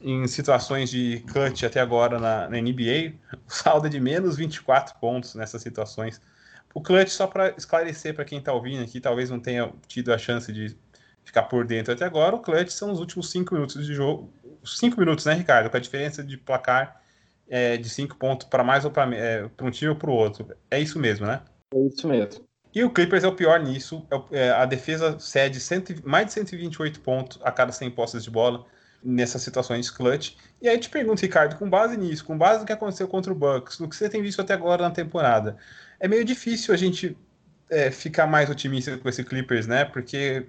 em 0.00 0.26
situações 0.26 0.90
de 0.90 1.24
cut 1.32 1.64
até 1.64 1.80
agora 1.80 2.18
na, 2.18 2.48
na 2.48 2.60
NBA. 2.60 3.14
O 3.46 3.50
saldo 3.52 3.86
é 3.86 3.90
de 3.90 4.00
menos 4.00 4.36
24 4.36 4.98
pontos 4.98 5.34
nessas 5.34 5.62
situações. 5.62 6.20
O 6.74 6.80
clutch, 6.80 7.10
só 7.10 7.26
para 7.26 7.50
esclarecer 7.50 8.14
para 8.14 8.24
quem 8.24 8.38
está 8.38 8.52
ouvindo 8.52 8.82
aqui, 8.82 9.00
talvez 9.00 9.30
não 9.30 9.38
tenha 9.38 9.70
tido 9.86 10.12
a 10.12 10.18
chance 10.18 10.50
de 10.52 10.76
ficar 11.24 11.44
por 11.44 11.64
dentro 11.64 11.92
até 11.92 12.04
agora, 12.04 12.34
o 12.34 12.40
clutch 12.40 12.70
são 12.70 12.90
os 12.90 12.98
últimos 12.98 13.30
5 13.30 13.54
minutos 13.54 13.86
de 13.86 13.94
jogo. 13.94 14.32
5 14.64 14.98
minutos, 14.98 15.24
né, 15.24 15.34
Ricardo? 15.34 15.70
Com 15.70 15.76
a 15.76 15.80
diferença 15.80 16.22
de 16.22 16.36
placar 16.36 17.00
é, 17.48 17.76
de 17.76 17.88
5 17.88 18.16
pontos 18.16 18.46
para 18.48 18.64
mais 18.64 18.84
ou 18.84 18.90
para 18.90 19.14
é, 19.14 19.48
um 19.60 19.70
time 19.70 19.90
ou 19.90 19.96
para 19.96 20.10
o 20.10 20.14
outro. 20.14 20.48
É 20.70 20.80
isso 20.80 20.98
mesmo, 20.98 21.26
né? 21.26 21.42
É 21.72 21.78
isso 21.86 22.06
mesmo. 22.06 22.44
E 22.74 22.82
o 22.82 22.90
Clippers 22.90 23.24
é 23.24 23.28
o 23.28 23.34
pior 23.34 23.60
nisso. 23.60 24.06
É, 24.30 24.46
é 24.46 24.50
a 24.50 24.64
defesa 24.64 25.18
cede 25.18 25.60
cento, 25.60 25.94
mais 26.04 26.26
de 26.26 26.32
128 26.32 27.00
pontos 27.00 27.38
a 27.42 27.52
cada 27.52 27.72
100 27.72 27.90
posses 27.90 28.24
de 28.24 28.30
bola 28.30 28.64
nessas 29.02 29.42
situações 29.42 29.90
clutch. 29.90 30.36
E 30.60 30.68
aí 30.68 30.78
te 30.78 30.88
pergunto, 30.88 31.20
Ricardo, 31.20 31.56
com 31.56 31.68
base 31.68 31.96
nisso, 31.96 32.24
com 32.24 32.38
base 32.38 32.60
no 32.60 32.66
que 32.66 32.72
aconteceu 32.72 33.08
contra 33.08 33.32
o 33.32 33.34
Bucks, 33.34 33.78
no 33.78 33.88
que 33.88 33.96
você 33.96 34.08
tem 34.08 34.22
visto 34.22 34.40
até 34.40 34.54
agora 34.54 34.82
na 34.82 34.90
temporada, 34.90 35.56
é 35.98 36.06
meio 36.06 36.24
difícil 36.24 36.72
a 36.72 36.76
gente 36.76 37.16
é, 37.68 37.90
ficar 37.90 38.26
mais 38.26 38.48
otimista 38.48 38.96
com 38.96 39.08
esse 39.08 39.24
Clippers, 39.24 39.66
né? 39.66 39.84
Porque, 39.84 40.46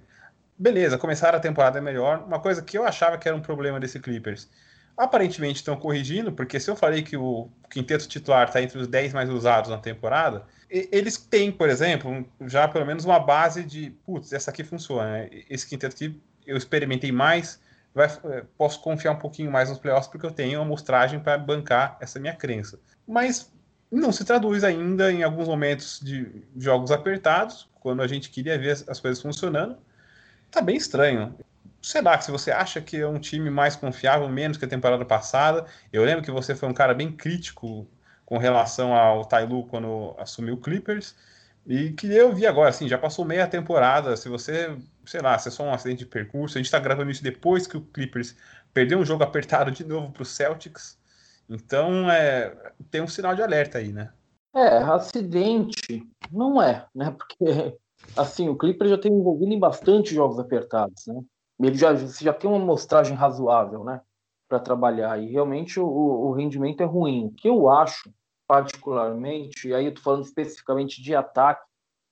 beleza, 0.58 0.98
começar 0.98 1.34
a 1.34 1.40
temporada 1.40 1.80
é 1.80 1.82
melhor. 1.82 2.24
Uma 2.26 2.40
coisa 2.40 2.62
que 2.62 2.78
eu 2.78 2.86
achava 2.86 3.18
que 3.18 3.28
era 3.28 3.36
um 3.36 3.42
problema 3.42 3.80
desse 3.80 4.00
Clippers. 4.00 4.50
Aparentemente 4.96 5.56
estão 5.56 5.76
corrigindo, 5.76 6.32
porque 6.32 6.60
se 6.60 6.70
eu 6.70 6.76
falei 6.76 7.02
que 7.02 7.18
o 7.18 7.50
quinteto 7.70 8.08
titular 8.08 8.48
está 8.48 8.62
entre 8.62 8.78
os 8.78 8.88
10 8.88 9.14
mais 9.14 9.30
usados 9.30 9.72
na 9.72 9.80
temporada, 9.80 10.46
eles 10.74 11.18
têm, 11.18 11.52
por 11.52 11.70
exemplo, 11.70 12.26
já 12.48 12.68
pelo 12.68 12.86
menos 12.86 13.06
uma 13.06 13.20
base 13.20 13.64
de, 13.64 13.92
putz, 14.06 14.34
essa 14.34 14.50
aqui 14.50 14.64
funciona. 14.64 15.04
Né? 15.06 15.30
Esse 15.48 15.68
quinteto 15.68 15.96
aqui 15.96 16.20
eu 16.48 16.58
experimentei 16.58 17.12
mais, 17.12 17.60
vai, 17.94 18.08
é, 18.08 18.44
posso 18.58 18.82
confiar 18.82 19.12
um 19.12 19.20
pouquinho 19.20 19.52
mais 19.52 19.70
nos 19.70 19.78
playoffs 19.78 20.08
porque 20.08 20.26
eu 20.26 20.32
tenho 20.32 20.60
uma 20.60 20.66
amostragem 20.66 21.20
para 21.20 21.38
bancar 21.38 21.96
essa 22.02 22.20
minha 22.20 22.36
crença. 22.36 22.80
Mas 23.08 23.52
não 23.92 24.12
se 24.12 24.26
traduz 24.26 24.64
ainda 24.64 25.12
em 25.12 25.22
alguns 25.22 25.48
momentos 25.48 26.00
de 26.02 26.44
jogos 26.58 26.90
apertados, 26.92 27.70
quando 27.80 28.02
a 28.02 28.08
gente 28.08 28.32
queria 28.32 28.58
ver 28.58 28.84
as 28.88 29.00
coisas 29.00 29.22
funcionando. 29.22 29.78
Tá 30.50 30.60
bem 30.60 30.76
estranho. 30.76 31.36
Sei 31.82 32.02
lá, 32.02 32.20
se 32.20 32.32
você 32.32 32.50
acha 32.50 32.82
que 32.82 32.98
é 32.98 33.08
um 33.08 33.20
time 33.20 33.50
mais 33.52 33.76
confiável, 33.76 34.28
menos 34.28 34.58
que 34.58 34.66
a 34.66 34.68
temporada 34.68 35.06
passada. 35.06 35.66
Eu 35.92 36.04
lembro 36.04 36.24
que 36.24 36.32
você 36.32 36.56
foi 36.56 36.68
um 36.68 36.74
cara 36.74 36.96
bem 36.96 37.12
crítico 37.12 37.88
com 38.26 38.38
relação 38.38 38.94
ao 38.94 39.26
Tailu 39.26 39.66
quando 39.68 40.16
assumiu 40.18 40.56
o 40.56 40.62
Clippers. 40.62 41.16
E 41.66 41.92
que 41.92 42.08
eu 42.14 42.34
vi 42.34 42.46
agora, 42.46 42.70
assim, 42.70 42.88
já 42.88 42.98
passou 42.98 43.24
meia 43.24 43.48
temporada. 43.48 44.18
Se 44.18 44.28
você, 44.28 44.76
sei 45.06 45.22
lá, 45.22 45.38
se 45.38 45.48
é 45.48 45.52
só 45.52 45.64
um 45.64 45.74
acidente 45.74 46.00
de 46.00 46.06
percurso, 46.06 46.58
a 46.58 46.60
gente 46.60 46.66
está 46.66 46.80
gravando 46.80 47.12
isso 47.12 47.24
depois 47.24 47.66
que 47.66 47.78
o 47.78 47.82
Clippers 47.82 48.36
perdeu 48.74 49.00
um 49.00 49.06
jogo 49.06 49.24
apertado 49.24 49.72
de 49.72 49.86
novo 49.86 50.12
para 50.12 50.24
o 50.24 50.26
Celtics. 50.26 50.98
Então, 51.50 52.10
é, 52.10 52.54
tem 52.92 53.02
um 53.02 53.08
sinal 53.08 53.36
de 53.36 53.42
alerta 53.42 53.78
aí, 53.78 53.94
né? 53.94 54.12
É, 54.56 54.78
acidente 54.78 56.06
não 56.32 56.62
é, 56.62 56.86
né? 56.94 57.12
Porque, 57.12 57.78
assim, 58.16 58.50
o 58.50 58.58
Clippers 58.58 58.92
já 58.92 58.98
tem 58.98 59.12
envolvido 59.12 59.52
em 59.52 59.60
bastante 59.60 60.14
jogos 60.14 60.40
apertados, 60.40 61.08
né? 61.08 61.22
Ele 61.60 61.78
já, 61.78 61.96
já 61.96 62.34
tem 62.34 62.50
uma 62.50 62.62
amostragem 62.62 63.16
razoável, 63.16 63.84
né? 63.84 64.02
Para 64.54 64.60
trabalhar. 64.60 65.20
E 65.20 65.32
realmente 65.32 65.80
o, 65.80 65.88
o 65.88 66.32
rendimento 66.32 66.82
é 66.82 66.86
ruim. 66.86 67.26
O 67.26 67.32
que 67.32 67.50
eu 67.50 67.68
acho 67.72 68.14
particularmente, 68.48 69.70
e 69.70 69.74
aí 69.74 69.86
eu 69.86 69.90
estou 69.90 70.04
falando 70.04 70.26
especificamente 70.26 71.02
de 71.02 71.16
ataque, 71.16 71.66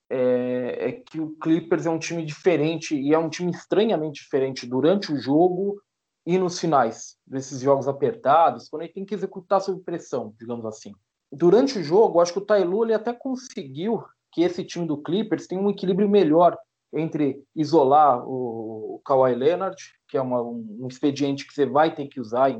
é, 0.09 0.87
é, 0.87 0.91
que 0.91 1.19
o 1.19 1.35
Clippers 1.35 1.85
é 1.85 1.89
um 1.91 1.99
time 1.99 2.25
diferente 2.25 2.99
e 2.99 3.13
é 3.13 3.19
um 3.19 3.29
time 3.29 3.51
estranhamente 3.51 4.23
diferente 4.23 4.65
durante 4.65 5.13
o 5.13 5.19
jogo 5.19 5.79
e 6.25 6.39
nos 6.39 6.59
finais 6.59 7.15
desses 7.27 7.61
jogos 7.61 7.87
apertados, 7.87 8.67
quando 8.69 8.81
ele 8.81 8.91
tem 8.91 9.05
que 9.05 9.13
executar 9.13 9.61
sob 9.61 9.83
pressão, 9.83 10.33
digamos 10.39 10.65
assim. 10.65 10.93
Durante 11.31 11.77
o 11.77 11.83
jogo, 11.83 12.19
acho 12.19 12.33
que 12.33 12.39
o 12.39 12.45
Tailu 12.45 12.85
ele 12.85 12.95
até 12.95 13.13
conseguiu 13.13 14.03
que 14.31 14.41
esse 14.41 14.63
time 14.63 14.87
do 14.87 14.97
Clippers 14.97 15.45
tenha 15.45 15.61
um 15.61 15.69
equilíbrio 15.69 16.09
melhor 16.09 16.57
entre 16.91 17.43
isolar 17.55 18.27
o, 18.27 18.95
o 18.95 19.01
Kawhi 19.05 19.35
Leonard, 19.35 19.77
que 20.11 20.17
é 20.17 20.21
uma, 20.21 20.41
um, 20.41 20.87
expediente 20.89 21.47
que 21.47 21.53
você 21.53 21.65
vai 21.65 21.95
ter 21.95 22.05
que 22.07 22.19
usar 22.19 22.51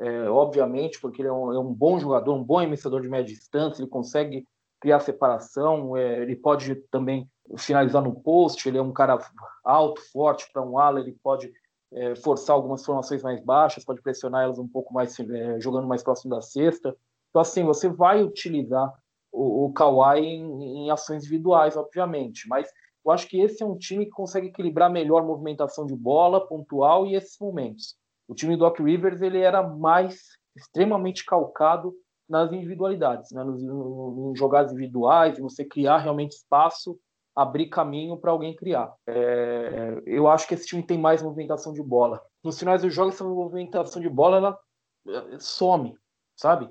é, 0.00 0.28
obviamente, 0.28 1.00
porque 1.00 1.22
ele 1.22 1.28
é 1.28 1.32
um, 1.32 1.52
é 1.52 1.58
um, 1.58 1.72
bom 1.72 1.98
jogador, 1.98 2.34
um 2.34 2.42
bom 2.42 2.60
emissor 2.60 3.00
de 3.00 3.08
média 3.08 3.32
distância, 3.32 3.80
ele 3.80 3.90
consegue 3.90 4.44
criar 4.80 4.98
separação, 4.98 5.96
é, 5.96 6.22
ele 6.22 6.34
pode 6.34 6.74
também 6.90 7.28
finalizar 7.56 8.02
no 8.02 8.20
post, 8.20 8.68
ele 8.68 8.78
é 8.78 8.82
um 8.82 8.92
cara 8.92 9.18
alto, 9.64 10.00
forte 10.12 10.50
para 10.52 10.62
um 10.62 10.76
ala, 10.76 11.00
ele 11.00 11.16
pode 11.22 11.52
é, 11.92 12.16
forçar 12.16 12.54
algumas 12.54 12.84
formações 12.84 13.22
mais 13.22 13.40
baixas, 13.40 13.84
pode 13.84 14.02
pressionar 14.02 14.42
elas 14.42 14.58
um 14.58 14.68
pouco 14.68 14.92
mais, 14.92 15.18
é, 15.18 15.60
jogando 15.60 15.86
mais 15.86 16.02
próximo 16.02 16.34
da 16.34 16.40
cesta. 16.40 16.96
Então, 17.30 17.42
assim, 17.42 17.64
você 17.64 17.88
vai 17.88 18.22
utilizar 18.22 18.92
o, 19.32 19.66
o 19.66 19.72
Kawhi 19.72 20.20
em, 20.20 20.84
em 20.86 20.90
ações 20.90 21.22
individuais, 21.24 21.76
obviamente, 21.76 22.48
mas 22.48 22.68
eu 23.04 23.12
acho 23.12 23.28
que 23.28 23.40
esse 23.40 23.62
é 23.62 23.66
um 23.66 23.76
time 23.76 24.04
que 24.04 24.10
consegue 24.10 24.48
equilibrar 24.48 24.90
melhor 24.90 25.24
movimentação 25.24 25.86
de 25.86 25.94
bola, 25.94 26.46
pontual 26.46 27.06
e 27.06 27.14
esses 27.14 27.38
momentos. 27.40 27.96
O 28.26 28.34
time 28.34 28.56
do 28.56 28.60
Doc 28.60 28.78
Rivers 28.78 29.22
ele 29.22 29.38
era 29.38 29.62
mais 29.62 30.22
extremamente 30.56 31.24
calcado 31.24 31.94
nas 32.28 32.52
individualidades, 32.52 33.30
né? 33.30 33.42
nos, 33.42 33.62
nos 33.62 34.38
jogadas 34.38 34.72
individuais, 34.72 35.38
você 35.38 35.64
criar 35.64 35.98
realmente 35.98 36.32
espaço, 36.32 36.98
abrir 37.34 37.68
caminho 37.68 38.18
para 38.18 38.32
alguém 38.32 38.54
criar. 38.54 38.92
É, 39.06 40.02
eu 40.04 40.28
acho 40.28 40.46
que 40.46 40.54
esse 40.54 40.66
time 40.66 40.82
tem 40.82 40.98
mais 40.98 41.22
movimentação 41.22 41.72
de 41.72 41.82
bola. 41.82 42.20
Nos 42.44 42.58
finais 42.58 42.82
do 42.82 42.90
jogo, 42.90 43.10
essa 43.10 43.24
movimentação 43.24 44.02
de 44.02 44.08
bola 44.08 44.36
ela 44.36 44.58
é, 45.06 45.38
some, 45.38 45.96
sabe? 46.36 46.68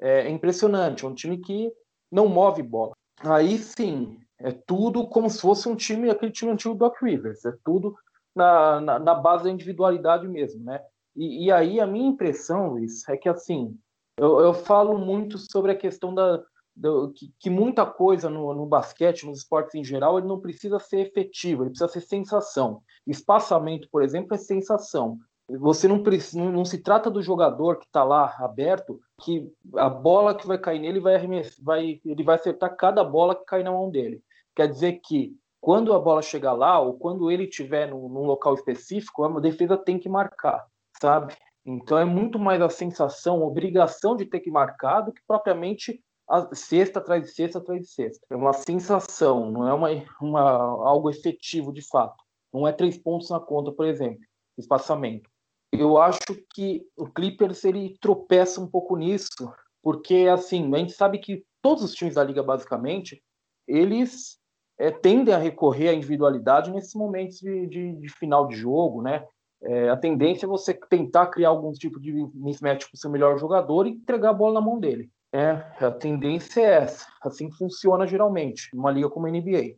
É, 0.00 0.22
é 0.22 0.30
impressionante. 0.30 1.04
É 1.04 1.08
um 1.08 1.14
time 1.14 1.38
que 1.38 1.70
não 2.10 2.28
move 2.28 2.62
bola. 2.62 2.94
Aí 3.20 3.58
sim, 3.58 4.18
é 4.38 4.52
tudo 4.52 5.06
como 5.08 5.30
se 5.30 5.40
fosse 5.40 5.68
um 5.68 5.76
time, 5.76 6.10
aquele 6.10 6.32
time 6.32 6.52
antigo 6.52 6.74
do 6.74 6.78
Doc 6.78 7.00
Rivers. 7.02 7.44
É 7.44 7.52
tudo 7.64 7.94
na, 8.34 8.80
na, 8.80 8.98
na 8.98 9.14
base 9.14 9.44
da 9.44 9.50
individualidade 9.50 10.28
mesmo, 10.28 10.62
né? 10.62 10.80
E, 11.14 11.46
e, 11.46 11.50
aí 11.50 11.80
a 11.80 11.86
minha 11.86 12.08
impressão, 12.08 12.68
Luiz, 12.68 13.08
é 13.08 13.16
que 13.16 13.28
assim, 13.28 13.74
eu, 14.18 14.40
eu 14.40 14.52
falo 14.52 14.98
muito 14.98 15.38
sobre 15.38 15.72
a 15.72 15.76
questão 15.76 16.14
da, 16.14 16.42
do, 16.74 17.10
que, 17.12 17.32
que, 17.40 17.48
muita 17.48 17.86
coisa 17.86 18.28
no, 18.28 18.52
no, 18.52 18.66
basquete, 18.66 19.24
nos 19.24 19.38
esportes 19.38 19.74
em 19.74 19.82
geral, 19.82 20.18
ele 20.18 20.28
não 20.28 20.38
precisa 20.38 20.78
ser 20.78 21.06
efetivo, 21.06 21.62
ele 21.62 21.70
precisa 21.70 21.88
ser 21.88 22.02
sensação. 22.02 22.82
Espaçamento, 23.06 23.88
por 23.90 24.02
exemplo, 24.02 24.34
é 24.34 24.38
sensação. 24.38 25.18
Você 25.48 25.88
não, 25.88 26.02
precisa, 26.02 26.38
não, 26.38 26.52
não 26.52 26.64
se 26.64 26.82
trata 26.82 27.10
do 27.10 27.22
jogador 27.22 27.78
que 27.78 27.86
está 27.86 28.02
lá 28.04 28.34
aberto, 28.40 29.00
que 29.22 29.50
a 29.76 29.88
bola 29.88 30.34
que 30.34 30.46
vai 30.46 30.58
cair 30.58 30.80
nele 30.80 31.00
vai, 31.00 31.24
vai 31.62 32.00
ele 32.04 32.22
vai 32.24 32.34
acertar 32.34 32.76
cada 32.76 33.02
bola 33.04 33.34
que 33.34 33.44
cai 33.44 33.62
na 33.62 33.70
mão 33.70 33.88
dele. 33.88 34.22
Quer 34.56 34.68
dizer 34.68 35.00
que 35.04 35.36
quando 35.60 35.92
a 35.92 36.00
bola 36.00 36.22
chegar 36.22 36.54
lá, 36.54 36.80
ou 36.80 36.98
quando 36.98 37.30
ele 37.30 37.44
estiver 37.44 37.88
num, 37.88 38.08
num 38.08 38.24
local 38.24 38.54
específico, 38.54 39.22
a 39.24 39.40
defesa 39.40 39.76
tem 39.76 39.98
que 39.98 40.08
marcar 40.08 40.66
sabe? 41.00 41.34
Então 41.64 41.98
é 41.98 42.04
muito 42.04 42.38
mais 42.38 42.60
a 42.60 42.68
sensação, 42.68 43.42
a 43.42 43.46
obrigação 43.46 44.16
de 44.16 44.24
ter 44.24 44.40
que 44.40 44.50
marcar 44.50 45.00
do 45.00 45.12
que 45.12 45.20
propriamente 45.26 46.00
a 46.28 46.54
sexta 46.54 46.98
atrás 46.98 47.22
de 47.22 47.30
sexta 47.30 47.58
atrás 47.58 47.80
de 47.80 47.88
sexta. 47.88 48.26
É 48.30 48.36
uma 48.36 48.52
sensação, 48.52 49.50
não 49.50 49.68
é 49.68 49.74
uma, 49.74 49.88
uma, 50.20 50.42
algo 50.88 51.10
efetivo 51.10 51.72
de 51.72 51.86
fato. 51.86 52.16
Não 52.52 52.66
é 52.66 52.72
três 52.72 52.96
pontos 52.96 53.30
na 53.30 53.40
conta, 53.40 53.72
por 53.72 53.86
exemplo, 53.86 54.20
espaçamento. 54.56 55.28
Eu 55.72 55.98
acho 55.98 56.20
que 56.54 56.86
o 56.96 57.06
Clippers 57.06 57.64
ele 57.64 57.96
tropeça 58.00 58.60
um 58.60 58.68
pouco 58.68 58.96
nisso, 58.96 59.52
porque 59.82 60.28
assim, 60.32 60.72
a 60.74 60.78
gente 60.78 60.92
sabe 60.92 61.18
que 61.18 61.44
todos 61.60 61.82
os 61.82 61.92
times 61.92 62.14
da 62.14 62.24
liga, 62.24 62.42
basicamente, 62.42 63.22
eles 63.66 64.38
é, 64.78 64.90
tendem 64.90 65.34
a 65.34 65.38
recorrer 65.38 65.88
à 65.88 65.94
individualidade 65.94 66.70
nesses 66.70 66.94
momentos 66.94 67.38
de, 67.38 67.66
de, 67.66 67.92
de 67.94 68.08
final 68.08 68.46
de 68.46 68.56
jogo, 68.56 69.02
né? 69.02 69.24
É, 69.62 69.88
a 69.88 69.96
tendência 69.96 70.44
é 70.44 70.48
você 70.48 70.74
tentar 70.74 71.28
criar 71.28 71.48
algum 71.48 71.72
tipo 71.72 71.98
de 71.98 72.12
mismatch 72.34 72.84
com 72.84 72.94
o 72.94 72.98
seu 72.98 73.10
melhor 73.10 73.38
jogador 73.38 73.86
e 73.86 73.90
entregar 73.90 74.30
a 74.30 74.34
bola 74.34 74.54
na 74.54 74.60
mão 74.60 74.78
dele. 74.78 75.10
É, 75.32 75.50
a 75.84 75.90
tendência 75.90 76.60
é 76.60 76.82
essa. 76.82 77.06
Assim 77.22 77.50
funciona 77.50 78.06
geralmente, 78.06 78.68
numa 78.74 78.90
liga 78.90 79.08
como 79.08 79.26
a 79.26 79.30
NBA. 79.30 79.76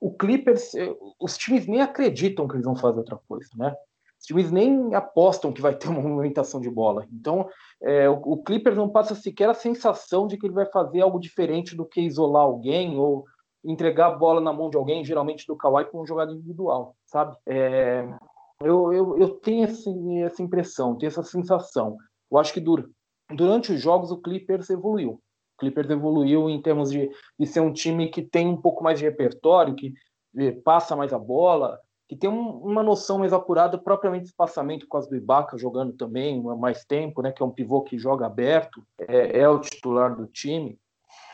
O 0.00 0.12
Clippers, 0.12 0.74
é, 0.74 0.94
os 1.20 1.36
times 1.36 1.66
nem 1.66 1.80
acreditam 1.80 2.48
que 2.48 2.54
eles 2.54 2.64
vão 2.64 2.76
fazer 2.76 2.98
outra 2.98 3.18
coisa, 3.28 3.50
né? 3.56 3.74
Os 4.18 4.26
times 4.26 4.50
nem 4.50 4.94
apostam 4.94 5.52
que 5.52 5.60
vai 5.60 5.74
ter 5.74 5.88
uma 5.88 6.00
movimentação 6.00 6.60
de 6.60 6.70
bola. 6.70 7.06
Então, 7.12 7.48
é, 7.82 8.08
o, 8.08 8.14
o, 8.14 8.42
Clippers 8.42 8.76
não 8.76 8.88
passa 8.88 9.14
sequer 9.14 9.48
a 9.48 9.54
sensação 9.54 10.26
de 10.26 10.36
que 10.36 10.46
ele 10.46 10.54
vai 10.54 10.66
fazer 10.66 11.00
algo 11.00 11.20
diferente 11.20 11.76
do 11.76 11.86
que 11.86 12.00
isolar 12.00 12.42
alguém 12.42 12.98
ou 12.98 13.24
entregar 13.70 14.06
a 14.06 14.16
bola 14.16 14.40
na 14.40 14.52
mão 14.52 14.70
de 14.70 14.76
alguém, 14.76 15.04
geralmente 15.04 15.46
do 15.46 15.56
Kawhi, 15.56 15.84
com 15.86 16.00
um 16.00 16.06
jogador 16.06 16.32
individual, 16.32 16.96
sabe? 17.04 17.36
É, 17.46 18.08
eu, 18.60 18.92
eu, 18.92 19.18
eu 19.18 19.28
tenho 19.30 19.64
essa 19.64 20.42
impressão, 20.42 20.96
tenho 20.96 21.08
essa 21.08 21.22
sensação. 21.22 21.96
Eu 22.30 22.38
acho 22.38 22.52
que 22.52 22.60
dura, 22.60 22.88
durante 23.30 23.72
os 23.72 23.80
jogos 23.80 24.10
o 24.10 24.20
Clippers 24.20 24.70
evoluiu. 24.70 25.12
O 25.12 25.60
Clippers 25.60 25.90
evoluiu 25.90 26.48
em 26.48 26.60
termos 26.62 26.90
de, 26.90 27.10
de 27.38 27.46
ser 27.46 27.60
um 27.60 27.72
time 27.72 28.08
que 28.08 28.22
tem 28.22 28.48
um 28.48 28.56
pouco 28.56 28.82
mais 28.82 28.98
de 28.98 29.04
repertório, 29.04 29.74
que 29.74 29.92
eh, 30.38 30.52
passa 30.64 30.96
mais 30.96 31.12
a 31.12 31.18
bola, 31.18 31.78
que 32.08 32.16
tem 32.16 32.30
um, 32.30 32.50
uma 32.50 32.82
noção 32.82 33.18
mais 33.18 33.32
apurada 33.32 33.76
propriamente 33.76 34.24
de 34.24 34.30
espaçamento 34.30 34.86
por 34.86 34.92
causa 34.92 35.10
do 35.10 35.16
Ibaka 35.16 35.58
jogando 35.58 35.92
também 35.92 36.42
mais 36.42 36.84
tempo, 36.84 37.20
né, 37.20 37.30
que 37.32 37.42
é 37.42 37.46
um 37.46 37.50
pivô 37.50 37.82
que 37.82 37.98
joga 37.98 38.26
aberto, 38.26 38.82
é, 38.98 39.40
é, 39.40 39.48
o 39.48 39.60
titular 39.60 40.16
do 40.16 40.26
time. 40.26 40.78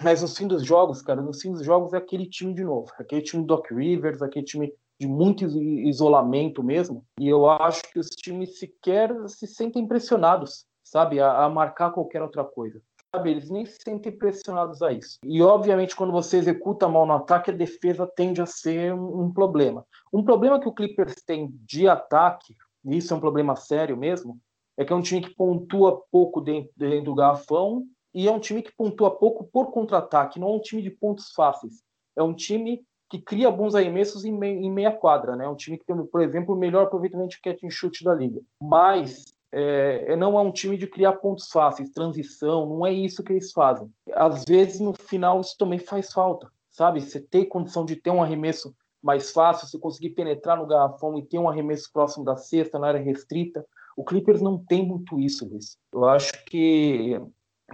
Mas 0.00 0.22
no 0.22 0.28
fim 0.28 0.46
dos 0.46 0.64
jogos, 0.64 1.02
cara, 1.02 1.22
no 1.22 1.32
fim 1.32 1.52
dos 1.52 1.64
jogos 1.64 1.92
é 1.92 1.96
aquele 1.96 2.28
time 2.28 2.54
de 2.54 2.64
novo, 2.64 2.90
aquele 2.98 3.22
time 3.22 3.42
do 3.42 3.46
Doc 3.46 3.70
Rivers, 3.70 4.22
aquele 4.22 4.44
time 4.44 4.72
de 4.98 5.06
muito 5.06 5.44
isolamento 5.44 6.62
mesmo. 6.62 7.04
E 7.18 7.28
eu 7.28 7.48
acho 7.48 7.82
que 7.92 7.98
os 7.98 8.08
times 8.08 8.58
sequer 8.58 9.12
se 9.28 9.46
sentem 9.46 9.86
pressionados, 9.86 10.66
sabe, 10.82 11.20
a, 11.20 11.44
a 11.44 11.48
marcar 11.48 11.90
qualquer 11.90 12.22
outra 12.22 12.44
coisa. 12.44 12.80
Sabe, 13.14 13.30
eles 13.30 13.48
nem 13.48 13.64
se 13.64 13.76
sentem 13.84 14.10
pressionados 14.10 14.82
a 14.82 14.92
isso. 14.92 15.18
E, 15.24 15.40
obviamente, 15.40 15.94
quando 15.94 16.12
você 16.12 16.36
executa 16.36 16.88
mal 16.88 17.06
no 17.06 17.12
ataque, 17.12 17.50
a 17.50 17.54
defesa 17.54 18.10
tende 18.16 18.42
a 18.42 18.46
ser 18.46 18.92
um, 18.92 19.22
um 19.22 19.32
problema. 19.32 19.86
Um 20.12 20.24
problema 20.24 20.58
que 20.58 20.68
o 20.68 20.72
Clippers 20.72 21.14
tem 21.24 21.54
de 21.64 21.86
ataque, 21.88 22.56
e 22.84 22.96
isso 22.96 23.14
é 23.14 23.16
um 23.16 23.20
problema 23.20 23.54
sério 23.54 23.96
mesmo, 23.96 24.40
é 24.76 24.84
que 24.84 24.92
é 24.92 24.96
um 24.96 25.02
time 25.02 25.20
que 25.20 25.34
pontua 25.34 26.02
pouco 26.10 26.40
dentro, 26.40 26.72
dentro 26.76 27.04
do 27.04 27.14
garrafão 27.14 27.84
e 28.14 28.28
é 28.28 28.30
um 28.30 28.38
time 28.38 28.62
que 28.62 28.72
pontua 28.74 29.10
pouco 29.10 29.44
por 29.44 29.72
contra-ataque, 29.72 30.38
não 30.38 30.48
é 30.48 30.52
um 30.52 30.60
time 30.60 30.80
de 30.80 30.90
pontos 30.90 31.32
fáceis. 31.32 31.82
É 32.16 32.22
um 32.22 32.32
time 32.32 32.84
que 33.10 33.20
cria 33.20 33.50
bons 33.50 33.74
arremessos 33.74 34.24
em, 34.24 34.32
mei, 34.32 34.52
em 34.52 34.70
meia 34.70 34.92
quadra, 34.92 35.36
né? 35.36 35.44
É 35.44 35.48
um 35.48 35.56
time 35.56 35.78
que 35.78 35.84
tem, 35.84 35.96
por 36.06 36.22
exemplo, 36.22 36.54
o 36.54 36.58
melhor 36.58 36.84
aproveitamento 36.84 37.30
de 37.30 37.40
catch 37.40 37.62
and 37.64 37.70
shoot 37.70 38.02
da 38.04 38.14
liga. 38.14 38.40
Mas 38.60 39.24
é, 39.52 40.12
é, 40.12 40.16
não 40.16 40.38
é 40.38 40.42
um 40.42 40.50
time 40.50 40.76
de 40.76 40.86
criar 40.86 41.14
pontos 41.14 41.48
fáceis, 41.48 41.90
transição, 41.90 42.66
não 42.66 42.86
é 42.86 42.92
isso 42.92 43.22
que 43.22 43.32
eles 43.32 43.52
fazem. 43.52 43.88
Às 44.12 44.44
vezes, 44.44 44.80
no 44.80 44.92
final, 44.94 45.40
isso 45.40 45.56
também 45.58 45.78
faz 45.78 46.12
falta, 46.12 46.50
sabe? 46.70 47.00
Você 47.00 47.20
ter 47.20 47.46
condição 47.46 47.84
de 47.84 47.96
ter 47.96 48.10
um 48.10 48.22
arremesso 48.22 48.74
mais 49.02 49.30
fácil, 49.30 49.68
você 49.68 49.78
conseguir 49.78 50.10
penetrar 50.10 50.56
no 50.56 50.66
garrafão 50.66 51.18
e 51.18 51.22
ter 51.24 51.38
um 51.38 51.48
arremesso 51.48 51.90
próximo 51.92 52.24
da 52.24 52.36
cesta, 52.36 52.78
na 52.78 52.88
área 52.88 53.00
restrita. 53.00 53.64
O 53.96 54.02
Clippers 54.02 54.40
não 54.40 54.58
tem 54.58 54.84
muito 54.84 55.20
isso, 55.20 55.46
Luiz. 55.48 55.76
Eu 55.92 56.04
acho 56.04 56.32
que 56.46 57.20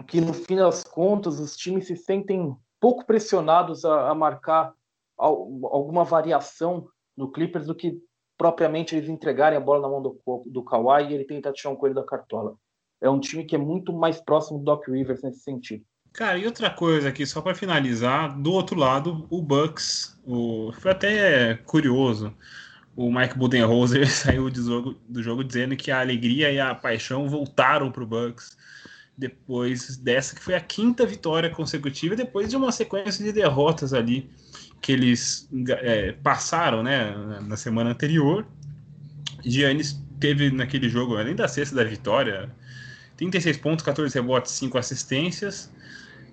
que 0.06 0.20
no 0.20 0.32
fim 0.32 0.56
das 0.56 0.82
contas 0.82 1.38
os 1.38 1.56
times 1.56 1.86
se 1.86 1.96
sentem 1.96 2.54
pouco 2.80 3.04
pressionados 3.04 3.84
a, 3.84 4.10
a 4.10 4.14
marcar 4.14 4.72
alguma 5.18 6.04
variação 6.04 6.88
no 7.16 7.30
Clippers 7.30 7.66
do 7.66 7.74
que 7.74 7.98
propriamente 8.38 8.96
eles 8.96 9.08
entregarem 9.08 9.58
a 9.58 9.60
bola 9.60 9.82
na 9.82 9.88
mão 9.88 10.00
do, 10.00 10.18
do 10.46 10.64
Kawhi 10.64 11.10
e 11.10 11.14
ele 11.14 11.24
tentar 11.24 11.52
tirar 11.52 11.70
um 11.70 11.76
coelho 11.76 11.94
da 11.94 12.04
cartola. 12.04 12.56
É 13.02 13.10
um 13.10 13.20
time 13.20 13.44
que 13.44 13.54
é 13.54 13.58
muito 13.58 13.92
mais 13.92 14.20
próximo 14.20 14.58
do 14.58 14.64
Doc 14.64 14.88
Rivers 14.88 15.22
nesse 15.22 15.40
sentido. 15.40 15.84
Cara, 16.12 16.38
e 16.38 16.46
outra 16.46 16.70
coisa 16.70 17.08
aqui, 17.10 17.26
só 17.26 17.40
para 17.40 17.54
finalizar, 17.54 18.36
do 18.40 18.52
outro 18.52 18.78
lado, 18.78 19.26
o 19.30 19.42
Bucks, 19.42 20.18
o... 20.24 20.72
foi 20.72 20.90
até 20.90 21.54
curioso, 21.66 22.34
o 22.96 23.12
Mike 23.12 23.38
Budenholzer 23.38 24.08
saiu 24.10 24.50
do 24.50 24.62
jogo, 24.62 24.96
do 25.08 25.22
jogo 25.22 25.44
dizendo 25.44 25.76
que 25.76 25.90
a 25.90 26.00
alegria 26.00 26.50
e 26.50 26.58
a 26.58 26.74
paixão 26.74 27.28
voltaram 27.28 27.92
para 27.92 28.02
o 28.02 28.06
Bucks 28.06 28.56
depois 29.16 29.96
dessa 29.96 30.34
que 30.34 30.42
foi 30.42 30.54
a 30.54 30.60
quinta 30.60 31.04
vitória 31.04 31.50
consecutiva, 31.50 32.16
depois 32.16 32.48
de 32.48 32.56
uma 32.56 32.72
sequência 32.72 33.24
de 33.24 33.32
derrotas 33.32 33.92
ali 33.92 34.30
que 34.80 34.92
eles 34.92 35.48
é, 35.68 36.12
passaram 36.12 36.82
né, 36.82 37.14
na 37.46 37.56
semana 37.56 37.90
anterior. 37.90 38.46
Giannis 39.44 40.00
teve 40.18 40.50
naquele 40.50 40.88
jogo, 40.88 41.16
além 41.16 41.34
da 41.34 41.48
sexta 41.48 41.76
da 41.76 41.84
vitória, 41.84 42.50
36 43.16 43.58
pontos, 43.58 43.84
14 43.84 44.14
rebotes, 44.14 44.52
5 44.52 44.78
assistências. 44.78 45.70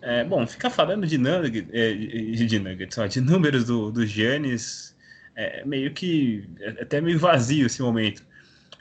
É, 0.01 0.23
bom, 0.23 0.45
ficar 0.47 0.69
falando 0.69 1.05
de, 1.05 1.17
nugget, 1.17 1.67
é, 1.73 1.93
de, 1.93 2.59
nuggets, 2.59 2.97
de 3.09 3.19
números 3.19 3.65
do, 3.65 3.91
do 3.91 4.05
Giannis 4.05 4.95
é 5.35 5.63
meio 5.65 5.91
que 5.93 6.49
é 6.59 6.81
até 6.81 6.99
meio 7.01 7.19
vazio 7.19 7.67
esse 7.67 7.81
momento 7.81 8.26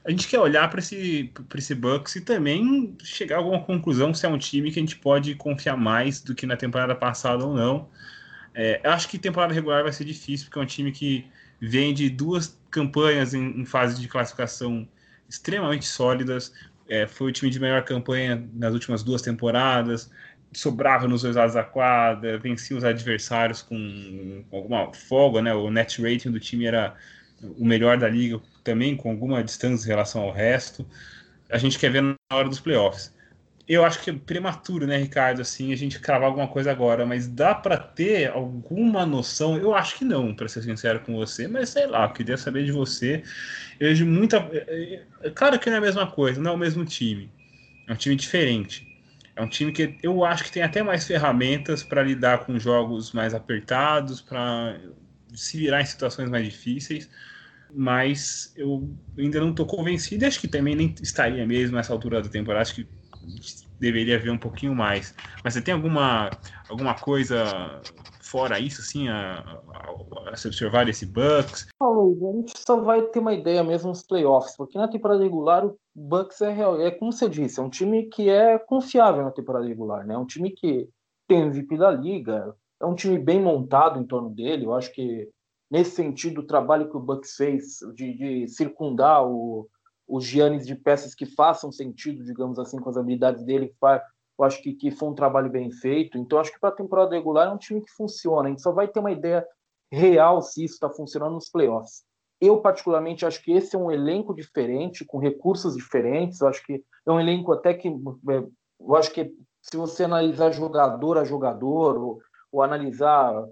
a 0.06 0.10
gente 0.10 0.28
quer 0.28 0.38
olhar 0.38 0.70
para 0.70 0.78
esse, 0.78 1.32
esse 1.56 1.74
Bucks 1.74 2.14
e 2.14 2.20
também 2.20 2.96
chegar 3.02 3.36
a 3.36 3.38
alguma 3.38 3.60
conclusão 3.60 4.14
se 4.14 4.24
é 4.24 4.28
um 4.28 4.38
time 4.38 4.70
que 4.70 4.78
a 4.78 4.82
gente 4.82 4.96
pode 4.96 5.34
confiar 5.34 5.76
mais 5.76 6.20
do 6.20 6.32
que 6.32 6.46
na 6.46 6.56
temporada 6.56 6.94
passada 6.94 7.44
ou 7.44 7.52
não. 7.52 7.88
É, 8.54 8.80
acho 8.84 9.08
que 9.08 9.18
temporada 9.18 9.52
regular 9.52 9.82
vai 9.82 9.92
ser 9.92 10.04
difícil, 10.04 10.46
porque 10.46 10.60
é 10.60 10.62
um 10.62 10.66
time 10.66 10.92
que 10.92 11.26
vem 11.60 11.92
de 11.92 12.08
duas 12.08 12.56
campanhas 12.70 13.34
em, 13.34 13.60
em 13.60 13.64
fase 13.64 14.00
de 14.00 14.06
classificação 14.06 14.88
extremamente 15.28 15.86
sólidas. 15.86 16.54
É, 16.88 17.08
foi 17.08 17.30
o 17.30 17.32
time 17.32 17.50
de 17.50 17.58
melhor 17.58 17.82
campanha 17.82 18.48
nas 18.54 18.72
últimas 18.74 19.02
duas 19.02 19.22
temporadas, 19.22 20.08
sobrava 20.52 21.08
nos 21.08 21.22
dois 21.22 21.34
lados 21.34 21.54
da 21.54 21.64
quadra, 21.64 22.38
vencia 22.38 22.76
os 22.76 22.84
adversários 22.84 23.60
com 23.60 24.44
alguma 24.52 24.92
folga, 24.94 25.42
né? 25.42 25.52
O 25.52 25.68
net 25.68 26.00
rating 26.00 26.30
do 26.30 26.38
time 26.38 26.66
era 26.66 26.94
o 27.42 27.64
melhor 27.64 27.98
da 27.98 28.08
liga 28.08 28.40
também 28.66 28.96
com 28.96 29.10
alguma 29.10 29.42
distância 29.42 29.86
em 29.86 29.88
relação 29.88 30.22
ao 30.22 30.32
resto. 30.32 30.84
A 31.48 31.56
gente 31.56 31.78
quer 31.78 31.90
ver 31.90 32.02
na 32.02 32.16
hora 32.32 32.48
dos 32.48 32.58
playoffs. 32.58 33.14
Eu 33.68 33.84
acho 33.84 34.00
que 34.00 34.10
é 34.10 34.12
prematuro, 34.12 34.86
né, 34.86 34.96
Ricardo, 34.96 35.40
assim, 35.40 35.72
a 35.72 35.76
gente 35.76 35.98
cravar 35.98 36.28
alguma 36.28 36.46
coisa 36.46 36.70
agora, 36.70 37.04
mas 37.04 37.26
dá 37.26 37.52
para 37.52 37.76
ter 37.76 38.30
alguma 38.30 39.04
noção? 39.04 39.56
Eu 39.56 39.74
acho 39.74 39.98
que 39.98 40.04
não, 40.04 40.34
para 40.34 40.46
ser 40.48 40.62
sincero 40.62 41.00
com 41.00 41.16
você, 41.16 41.48
mas 41.48 41.70
sei 41.70 41.86
lá, 41.86 42.04
eu 42.04 42.12
queria 42.12 42.36
saber 42.36 42.64
de 42.64 42.70
você. 42.70 43.22
Eu 43.80 43.88
vejo 43.88 44.06
muita. 44.06 44.36
É, 44.52 45.02
é, 45.22 45.30
claro 45.30 45.58
que 45.58 45.68
não 45.68 45.76
é 45.76 45.78
a 45.78 45.82
mesma 45.82 46.06
coisa, 46.06 46.40
não 46.40 46.52
é 46.52 46.54
o 46.54 46.58
mesmo 46.58 46.84
time. 46.84 47.30
É 47.88 47.92
um 47.92 47.96
time 47.96 48.14
diferente. 48.14 48.86
É 49.34 49.42
um 49.42 49.48
time 49.48 49.72
que 49.72 49.96
eu 50.02 50.24
acho 50.24 50.44
que 50.44 50.52
tem 50.52 50.62
até 50.62 50.82
mais 50.82 51.06
ferramentas 51.06 51.82
para 51.82 52.02
lidar 52.02 52.38
com 52.46 52.58
jogos 52.58 53.12
mais 53.12 53.34
apertados, 53.34 54.20
para 54.20 54.78
se 55.34 55.58
virar 55.58 55.82
em 55.82 55.86
situações 55.86 56.30
mais 56.30 56.44
difíceis 56.44 57.10
mas 57.74 58.52
eu 58.56 58.88
ainda 59.18 59.40
não 59.40 59.50
estou 59.50 59.66
convencido 59.66 60.26
acho 60.26 60.40
que 60.40 60.48
também 60.48 60.74
nem 60.74 60.94
estaria 61.02 61.46
mesmo 61.46 61.76
nessa 61.76 61.92
altura 61.92 62.22
da 62.22 62.28
temporada, 62.28 62.62
acho 62.62 62.74
que 62.74 62.88
deveria 63.78 64.18
ver 64.18 64.30
um 64.30 64.38
pouquinho 64.38 64.74
mais. 64.74 65.14
Mas 65.42 65.54
você 65.54 65.62
tem 65.62 65.74
alguma, 65.74 66.30
alguma 66.68 66.94
coisa 66.94 67.80
fora 68.20 68.58
isso, 68.58 68.80
assim, 68.80 69.08
a, 69.08 69.60
a, 69.72 70.30
a 70.30 70.36
se 70.36 70.48
observar 70.48 70.88
esse 70.88 71.06
Bucks? 71.06 71.68
a 71.80 72.36
gente 72.36 72.58
só 72.58 72.80
vai 72.80 73.02
ter 73.02 73.20
uma 73.20 73.32
ideia 73.32 73.62
mesmo 73.62 73.88
nos 73.88 74.02
playoffs, 74.02 74.56
porque 74.56 74.78
na 74.78 74.88
temporada 74.88 75.22
regular 75.22 75.64
o 75.64 75.78
Bucks 75.94 76.40
é 76.40 76.52
real, 76.52 76.80
é 76.80 76.90
como 76.90 77.12
você 77.12 77.28
disse, 77.28 77.60
é 77.60 77.62
um 77.62 77.70
time 77.70 78.04
que 78.04 78.28
é 78.28 78.58
confiável 78.58 79.22
na 79.22 79.30
temporada 79.30 79.66
regular, 79.66 80.06
né? 80.06 80.14
É 80.14 80.18
um 80.18 80.26
time 80.26 80.50
que 80.50 80.88
tem 81.28 81.42
MVP 81.42 81.76
da 81.76 81.90
liga, 81.90 82.54
é 82.80 82.86
um 82.86 82.94
time 82.94 83.18
bem 83.18 83.40
montado 83.40 83.98
em 84.00 84.06
torno 84.06 84.30
dele, 84.30 84.64
eu 84.64 84.74
acho 84.74 84.92
que 84.92 85.28
nesse 85.70 85.92
sentido, 85.92 86.40
o 86.40 86.46
trabalho 86.46 86.88
que 86.90 86.96
o 86.96 87.00
Bucks 87.00 87.34
fez 87.36 87.78
de, 87.94 88.14
de 88.14 88.48
circundar 88.48 89.26
o, 89.26 89.68
os 90.06 90.24
Giannis 90.24 90.66
de 90.66 90.74
peças 90.74 91.14
que 91.14 91.26
façam 91.26 91.72
sentido, 91.72 92.24
digamos 92.24 92.58
assim, 92.58 92.78
com 92.78 92.88
as 92.88 92.96
habilidades 92.96 93.44
dele, 93.44 93.74
eu 94.38 94.44
acho 94.44 94.62
que, 94.62 94.74
que 94.74 94.90
foi 94.90 95.08
um 95.08 95.14
trabalho 95.14 95.50
bem 95.50 95.70
feito. 95.70 96.18
Então, 96.18 96.38
acho 96.38 96.52
que 96.52 96.60
para 96.60 96.68
a 96.68 96.76
temporada 96.76 97.14
regular 97.14 97.48
é 97.48 97.50
um 97.50 97.58
time 97.58 97.80
que 97.80 97.90
funciona. 97.90 98.48
A 98.48 98.50
gente 98.50 98.62
só 98.62 98.70
vai 98.70 98.86
ter 98.86 99.00
uma 99.00 99.10
ideia 99.10 99.46
real 99.90 100.42
se 100.42 100.64
isso 100.64 100.74
está 100.74 100.90
funcionando 100.90 101.34
nos 101.34 101.48
playoffs. 101.48 102.04
Eu, 102.40 102.60
particularmente, 102.60 103.24
acho 103.24 103.42
que 103.42 103.52
esse 103.52 103.74
é 103.74 103.78
um 103.78 103.90
elenco 103.90 104.34
diferente, 104.34 105.06
com 105.06 105.18
recursos 105.18 105.74
diferentes. 105.74 106.40
Eu 106.40 106.48
acho 106.48 106.62
que 106.64 106.84
é 107.06 107.10
um 107.10 107.18
elenco 107.18 107.52
até 107.52 107.72
que. 107.72 107.88
É, 107.88 108.46
eu 108.78 108.94
acho 108.94 109.10
que 109.10 109.32
se 109.62 109.76
você 109.76 110.04
analisar 110.04 110.52
jogador 110.52 111.16
a 111.16 111.24
jogador, 111.24 111.96
ou, 111.98 112.20
ou 112.52 112.62
analisar 112.62 113.42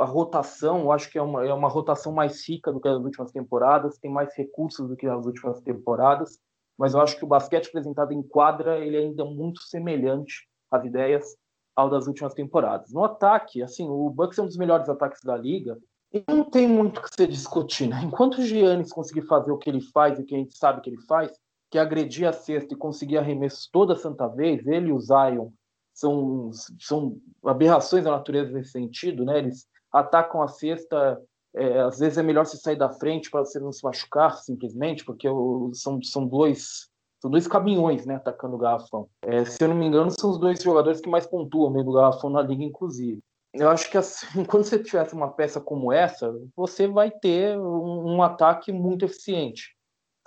a 0.00 0.04
rotação, 0.04 0.80
eu 0.80 0.92
acho 0.92 1.10
que 1.10 1.18
é 1.18 1.22
uma, 1.22 1.46
é 1.46 1.52
uma 1.52 1.68
rotação 1.68 2.12
mais 2.12 2.46
rica 2.48 2.72
do 2.72 2.80
que 2.80 2.88
as 2.88 2.98
últimas 2.98 3.30
temporadas, 3.30 3.98
tem 3.98 4.10
mais 4.10 4.34
recursos 4.36 4.88
do 4.88 4.96
que 4.96 5.06
as 5.06 5.24
últimas 5.24 5.60
temporadas, 5.60 6.38
mas 6.76 6.94
eu 6.94 7.00
acho 7.00 7.16
que 7.16 7.24
o 7.24 7.28
basquete 7.28 7.68
apresentado 7.68 8.12
em 8.12 8.22
quadra 8.22 8.78
ele 8.78 8.96
é 8.96 9.00
ainda 9.00 9.24
muito 9.24 9.62
semelhante 9.62 10.48
às 10.70 10.84
ideias 10.84 11.36
ao 11.76 11.88
das 11.88 12.08
últimas 12.08 12.34
temporadas. 12.34 12.92
No 12.92 13.04
ataque, 13.04 13.62
assim, 13.62 13.88
o 13.88 14.10
Bucks 14.10 14.38
é 14.38 14.42
um 14.42 14.46
dos 14.46 14.56
melhores 14.56 14.88
ataques 14.88 15.22
da 15.22 15.36
liga, 15.36 15.78
e 16.12 16.24
não 16.26 16.42
tem 16.42 16.66
muito 16.66 16.98
o 16.98 17.02
que 17.02 17.14
se 17.14 17.26
discutir, 17.26 17.86
né? 17.86 18.00
Enquanto 18.02 18.38
o 18.38 18.42
Giannis 18.42 18.92
conseguir 18.92 19.22
fazer 19.22 19.52
o 19.52 19.58
que 19.58 19.68
ele 19.68 19.80
faz 19.80 20.18
e 20.18 20.22
o 20.22 20.24
que 20.24 20.34
a 20.34 20.38
gente 20.38 20.56
sabe 20.56 20.80
que 20.80 20.90
ele 20.90 21.00
faz, 21.02 21.30
que 21.70 21.78
é 21.78 21.80
agredir 21.80 22.26
a 22.26 22.32
cesta 22.32 22.72
e 22.72 22.76
conseguir 22.76 23.18
arremessos 23.18 23.68
toda 23.70 23.94
santa 23.94 24.26
vez, 24.26 24.66
ele 24.66 24.88
e 24.88 24.92
o 24.92 24.98
Zion 24.98 25.50
são, 25.98 26.50
são 26.78 27.16
aberrações 27.44 28.04
da 28.04 28.12
natureza 28.12 28.52
nesse 28.52 28.70
sentido, 28.70 29.24
né? 29.24 29.38
Eles 29.38 29.66
atacam 29.92 30.40
a 30.40 30.48
cesta, 30.48 31.20
é, 31.54 31.80
às 31.80 31.98
vezes 31.98 32.18
é 32.18 32.22
melhor 32.22 32.44
se 32.44 32.56
sair 32.58 32.76
da 32.76 32.90
frente 32.90 33.30
para 33.30 33.44
você 33.44 33.58
não 33.58 33.72
se 33.72 33.82
machucar, 33.82 34.36
simplesmente, 34.36 35.04
porque 35.04 35.28
são, 35.72 36.00
são 36.02 36.26
dois 36.26 36.88
são 37.20 37.28
dois 37.28 37.48
caminhões, 37.48 38.06
né, 38.06 38.14
atacando 38.14 38.54
o 38.54 38.58
garrafão. 38.58 39.08
É, 39.22 39.44
se 39.44 39.60
eu 39.60 39.66
não 39.66 39.74
me 39.74 39.86
engano, 39.86 40.08
são 40.08 40.30
os 40.30 40.38
dois 40.38 40.62
jogadores 40.62 41.00
que 41.00 41.10
mais 41.10 41.26
pontuam 41.26 41.68
meio 41.68 41.84
do 41.84 41.92
garrafão 41.92 42.30
na 42.30 42.40
liga, 42.40 42.62
inclusive. 42.62 43.18
Eu 43.52 43.68
acho 43.68 43.90
que 43.90 43.98
assim, 43.98 44.26
quando 44.46 44.62
você 44.62 44.78
tivesse 44.78 45.14
uma 45.14 45.32
peça 45.32 45.60
como 45.60 45.92
essa, 45.92 46.32
você 46.54 46.86
vai 46.86 47.10
ter 47.10 47.58
um, 47.58 48.14
um 48.14 48.22
ataque 48.22 48.70
muito 48.70 49.04
eficiente 49.04 49.76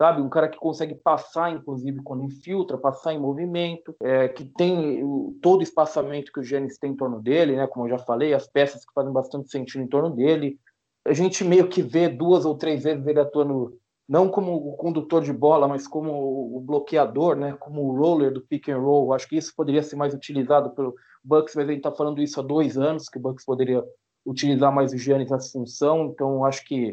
sabe? 0.02 0.20
Um 0.20 0.30
cara 0.30 0.49
que 0.49 0.58
consegue 0.58 0.95
passar, 0.95 1.52
inclusive, 1.52 2.02
quando 2.02 2.24
infiltra, 2.24 2.76
passar 2.76 3.14
em 3.14 3.20
movimento, 3.20 3.95
é, 4.02 4.28
que 4.28 4.43
tem 4.43 4.99
todo 5.43 5.60
o 5.60 5.64
espaçamento 5.64 6.32
que 6.34 6.39
o 6.39 6.43
Giannis 6.43 6.80
tem 6.80 6.93
em 6.93 6.95
torno 6.95 7.22
dele, 7.22 7.56
né? 7.56 7.68
Como 7.68 7.86
eu 7.86 7.89
já 7.91 7.99
falei, 7.99 8.34
as 8.34 8.47
peças 8.47 8.84
que 8.84 8.91
fazem 8.95 9.14
bastante 9.14 9.52
sentido 9.52 9.84
em 9.84 9.88
torno 9.88 10.10
dele. 10.10 10.60
A 11.06 11.14
gente 11.14 11.43
meio 11.43 11.70
que 11.70 11.84
vê 11.84 12.10
duas 12.10 12.45
ou 12.45 12.58
três 12.58 12.82
vezes 12.82 13.06
ele 13.06 13.20
atuando 13.20 13.78
não 14.10 14.28
como 14.28 14.56
o 14.56 14.76
condutor 14.76 15.22
de 15.22 15.32
bola, 15.32 15.68
mas 15.68 15.88
como 15.88 16.12
o 16.58 16.60
bloqueador, 16.62 17.36
né? 17.36 17.56
Como 17.60 17.84
o 17.84 17.95
roller 17.95 18.34
do 18.34 18.41
pick 18.41 18.70
and 18.70 18.80
roll. 18.80 19.14
Acho 19.14 19.28
que 19.28 19.38
isso 19.38 19.54
poderia 19.56 19.84
ser 19.84 19.97
mais 19.97 20.16
utilizado 20.16 20.72
pelo 20.72 20.95
Bucks, 21.24 21.54
mas 21.56 21.70
ele 21.70 21.78
está 21.78 21.91
falando 21.91 22.24
isso 22.24 22.39
há 22.39 22.43
dois 22.43 22.76
anos, 22.76 23.08
que 23.08 23.20
o 23.20 23.22
Bucks 23.22 23.45
poderia 23.45 23.84
utilizar 24.26 24.74
mais 24.74 24.93
o 24.93 24.97
Giannis 24.97 25.30
nessa 25.30 25.52
função. 25.52 26.06
Então, 26.08 26.43
acho 26.43 26.66
que 26.66 26.91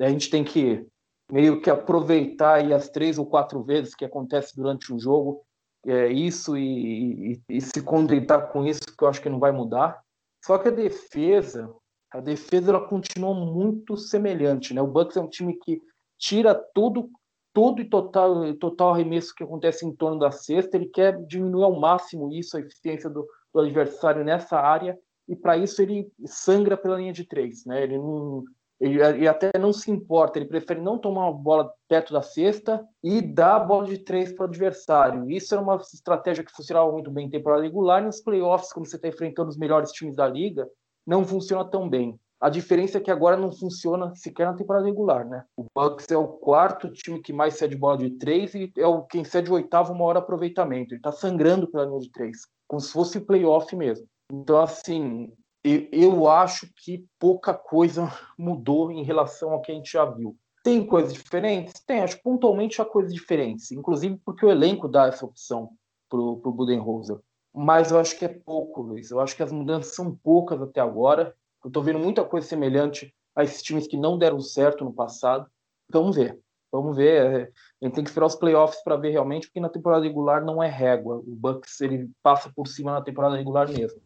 a 0.00 0.08
gente 0.08 0.28
tem 0.28 0.42
que 0.42 0.84
meio 1.30 1.60
que 1.60 1.70
aproveitar 1.70 2.54
aí 2.54 2.72
as 2.72 2.88
três 2.88 3.18
ou 3.18 3.26
quatro 3.26 3.62
vezes 3.62 3.94
que 3.94 4.04
acontece 4.04 4.56
durante 4.56 4.92
um 4.92 4.98
jogo, 4.98 5.42
é, 5.86 6.08
isso 6.08 6.56
e, 6.56 7.32
e, 7.32 7.42
e, 7.48 7.60
se 7.60 7.82
contentar 7.82 8.52
com 8.52 8.66
isso, 8.66 8.80
que 8.96 9.02
eu 9.02 9.08
acho 9.08 9.22
que 9.22 9.28
não 9.28 9.38
vai 9.38 9.52
mudar. 9.52 10.02
Só 10.44 10.58
que 10.58 10.68
a 10.68 10.72
defesa, 10.72 11.74
a 12.10 12.20
defesa 12.20 12.70
ela 12.70 12.86
continua 12.86 13.34
muito 13.34 13.96
semelhante, 13.96 14.74
né? 14.74 14.82
O 14.82 14.86
Bucks 14.86 15.16
é 15.16 15.20
um 15.20 15.28
time 15.28 15.54
que 15.54 15.80
tira 16.18 16.54
tudo, 16.54 17.08
todo 17.52 17.80
e 17.80 17.84
total, 17.84 18.54
total 18.54 18.92
arremesso 18.92 19.34
que 19.34 19.42
acontece 19.42 19.86
em 19.86 19.94
torno 19.94 20.18
da 20.18 20.30
cesta, 20.30 20.76
ele 20.76 20.86
quer 20.86 21.24
diminuir 21.24 21.64
ao 21.64 21.78
máximo 21.78 22.32
isso, 22.32 22.56
a 22.56 22.60
eficiência 22.60 23.08
do, 23.08 23.26
do 23.52 23.60
adversário 23.60 24.24
nessa 24.24 24.58
área, 24.58 24.98
e 25.26 25.34
para 25.34 25.56
isso 25.56 25.80
ele 25.80 26.10
sangra 26.26 26.76
pela 26.76 26.96
linha 26.96 27.12
de 27.12 27.24
três, 27.24 27.64
né? 27.64 27.82
Ele 27.82 27.96
não 27.96 28.44
ele, 28.80 29.28
até 29.28 29.50
não 29.58 29.72
se 29.72 29.90
importa, 29.90 30.38
ele 30.38 30.48
prefere 30.48 30.80
não 30.80 30.98
tomar 30.98 31.28
uma 31.28 31.36
bola 31.36 31.70
perto 31.86 32.14
da 32.14 32.22
cesta 32.22 32.82
e 33.04 33.20
dar 33.20 33.56
a 33.56 33.60
bola 33.60 33.86
de 33.86 33.98
três 33.98 34.32
para 34.32 34.44
o 34.44 34.48
adversário. 34.48 35.30
Isso 35.30 35.54
era 35.54 35.62
uma 35.62 35.76
estratégia 35.76 36.42
que 36.42 36.50
funcionava 36.50 36.90
muito 36.90 37.10
bem 37.10 37.26
em 37.26 37.30
temporada 37.30 37.62
regular, 37.62 38.02
e 38.02 38.06
nos 38.06 38.22
playoffs, 38.22 38.72
quando 38.72 38.88
você 38.88 38.96
está 38.96 39.08
enfrentando 39.08 39.50
os 39.50 39.58
melhores 39.58 39.92
times 39.92 40.16
da 40.16 40.26
liga, 40.26 40.66
não 41.06 41.24
funciona 41.24 41.64
tão 41.64 41.88
bem. 41.88 42.18
A 42.40 42.48
diferença 42.48 42.96
é 42.96 43.00
que 43.02 43.10
agora 43.10 43.36
não 43.36 43.52
funciona 43.52 44.14
sequer 44.14 44.46
na 44.46 44.54
temporada 44.54 44.86
regular, 44.86 45.28
né? 45.28 45.44
O 45.54 45.66
Bucks 45.76 46.10
é 46.10 46.16
o 46.16 46.26
quarto 46.26 46.90
time 46.90 47.20
que 47.20 47.34
mais 47.34 47.54
cede 47.54 47.76
bola 47.76 47.98
de 47.98 48.12
três 48.12 48.54
e 48.54 48.72
é 48.78 48.86
o 48.86 49.02
quem 49.02 49.24
cede 49.24 49.50
o 49.50 49.54
oitavo 49.54 49.94
maior 49.94 50.16
aproveitamento. 50.16 50.94
Ele 50.94 51.00
está 51.00 51.12
sangrando 51.12 51.70
pela 51.70 51.84
linha 51.84 52.00
de 52.00 52.10
três, 52.10 52.38
como 52.66 52.80
se 52.80 52.90
fosse 52.90 53.20
playoff 53.20 53.76
mesmo. 53.76 54.06
Então, 54.32 54.58
assim, 54.58 55.30
eu 55.62 56.28
acho 56.28 56.68
que 56.74 57.06
pouca 57.18 57.52
coisa 57.52 58.10
mudou 58.38 58.90
em 58.90 59.02
relação 59.02 59.52
ao 59.52 59.60
que 59.60 59.70
a 59.72 59.74
gente 59.74 59.92
já 59.92 60.04
viu. 60.04 60.36
Tem 60.62 60.86
coisas 60.86 61.12
diferentes? 61.12 61.74
Tem, 61.86 62.00
acho 62.00 62.16
que 62.16 62.22
pontualmente 62.22 62.80
há 62.80 62.84
coisas 62.84 63.12
diferentes, 63.12 63.70
inclusive 63.70 64.20
porque 64.24 64.44
o 64.44 64.50
elenco 64.50 64.88
dá 64.88 65.06
essa 65.06 65.24
opção 65.24 65.70
para 66.08 66.18
o 66.18 66.52
Budenholzer. 66.52 67.18
Mas 67.52 67.90
eu 67.90 67.98
acho 67.98 68.18
que 68.18 68.24
é 68.24 68.28
pouco, 68.28 68.82
Luiz. 68.82 69.10
Eu 69.10 69.20
acho 69.20 69.34
que 69.34 69.42
as 69.42 69.52
mudanças 69.52 69.94
são 69.94 70.14
poucas 70.14 70.60
até 70.62 70.80
agora. 70.80 71.34
Eu 71.64 71.68
estou 71.68 71.82
vendo 71.82 71.98
muita 71.98 72.24
coisa 72.24 72.46
semelhante 72.46 73.14
a 73.34 73.42
esses 73.42 73.62
times 73.62 73.86
que 73.86 73.96
não 73.96 74.18
deram 74.18 74.40
certo 74.40 74.84
no 74.84 74.92
passado. 74.92 75.46
Vamos 75.90 76.16
ver. 76.16 76.38
Vamos 76.70 76.96
ver. 76.96 77.52
A 77.80 77.84
gente 77.84 77.94
tem 77.94 78.04
que 78.04 78.10
esperar 78.10 78.26
os 78.26 78.36
playoffs 78.36 78.82
para 78.84 78.96
ver 78.96 79.10
realmente, 79.10 79.48
porque 79.48 79.60
na 79.60 79.68
temporada 79.68 80.04
regular 80.04 80.44
não 80.44 80.62
é 80.62 80.68
régua. 80.68 81.16
O 81.16 81.34
Bucks 81.34 81.80
ele 81.80 82.08
passa 82.22 82.52
por 82.54 82.68
cima 82.68 82.92
na 82.92 83.02
temporada 83.02 83.36
regular 83.36 83.68
mesmo. 83.68 84.00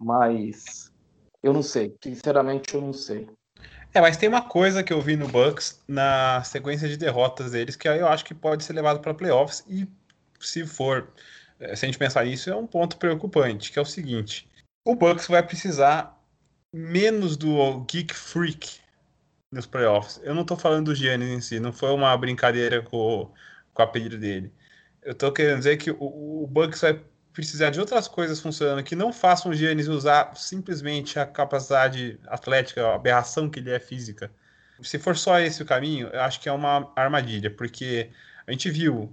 Mas 0.00 0.90
eu 1.42 1.52
não 1.52 1.62
sei. 1.62 1.94
Sinceramente, 2.02 2.74
eu 2.74 2.80
não 2.80 2.92
sei. 2.92 3.28
É, 3.92 4.00
mas 4.00 4.16
tem 4.16 4.28
uma 4.28 4.42
coisa 4.42 4.82
que 4.82 4.92
eu 4.92 5.00
vi 5.00 5.16
no 5.16 5.26
Bucks 5.26 5.82
na 5.86 6.42
sequência 6.44 6.88
de 6.88 6.96
derrotas 6.96 7.50
deles 7.50 7.74
que 7.74 7.88
eu 7.88 8.06
acho 8.06 8.24
que 8.24 8.34
pode 8.34 8.62
ser 8.62 8.72
levado 8.72 9.00
para 9.00 9.12
playoffs 9.12 9.64
e 9.68 9.86
se 10.38 10.64
for, 10.64 11.12
é, 11.58 11.74
se 11.74 11.84
a 11.84 11.88
gente 11.88 11.98
pensar 11.98 12.24
nisso, 12.24 12.50
é 12.50 12.56
um 12.56 12.66
ponto 12.66 12.96
preocupante, 12.96 13.72
que 13.72 13.78
é 13.78 13.82
o 13.82 13.86
seguinte: 13.86 14.48
o 14.84 14.94
Bucks 14.94 15.26
vai 15.26 15.42
precisar 15.42 16.16
menos 16.72 17.36
do 17.36 17.80
Geek 17.80 18.14
Freak 18.14 18.78
nos 19.52 19.66
playoffs. 19.66 20.20
Eu 20.22 20.34
não 20.34 20.42
estou 20.42 20.56
falando 20.56 20.86
do 20.86 20.94
Giannis 20.94 21.28
em 21.28 21.40
si, 21.40 21.58
não 21.58 21.72
foi 21.72 21.90
uma 21.90 22.16
brincadeira 22.16 22.82
com, 22.82 23.30
com 23.74 23.82
a 23.82 23.84
apelido 23.84 24.16
dele. 24.16 24.52
Eu 25.02 25.12
estou 25.12 25.32
querendo 25.32 25.58
dizer 25.58 25.76
que 25.78 25.90
o, 25.90 25.96
o 26.44 26.46
Bucks 26.46 26.80
vai 26.80 27.00
precisar 27.32 27.70
de 27.70 27.80
outras 27.80 28.08
coisas 28.08 28.40
funcionando 28.40 28.82
que 28.82 28.96
não 28.96 29.12
façam 29.12 29.50
o 29.50 29.54
Giannis 29.54 29.88
usar 29.88 30.32
simplesmente 30.36 31.18
a 31.18 31.26
capacidade 31.26 32.18
atlética, 32.26 32.86
a 32.86 32.94
aberração 32.94 33.48
que 33.48 33.60
ele 33.60 33.70
é 33.70 33.78
física. 33.78 34.30
Se 34.82 34.98
for 34.98 35.16
só 35.16 35.38
esse 35.38 35.62
o 35.62 35.66
caminho, 35.66 36.08
eu 36.08 36.20
acho 36.20 36.40
que 36.40 36.48
é 36.48 36.52
uma 36.52 36.90
armadilha, 36.96 37.50
porque 37.50 38.10
a 38.46 38.52
gente 38.52 38.70
viu. 38.70 39.12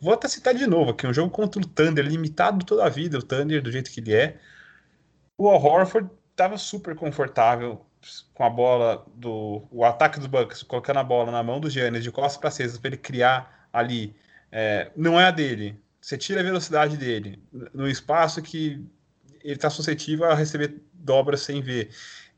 vou 0.00 0.12
até 0.12 0.28
citar 0.28 0.54
de 0.54 0.66
novo 0.66 0.90
aqui: 0.90 1.06
um 1.06 1.14
jogo 1.14 1.30
contra 1.30 1.60
o 1.60 1.66
Thunder, 1.66 2.04
limitado 2.04 2.64
toda 2.64 2.84
a 2.84 2.88
vida, 2.88 3.18
o 3.18 3.22
Thunder 3.22 3.62
do 3.62 3.70
jeito 3.70 3.90
que 3.90 4.00
ele 4.00 4.14
é. 4.14 4.36
O 5.38 5.48
Al 5.48 5.62
Horford 5.62 6.10
estava 6.30 6.58
super 6.58 6.94
confortável 6.94 7.84
com 8.34 8.44
a 8.44 8.50
bola 8.50 9.04
do 9.14 9.66
o 9.70 9.84
ataque 9.84 10.18
dos 10.18 10.26
Bucks, 10.26 10.62
colocando 10.62 10.98
a 10.98 11.04
bola 11.04 11.30
na 11.30 11.42
mão 11.42 11.60
do 11.60 11.70
Giannis 11.70 12.02
de 12.02 12.10
costas 12.10 12.36
para 12.36 12.50
cestas 12.50 12.78
para 12.78 12.88
ele 12.88 12.96
criar 12.98 13.68
ali. 13.72 14.14
É, 14.50 14.90
não 14.96 15.18
é 15.18 15.24
a 15.24 15.30
dele, 15.30 15.80
você 16.04 16.18
tira 16.18 16.40
a 16.40 16.44
velocidade 16.44 16.98
dele 16.98 17.42
no 17.72 17.88
espaço 17.88 18.42
que 18.42 18.84
ele 19.42 19.54
está 19.54 19.70
suscetível 19.70 20.26
a 20.26 20.34
receber 20.34 20.82
dobras 20.92 21.40
sem 21.40 21.62
ver. 21.62 21.88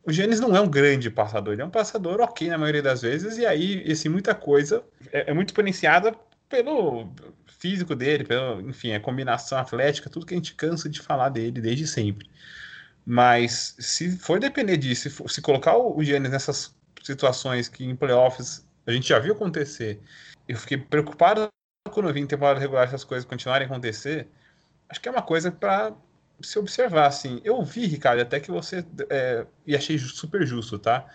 O 0.04 0.12
Giannis 0.12 0.38
não 0.38 0.54
é 0.54 0.60
um 0.60 0.70
grande 0.70 1.10
passador, 1.10 1.52
ele 1.52 1.62
é 1.62 1.64
um 1.64 1.70
passador 1.70 2.20
ok 2.20 2.48
na 2.48 2.56
maioria 2.56 2.80
das 2.80 3.02
vezes, 3.02 3.38
e 3.38 3.44
aí, 3.44 3.84
assim, 3.90 4.08
muita 4.08 4.36
coisa 4.36 4.84
é, 5.12 5.32
é 5.32 5.34
muito 5.34 5.48
exponenciada 5.48 6.14
pelo 6.48 7.12
físico 7.58 7.96
dele, 7.96 8.22
pelo, 8.22 8.60
enfim, 8.60 8.92
a 8.92 9.00
combinação 9.00 9.58
atlética, 9.58 10.08
tudo 10.08 10.26
que 10.26 10.34
a 10.34 10.36
gente 10.36 10.54
cansa 10.54 10.88
de 10.88 11.00
falar 11.00 11.30
dele 11.30 11.60
desde 11.60 11.88
sempre. 11.88 12.30
Mas 13.04 13.74
se 13.80 14.16
for 14.16 14.38
depender 14.38 14.76
disso, 14.76 15.02
se, 15.02 15.10
for, 15.10 15.28
se 15.28 15.42
colocar 15.42 15.76
o 15.76 16.00
Giannis 16.04 16.30
nessas 16.30 16.72
situações 17.02 17.68
que 17.68 17.84
em 17.84 17.96
playoffs 17.96 18.64
a 18.86 18.92
gente 18.92 19.08
já 19.08 19.18
viu 19.18 19.32
acontecer, 19.34 20.00
eu 20.46 20.56
fiquei 20.56 20.78
preocupado 20.78 21.48
quando 21.90 22.08
eu 22.08 22.14
vi 22.14 22.20
em 22.20 22.26
temporada 22.26 22.60
regular 22.60 22.84
essas 22.84 23.04
coisas 23.04 23.24
continuarem 23.24 23.66
a 23.66 23.70
acontecer, 23.70 24.28
acho 24.88 25.00
que 25.00 25.08
é 25.08 25.12
uma 25.12 25.22
coisa 25.22 25.50
para 25.50 25.92
se 26.40 26.58
observar, 26.58 27.06
assim. 27.06 27.40
Eu 27.44 27.62
vi, 27.64 27.86
Ricardo, 27.86 28.20
até 28.20 28.40
que 28.40 28.50
você, 28.50 28.84
é, 29.10 29.46
e 29.66 29.74
achei 29.74 29.98
super 29.98 30.46
justo, 30.46 30.78
tá? 30.78 31.06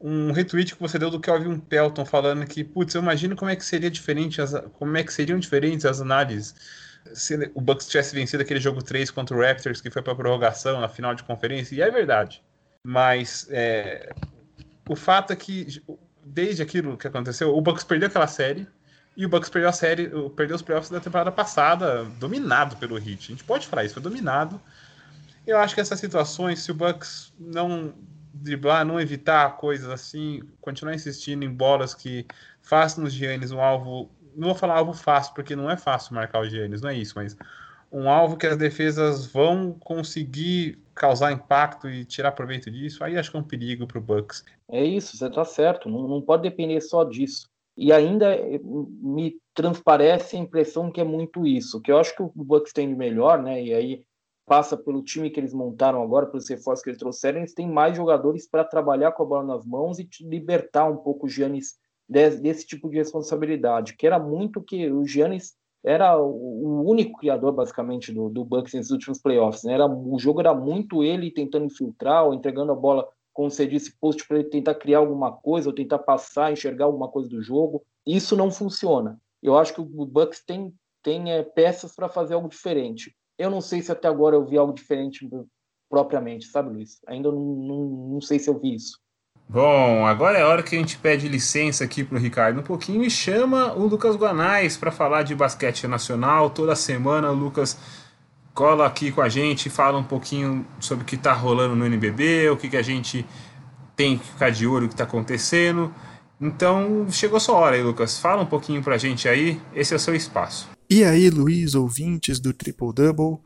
Um 0.00 0.30
retweet 0.32 0.74
que 0.74 0.80
você 0.80 0.98
deu 0.98 1.10
do 1.10 1.20
Kelvin 1.20 1.58
Pelton 1.58 2.04
falando 2.04 2.46
que, 2.46 2.62
putz, 2.62 2.94
eu 2.94 3.02
imagino 3.02 3.34
como 3.34 3.50
é 3.50 3.56
que 3.56 3.64
seria 3.64 3.90
diferente, 3.90 4.40
as, 4.40 4.54
como 4.74 4.96
é 4.96 5.02
que 5.02 5.12
seriam 5.12 5.38
diferentes 5.38 5.84
as 5.84 6.00
análises 6.00 6.54
se 7.14 7.50
o 7.54 7.60
Bucks 7.60 7.86
tivesse 7.86 8.14
vencido 8.14 8.42
aquele 8.42 8.60
jogo 8.60 8.82
3 8.82 9.10
contra 9.10 9.36
o 9.36 9.40
Raptors, 9.40 9.80
que 9.80 9.90
foi 9.90 10.02
para 10.02 10.14
prorrogação 10.14 10.80
na 10.80 10.88
final 10.88 11.14
de 11.14 11.22
conferência, 11.22 11.74
e 11.74 11.80
é 11.80 11.90
verdade. 11.90 12.42
Mas 12.84 13.46
é, 13.50 14.12
o 14.88 14.96
fato 14.96 15.32
é 15.32 15.36
que, 15.36 15.82
desde 16.24 16.62
aquilo 16.62 16.96
que 16.96 17.06
aconteceu, 17.06 17.54
o 17.54 17.60
Bucks 17.60 17.84
perdeu 17.84 18.08
aquela 18.08 18.26
série, 18.26 18.66
e 19.18 19.26
o 19.26 19.28
Bucks 19.28 19.50
perdeu 19.50 19.68
a 19.68 19.72
série, 19.72 20.08
perdeu 20.36 20.54
os 20.54 20.62
playoffs 20.62 20.92
da 20.92 21.00
temporada 21.00 21.32
passada, 21.32 22.04
dominado 22.20 22.76
pelo 22.76 22.96
Heat. 22.96 23.18
A 23.18 23.30
gente 23.32 23.42
pode 23.42 23.66
falar 23.66 23.84
isso, 23.84 23.94
foi 23.94 24.02
dominado. 24.02 24.60
Eu 25.44 25.58
acho 25.58 25.74
que 25.74 25.80
essas 25.80 25.98
situações, 25.98 26.60
se 26.60 26.70
o 26.70 26.74
Bucks 26.74 27.34
não 27.36 27.92
driblar, 28.32 28.84
não 28.84 29.00
evitar 29.00 29.56
coisas 29.56 29.90
assim, 29.90 30.40
continuar 30.60 30.94
insistindo 30.94 31.44
em 31.44 31.50
bolas 31.52 31.94
que 31.94 32.24
façam 32.62 33.02
os 33.02 33.12
Giannis 33.12 33.50
um 33.50 33.60
alvo, 33.60 34.08
não 34.36 34.50
vou 34.50 34.56
falar 34.56 34.76
alvo 34.76 34.92
fácil, 34.92 35.34
porque 35.34 35.56
não 35.56 35.68
é 35.68 35.76
fácil 35.76 36.14
marcar 36.14 36.38
o 36.38 36.48
Giannis, 36.48 36.80
não 36.80 36.90
é 36.90 36.94
isso, 36.94 37.14
mas 37.16 37.36
um 37.90 38.08
alvo 38.08 38.36
que 38.36 38.46
as 38.46 38.56
defesas 38.56 39.26
vão 39.26 39.72
conseguir 39.80 40.78
causar 40.94 41.32
impacto 41.32 41.90
e 41.90 42.04
tirar 42.04 42.30
proveito 42.30 42.70
disso, 42.70 43.02
aí 43.02 43.18
acho 43.18 43.32
que 43.32 43.36
é 43.36 43.40
um 43.40 43.42
perigo 43.42 43.84
para 43.84 43.98
o 43.98 44.00
Bucks. 44.00 44.44
É 44.70 44.84
isso, 44.84 45.16
você 45.16 45.26
está 45.26 45.44
certo. 45.44 45.88
Não, 45.88 46.06
não 46.06 46.22
pode 46.22 46.44
depender 46.44 46.80
só 46.80 47.02
disso. 47.02 47.50
E 47.78 47.92
ainda 47.92 48.34
eh, 48.34 48.60
me 48.64 49.36
transparece 49.54 50.36
a 50.36 50.40
impressão 50.40 50.90
que 50.90 51.00
é 51.00 51.04
muito 51.04 51.46
isso, 51.46 51.80
que 51.80 51.92
eu 51.92 51.98
acho 51.98 52.14
que 52.16 52.22
o 52.22 52.32
Bucks 52.34 52.72
tem 52.72 52.88
de 52.88 52.96
melhor, 52.96 53.40
né? 53.40 53.62
E 53.62 53.72
aí 53.72 54.04
passa 54.44 54.76
pelo 54.76 55.02
time 55.02 55.30
que 55.30 55.38
eles 55.38 55.54
montaram 55.54 56.02
agora, 56.02 56.26
pelos 56.26 56.48
reforços 56.48 56.82
que 56.82 56.90
eles 56.90 56.98
trouxeram, 56.98 57.38
eles 57.38 57.54
têm 57.54 57.70
mais 57.70 57.96
jogadores 57.96 58.48
para 58.50 58.64
trabalhar 58.64 59.12
com 59.12 59.22
a 59.22 59.26
bola 59.26 59.44
nas 59.44 59.64
mãos 59.64 60.00
e 60.00 60.04
te 60.04 60.26
libertar 60.26 60.90
um 60.90 60.96
pouco 60.96 61.26
o 61.26 61.28
Giannis 61.28 61.76
desse, 62.08 62.40
desse 62.40 62.66
tipo 62.66 62.88
de 62.88 62.96
responsabilidade, 62.96 63.96
que 63.96 64.06
era 64.06 64.18
muito 64.18 64.60
que 64.60 64.90
o 64.90 65.04
Giannis 65.06 65.54
era 65.84 66.18
o 66.18 66.82
único 66.84 67.20
criador, 67.20 67.52
basicamente, 67.52 68.12
do, 68.12 68.28
do 68.28 68.44
Bucks 68.44 68.74
nesses 68.74 68.90
últimos 68.90 69.20
playoffs. 69.20 69.62
Né? 69.62 69.74
Era, 69.74 69.86
o 69.86 70.18
jogo 70.18 70.40
era 70.40 70.52
muito 70.52 71.04
ele 71.04 71.30
tentando 71.30 71.66
infiltrar 71.66 72.24
ou 72.24 72.34
entregando 72.34 72.72
a 72.72 72.74
bola, 72.74 73.06
como 73.38 73.52
você 73.52 73.68
disse, 73.68 73.96
post 74.00 74.26
para 74.26 74.40
ele 74.40 74.48
tentar 74.48 74.74
criar 74.74 74.98
alguma 74.98 75.30
coisa 75.30 75.68
ou 75.68 75.72
tentar 75.72 76.00
passar, 76.00 76.52
enxergar 76.52 76.86
alguma 76.86 77.06
coisa 77.06 77.28
do 77.28 77.40
jogo. 77.40 77.84
Isso 78.04 78.34
não 78.34 78.50
funciona. 78.50 79.16
Eu 79.40 79.56
acho 79.56 79.72
que 79.72 79.80
o 79.80 79.84
Bucks 79.84 80.42
tem, 80.44 80.74
tem 81.04 81.30
é, 81.30 81.44
peças 81.44 81.94
para 81.94 82.08
fazer 82.08 82.34
algo 82.34 82.48
diferente. 82.48 83.14
Eu 83.38 83.48
não 83.48 83.60
sei 83.60 83.80
se 83.80 83.92
até 83.92 84.08
agora 84.08 84.34
eu 84.34 84.44
vi 84.44 84.58
algo 84.58 84.72
diferente 84.72 85.30
propriamente, 85.88 86.46
sabe, 86.46 86.70
Luiz? 86.70 86.98
Ainda 87.06 87.30
não, 87.30 87.40
não, 87.40 87.84
não 88.14 88.20
sei 88.20 88.40
se 88.40 88.50
eu 88.50 88.58
vi 88.58 88.74
isso. 88.74 88.98
Bom, 89.48 90.04
agora 90.04 90.36
é 90.36 90.44
hora 90.44 90.64
que 90.64 90.74
a 90.74 90.78
gente 90.80 90.98
pede 90.98 91.28
licença 91.28 91.84
aqui 91.84 92.02
para 92.02 92.18
o 92.18 92.20
Ricardo 92.20 92.58
um 92.58 92.64
pouquinho 92.64 93.04
e 93.04 93.10
chama 93.10 93.72
o 93.72 93.86
Lucas 93.86 94.16
Guanais 94.16 94.76
para 94.76 94.90
falar 94.90 95.22
de 95.22 95.36
basquete 95.36 95.86
nacional. 95.86 96.50
Toda 96.50 96.74
semana 96.74 97.30
Lucas 97.30 97.78
cola 98.58 98.88
aqui 98.88 99.12
com 99.12 99.22
a 99.22 99.28
gente, 99.28 99.70
fala 99.70 99.96
um 99.96 100.02
pouquinho 100.02 100.66
sobre 100.80 101.04
o 101.04 101.06
que 101.06 101.14
está 101.14 101.32
rolando 101.32 101.76
no 101.76 101.86
NBB, 101.86 102.50
o 102.50 102.56
que, 102.56 102.68
que 102.68 102.76
a 102.76 102.82
gente 102.82 103.24
tem 103.94 104.18
que 104.18 104.26
ficar 104.26 104.50
de 104.50 104.66
olho, 104.66 104.86
o 104.86 104.88
que 104.88 104.94
está 104.94 105.04
acontecendo. 105.04 105.94
Então, 106.40 107.06
chegou 107.08 107.38
sua 107.38 107.54
hora 107.54 107.76
aí, 107.76 107.82
Lucas. 107.84 108.18
Fala 108.18 108.42
um 108.42 108.46
pouquinho 108.46 108.82
para 108.82 108.96
a 108.96 108.98
gente 108.98 109.28
aí, 109.28 109.62
esse 109.72 109.92
é 109.92 109.96
o 109.96 110.00
seu 110.00 110.12
espaço. 110.12 110.68
E 110.90 111.04
aí, 111.04 111.30
Luiz, 111.30 111.76
ouvintes 111.76 112.40
do 112.40 112.52
Triple 112.52 112.92
Double? 112.92 113.38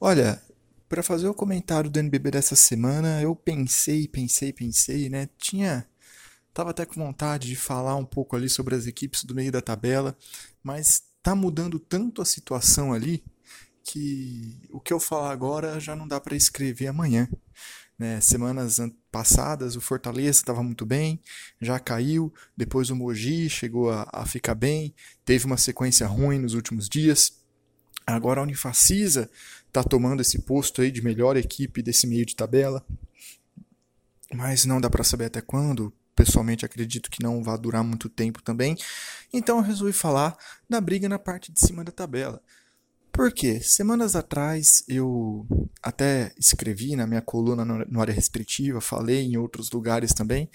Olha, 0.00 0.42
para 0.88 1.04
fazer 1.04 1.28
o 1.28 1.34
comentário 1.34 1.88
do 1.88 2.00
NBB 2.00 2.32
dessa 2.32 2.56
semana, 2.56 3.22
eu 3.22 3.36
pensei, 3.36 4.08
pensei, 4.08 4.52
pensei, 4.52 5.08
né? 5.08 5.28
Tinha 5.38 5.86
tava 6.52 6.70
até 6.70 6.84
com 6.84 6.94
vontade 6.94 7.46
de 7.46 7.54
falar 7.54 7.94
um 7.94 8.04
pouco 8.04 8.34
ali 8.34 8.48
sobre 8.48 8.74
as 8.74 8.88
equipes 8.88 9.22
do 9.22 9.36
meio 9.36 9.52
da 9.52 9.62
tabela, 9.62 10.16
mas 10.64 11.00
tá 11.22 11.32
mudando 11.32 11.78
tanto 11.78 12.20
a 12.20 12.24
situação 12.24 12.92
ali 12.92 13.22
que 13.84 14.60
o 14.70 14.80
que 14.80 14.92
eu 14.92 15.00
falar 15.00 15.32
agora 15.32 15.78
já 15.80 15.94
não 15.94 16.06
dá 16.06 16.20
para 16.20 16.36
escrever 16.36 16.88
amanhã. 16.88 17.28
Né? 17.98 18.20
Semanas 18.20 18.78
passadas 19.10 19.76
o 19.76 19.80
Fortaleza 19.80 20.40
estava 20.40 20.62
muito 20.62 20.84
bem, 20.84 21.20
já 21.60 21.78
caiu, 21.78 22.32
depois 22.56 22.90
o 22.90 22.96
Mogi 22.96 23.48
chegou 23.48 23.90
a, 23.90 24.08
a 24.12 24.26
ficar 24.26 24.54
bem, 24.54 24.94
teve 25.24 25.44
uma 25.44 25.56
sequência 25.56 26.06
ruim 26.06 26.38
nos 26.38 26.54
últimos 26.54 26.88
dias. 26.88 27.40
Agora 28.06 28.40
a 28.40 28.42
Unifacisa 28.42 29.30
está 29.68 29.84
tomando 29.84 30.20
esse 30.20 30.40
posto 30.40 30.82
aí 30.82 30.90
de 30.90 31.02
melhor 31.02 31.36
equipe 31.36 31.82
desse 31.82 32.06
meio 32.06 32.26
de 32.26 32.34
tabela, 32.34 32.84
mas 34.34 34.64
não 34.64 34.80
dá 34.80 34.90
para 34.90 35.04
saber 35.04 35.26
até 35.26 35.40
quando. 35.40 35.92
Pessoalmente 36.14 36.64
acredito 36.66 37.10
que 37.10 37.22
não 37.22 37.42
vai 37.42 37.56
durar 37.56 37.82
muito 37.82 38.08
tempo 38.08 38.42
também. 38.42 38.76
Então 39.32 39.58
eu 39.58 39.62
resolvi 39.62 39.92
falar 39.92 40.36
da 40.68 40.80
briga 40.80 41.08
na 41.08 41.18
parte 41.18 41.50
de 41.52 41.60
cima 41.60 41.84
da 41.84 41.92
tabela. 41.92 42.42
Por 43.12 43.30
quê? 43.30 43.60
Semanas 43.60 44.16
atrás 44.16 44.82
eu 44.88 45.46
até 45.82 46.32
escrevi 46.38 46.96
na 46.96 47.06
minha 47.06 47.20
coluna 47.20 47.62
no 47.62 48.00
área 48.00 48.14
restritiva, 48.14 48.80
falei 48.80 49.20
em 49.20 49.36
outros 49.36 49.70
lugares 49.70 50.14
também, 50.14 50.48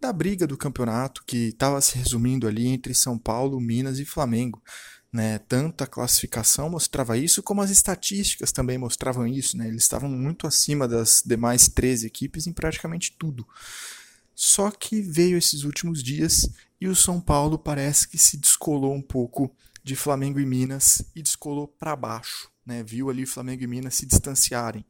da 0.00 0.10
briga 0.10 0.46
do 0.46 0.56
campeonato 0.56 1.22
que 1.26 1.48
estava 1.48 1.80
se 1.82 1.98
resumindo 1.98 2.48
ali 2.48 2.66
entre 2.66 2.94
São 2.94 3.18
Paulo, 3.18 3.60
Minas 3.60 3.98
e 3.98 4.06
Flamengo. 4.06 4.62
Né? 5.12 5.38
Tanto 5.38 5.84
a 5.84 5.86
classificação 5.86 6.70
mostrava 6.70 7.18
isso, 7.18 7.42
como 7.42 7.60
as 7.60 7.70
estatísticas 7.70 8.52
também 8.52 8.78
mostravam 8.78 9.26
isso. 9.26 9.56
Né? 9.58 9.68
Eles 9.68 9.82
estavam 9.82 10.08
muito 10.08 10.46
acima 10.46 10.88
das 10.88 11.22
demais 11.24 11.68
13 11.68 12.06
equipes 12.06 12.46
em 12.46 12.54
praticamente 12.54 13.14
tudo. 13.18 13.46
Só 14.34 14.70
que 14.70 15.02
veio 15.02 15.36
esses 15.36 15.64
últimos 15.64 16.02
dias 16.02 16.48
e 16.80 16.88
o 16.88 16.96
São 16.96 17.20
Paulo 17.20 17.58
parece 17.58 18.08
que 18.08 18.16
se 18.16 18.36
descolou 18.38 18.94
um 18.94 19.02
pouco 19.02 19.54
de 19.88 19.96
Flamengo 19.96 20.38
e 20.38 20.44
Minas 20.44 21.02
e 21.16 21.22
descolou 21.22 21.66
para 21.66 21.96
baixo. 21.96 22.50
Né? 22.64 22.82
Viu 22.82 23.08
ali 23.08 23.24
Flamengo 23.24 23.64
e 23.64 23.66
Minas 23.66 23.94
se 23.94 24.06
distanciarem. 24.06 24.84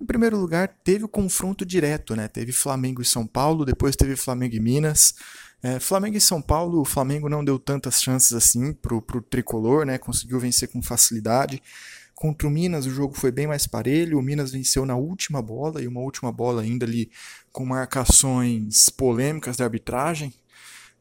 Em 0.00 0.06
primeiro 0.06 0.38
lugar, 0.38 0.68
teve 0.84 1.04
o 1.04 1.08
confronto 1.08 1.64
direto, 1.64 2.14
né? 2.14 2.28
Teve 2.28 2.52
Flamengo 2.52 3.00
e 3.00 3.04
São 3.04 3.26
Paulo, 3.26 3.64
depois 3.64 3.96
teve 3.96 4.16
Flamengo 4.16 4.54
e 4.54 4.60
Minas. 4.60 5.14
É, 5.62 5.80
Flamengo 5.80 6.16
e 6.16 6.20
São 6.20 6.42
Paulo, 6.42 6.80
o 6.80 6.84
Flamengo 6.84 7.28
não 7.28 7.44
deu 7.44 7.58
tantas 7.58 8.02
chances 8.02 8.32
assim 8.32 8.72
pro, 8.72 9.00
pro 9.00 9.22
tricolor, 9.22 9.86
né? 9.86 9.98
Conseguiu 9.98 10.38
vencer 10.38 10.68
com 10.68 10.82
facilidade. 10.82 11.62
Contra 12.14 12.46
o 12.46 12.50
Minas, 12.50 12.86
o 12.86 12.90
jogo 12.90 13.14
foi 13.14 13.32
bem 13.32 13.46
mais 13.46 13.66
parelho. 13.66 14.18
O 14.18 14.22
Minas 14.22 14.52
venceu 14.52 14.84
na 14.84 14.96
última 14.96 15.40
bola, 15.40 15.82
e 15.82 15.88
uma 15.88 16.00
última 16.00 16.30
bola 16.30 16.62
ainda 16.62 16.84
ali 16.86 17.10
com 17.50 17.64
marcações 17.64 18.88
polêmicas 18.90 19.56
da 19.56 19.64
arbitragem 19.64 20.34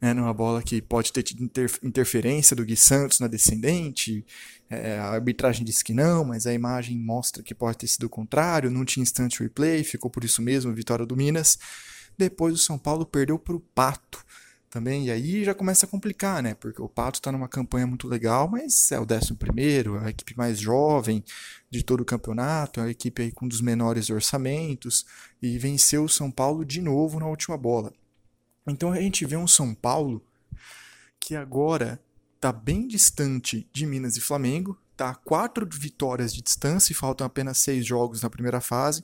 né, 0.04 0.14
numa 0.14 0.34
bola 0.34 0.62
que 0.62 0.82
pode 0.82 1.14
ter 1.14 1.24
tido 1.24 1.50
interferência 1.82 2.54
do 2.58 2.66
Gui 2.66 2.76
Santos 2.76 3.22
na 3.22 3.28
descendente. 3.28 4.26
É, 4.70 5.00
a 5.00 5.06
arbitragem 5.06 5.64
disse 5.64 5.82
que 5.82 5.94
não, 5.94 6.26
mas 6.26 6.46
a 6.46 6.54
imagem 6.54 6.98
mostra 7.00 7.42
que 7.42 7.56
pode 7.56 7.78
ter 7.78 7.88
sido 7.88 8.04
o 8.04 8.10
contrário. 8.10 8.70
Não 8.70 8.84
tinha 8.84 9.02
instant 9.02 9.40
replay, 9.40 9.82
ficou 9.82 10.12
por 10.12 10.26
isso 10.26 10.42
mesmo 10.42 10.70
a 10.70 10.74
vitória 10.74 11.06
do 11.06 11.16
Minas. 11.16 11.58
Depois 12.18 12.54
o 12.54 12.58
São 12.58 12.78
Paulo 12.78 13.06
perdeu 13.06 13.40
para 13.40 13.56
o 13.56 13.62
Pato 13.62 14.26
também, 14.70 15.06
e 15.06 15.12
aí 15.12 15.46
já 15.46 15.54
começa 15.54 15.86
a 15.86 15.90
complicar, 15.90 16.44
né? 16.44 16.54
Porque 16.54 16.82
o 16.82 16.90
Pato 16.90 17.20
está 17.20 17.32
numa 17.32 17.48
campanha 17.48 17.88
muito 17.88 18.06
legal, 18.06 18.50
mas 18.50 18.92
é 18.92 19.00
o 19.00 19.04
11 19.10 19.36
primeiro, 19.36 19.96
é 20.00 20.08
a 20.08 20.10
equipe 20.10 20.36
mais 20.36 20.60
jovem 20.60 21.24
de 21.70 21.82
todo 21.82 22.02
o 22.02 22.06
campeonato, 22.06 22.82
é 22.82 22.84
a 22.84 22.90
equipe 22.90 23.22
aí 23.22 23.32
com 23.32 23.46
um 23.46 23.48
dos 23.48 23.62
menores 23.62 24.10
orçamentos, 24.10 25.06
e 25.42 25.58
venceu 25.58 26.04
o 26.04 26.10
São 26.10 26.30
Paulo 26.30 26.66
de 26.66 26.82
novo 26.82 27.22
na 27.22 27.28
última 27.28 27.56
bola. 27.56 27.94
Então 28.68 28.92
a 28.92 29.00
gente 29.00 29.26
vê 29.26 29.36
um 29.36 29.48
São 29.48 29.74
Paulo 29.74 30.26
que 31.20 31.36
agora 31.36 32.02
está 32.36 32.52
bem 32.52 32.88
distante 32.88 33.70
de 33.72 33.86
Minas 33.86 34.18
e 34.18 34.22
Flamengo, 34.22 34.78
está 34.92 35.10
a 35.10 35.16
quatro 35.16 35.68
vitórias 35.72 36.34
de 36.34 36.42
distância 36.42 36.92
e 36.92 36.96
faltam 36.96 37.26
apenas 37.26 37.58
seis 37.58 37.86
jogos 37.86 38.22
na 38.22 38.30
primeira 38.30 38.60
fase. 38.60 39.04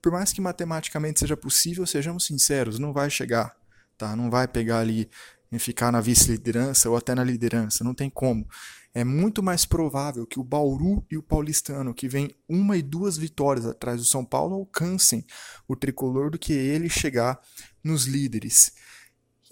Por 0.00 0.10
mais 0.10 0.32
que 0.32 0.40
matematicamente 0.40 1.20
seja 1.20 1.36
possível, 1.36 1.86
sejamos 1.86 2.26
sinceros, 2.26 2.78
não 2.78 2.92
vai 2.92 3.08
chegar, 3.08 3.56
tá? 3.96 4.16
Não 4.16 4.30
vai 4.30 4.48
pegar 4.48 4.80
ali 4.80 5.08
e 5.52 5.58
ficar 5.58 5.92
na 5.92 6.00
vice-liderança 6.00 6.90
ou 6.90 6.96
até 6.96 7.14
na 7.14 7.22
liderança, 7.22 7.84
não 7.84 7.94
tem 7.94 8.10
como. 8.10 8.48
É 8.94 9.04
muito 9.04 9.42
mais 9.42 9.64
provável 9.64 10.26
que 10.26 10.40
o 10.40 10.44
Bauru 10.44 11.04
e 11.10 11.16
o 11.16 11.22
Paulistano, 11.22 11.94
que 11.94 12.08
vem 12.08 12.34
uma 12.48 12.76
e 12.76 12.82
duas 12.82 13.16
vitórias 13.16 13.64
atrás 13.64 14.00
do 14.00 14.06
São 14.06 14.24
Paulo, 14.24 14.54
alcancem 14.54 15.24
o 15.68 15.76
tricolor 15.76 16.30
do 16.30 16.38
que 16.38 16.52
ele 16.52 16.88
chegar 16.88 17.40
nos 17.82 18.06
líderes. 18.06 18.72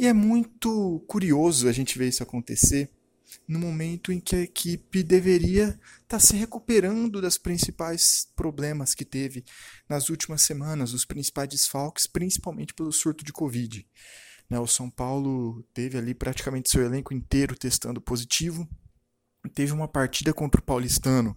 E 0.01 0.07
é 0.07 0.15
muito 0.15 1.05
curioso 1.07 1.69
a 1.69 1.73
gente 1.73 1.99
ver 1.99 2.09
isso 2.09 2.23
acontecer 2.23 2.89
no 3.47 3.59
momento 3.59 4.11
em 4.11 4.19
que 4.19 4.35
a 4.35 4.41
equipe 4.41 5.03
deveria 5.03 5.65
estar 5.65 6.07
tá 6.09 6.19
se 6.19 6.35
recuperando 6.35 7.21
das 7.21 7.37
principais 7.37 8.27
problemas 8.35 8.95
que 8.95 9.05
teve 9.05 9.45
nas 9.87 10.09
últimas 10.09 10.41
semanas, 10.41 10.95
os 10.95 11.05
principais 11.05 11.51
desfalques, 11.51 12.07
principalmente 12.07 12.73
pelo 12.73 12.91
surto 12.91 13.23
de 13.23 13.31
Covid. 13.31 13.87
Né, 14.49 14.59
o 14.59 14.67
São 14.67 14.89
Paulo 14.89 15.63
teve 15.75 15.99
ali 15.99 16.15
praticamente 16.15 16.71
seu 16.71 16.83
elenco 16.83 17.13
inteiro 17.13 17.55
testando 17.55 18.01
positivo. 18.01 18.67
Teve 19.55 19.73
uma 19.73 19.87
partida 19.87 20.33
contra 20.33 20.63
o 20.63 20.65
Paulistano 20.65 21.37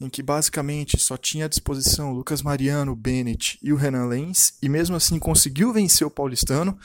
em 0.00 0.08
que 0.08 0.22
basicamente 0.22 0.98
só 0.98 1.16
tinha 1.16 1.46
à 1.46 1.48
disposição 1.48 2.12
Lucas 2.12 2.42
Mariano, 2.42 2.94
Bennett 2.94 3.58
e 3.62 3.72
o 3.72 3.76
Renan 3.76 4.06
Lenz, 4.06 4.56
e 4.62 4.68
mesmo 4.68 4.94
assim 4.94 5.18
conseguiu 5.18 5.72
vencer 5.72 6.06
o 6.06 6.10
Paulistano, 6.10 6.78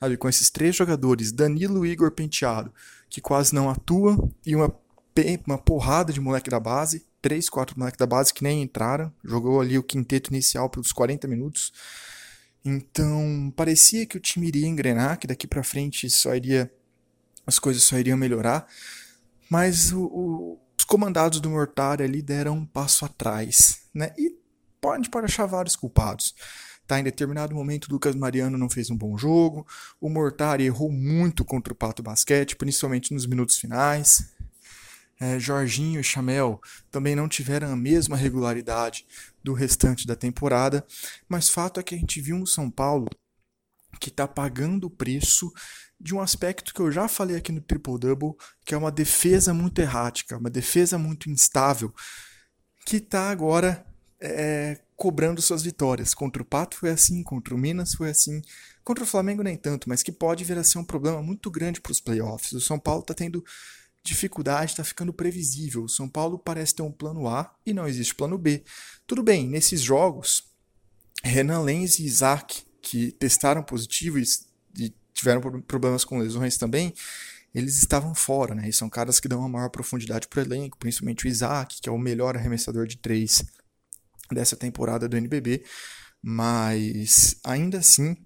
sabe, 0.00 0.16
com 0.16 0.28
esses 0.28 0.50
três 0.50 0.74
jogadores, 0.74 1.32
Danilo 1.32 1.86
Igor 1.86 2.10
Penteado, 2.10 2.72
que 3.08 3.20
quase 3.20 3.54
não 3.54 3.68
atua, 3.68 4.16
e 4.44 4.54
uma, 4.54 4.74
uma 5.46 5.58
porrada 5.58 6.12
de 6.12 6.20
moleque 6.20 6.50
da 6.50 6.60
base, 6.60 7.06
três, 7.20 7.48
quatro 7.48 7.78
moleques 7.78 7.98
da 7.98 8.06
base 8.06 8.32
que 8.32 8.42
nem 8.42 8.62
entraram, 8.62 9.12
jogou 9.24 9.60
ali 9.60 9.78
o 9.78 9.82
quinteto 9.82 10.30
inicial 10.30 10.70
pelos 10.70 10.92
40 10.92 11.26
minutos. 11.26 11.72
Então, 12.64 13.52
parecia 13.56 14.06
que 14.06 14.16
o 14.16 14.20
time 14.20 14.48
iria 14.48 14.66
engrenar, 14.66 15.18
que 15.18 15.26
daqui 15.26 15.46
para 15.46 15.62
frente 15.62 16.08
só 16.10 16.34
iria 16.34 16.72
as 17.46 17.58
coisas 17.58 17.82
só 17.82 17.98
iriam 17.98 18.18
melhorar, 18.18 18.66
mas 19.50 19.92
o, 19.92 20.02
o 20.04 20.60
os 20.78 20.84
comandados 20.84 21.40
do 21.40 21.50
Mortari 21.50 22.04
ali 22.04 22.22
deram 22.22 22.58
um 22.58 22.64
passo 22.64 23.04
atrás, 23.04 23.80
né? 23.92 24.12
E 24.16 24.38
gente 24.96 25.10
pode 25.10 25.26
achar 25.26 25.46
vários 25.46 25.74
culpados. 25.74 26.34
Tá, 26.88 26.98
em 26.98 27.04
determinado 27.04 27.54
momento, 27.54 27.84
o 27.84 27.92
Lucas 27.92 28.14
Mariano 28.16 28.56
não 28.56 28.70
fez 28.70 28.88
um 28.88 28.96
bom 28.96 29.16
jogo. 29.18 29.66
O 30.00 30.08
Mortari 30.08 30.64
errou 30.64 30.90
muito 30.90 31.44
contra 31.44 31.70
o 31.70 31.76
Pato 31.76 32.02
Basquete, 32.02 32.56
principalmente 32.56 33.12
nos 33.12 33.26
minutos 33.26 33.58
finais. 33.58 34.32
é, 35.20 35.38
Jorginho 35.38 36.00
e 36.00 36.04
Chamel 36.04 36.60
também 36.90 37.14
não 37.14 37.28
tiveram 37.28 37.70
a 37.70 37.76
mesma 37.76 38.16
regularidade 38.16 39.04
do 39.44 39.52
restante 39.52 40.06
da 40.06 40.16
temporada, 40.16 40.82
mas 41.28 41.50
fato 41.50 41.78
é 41.78 41.82
que 41.82 41.94
a 41.94 41.98
gente 41.98 42.22
viu 42.22 42.36
um 42.36 42.46
São 42.46 42.70
Paulo 42.70 43.06
que 44.00 44.08
está 44.08 44.26
pagando 44.26 44.86
o 44.86 44.90
preço 44.90 45.52
de 46.00 46.14
um 46.14 46.22
aspecto 46.22 46.72
que 46.72 46.80
eu 46.80 46.90
já 46.90 47.06
falei 47.06 47.36
aqui 47.36 47.52
no 47.52 47.60
Triple 47.60 47.98
Double, 47.98 48.34
que 48.64 48.74
é 48.74 48.78
uma 48.78 48.92
defesa 48.92 49.52
muito 49.52 49.78
errática, 49.80 50.38
uma 50.38 50.48
defesa 50.48 50.96
muito 50.96 51.28
instável, 51.28 51.92
que 52.86 52.96
está 52.96 53.28
agora 53.28 53.84
é, 54.20 54.80
cobrando 54.98 55.40
suas 55.40 55.62
vitórias. 55.62 56.12
Contra 56.12 56.42
o 56.42 56.44
Pato 56.44 56.76
foi 56.76 56.90
assim, 56.90 57.22
contra 57.22 57.54
o 57.54 57.58
Minas 57.58 57.94
foi 57.94 58.10
assim, 58.10 58.42
contra 58.82 59.04
o 59.04 59.06
Flamengo 59.06 59.44
nem 59.44 59.56
tanto, 59.56 59.88
mas 59.88 60.02
que 60.02 60.10
pode 60.10 60.42
vir 60.42 60.58
a 60.58 60.64
ser 60.64 60.78
um 60.78 60.84
problema 60.84 61.22
muito 61.22 61.48
grande 61.50 61.80
para 61.80 61.92
os 61.92 62.00
playoffs. 62.00 62.52
O 62.52 62.60
São 62.60 62.80
Paulo 62.80 63.02
está 63.02 63.14
tendo 63.14 63.42
dificuldade, 64.02 64.72
está 64.72 64.82
ficando 64.82 65.12
previsível. 65.12 65.84
O 65.84 65.88
São 65.88 66.08
Paulo 66.08 66.36
parece 66.36 66.74
ter 66.74 66.82
um 66.82 66.90
plano 66.90 67.28
A 67.28 67.54
e 67.64 67.72
não 67.72 67.86
existe 67.86 68.12
plano 68.12 68.36
B. 68.36 68.64
Tudo 69.06 69.22
bem, 69.22 69.46
nesses 69.46 69.80
jogos, 69.80 70.42
Renan 71.22 71.60
Lenz 71.60 72.00
e 72.00 72.04
Isaac, 72.04 72.64
que 72.82 73.12
testaram 73.12 73.62
positivo 73.62 74.18
e 74.18 74.92
tiveram 75.14 75.60
problemas 75.62 76.04
com 76.04 76.18
lesões 76.18 76.56
também, 76.56 76.92
eles 77.54 77.78
estavam 77.78 78.14
fora, 78.14 78.54
né? 78.54 78.68
E 78.68 78.72
são 78.72 78.90
caras 78.90 79.20
que 79.20 79.28
dão 79.28 79.40
uma 79.40 79.48
maior 79.48 79.68
profundidade 79.68 80.26
para 80.26 80.40
o 80.40 80.42
elenco, 80.42 80.76
principalmente 80.76 81.24
o 81.24 81.28
Isaac, 81.28 81.80
que 81.80 81.88
é 81.88 81.92
o 81.92 81.98
melhor 81.98 82.36
arremessador 82.36 82.86
de 82.86 82.96
três 82.98 83.42
dessa 84.34 84.56
temporada 84.56 85.08
do 85.08 85.16
NBB. 85.16 85.64
Mas 86.22 87.36
ainda 87.44 87.78
assim, 87.78 88.16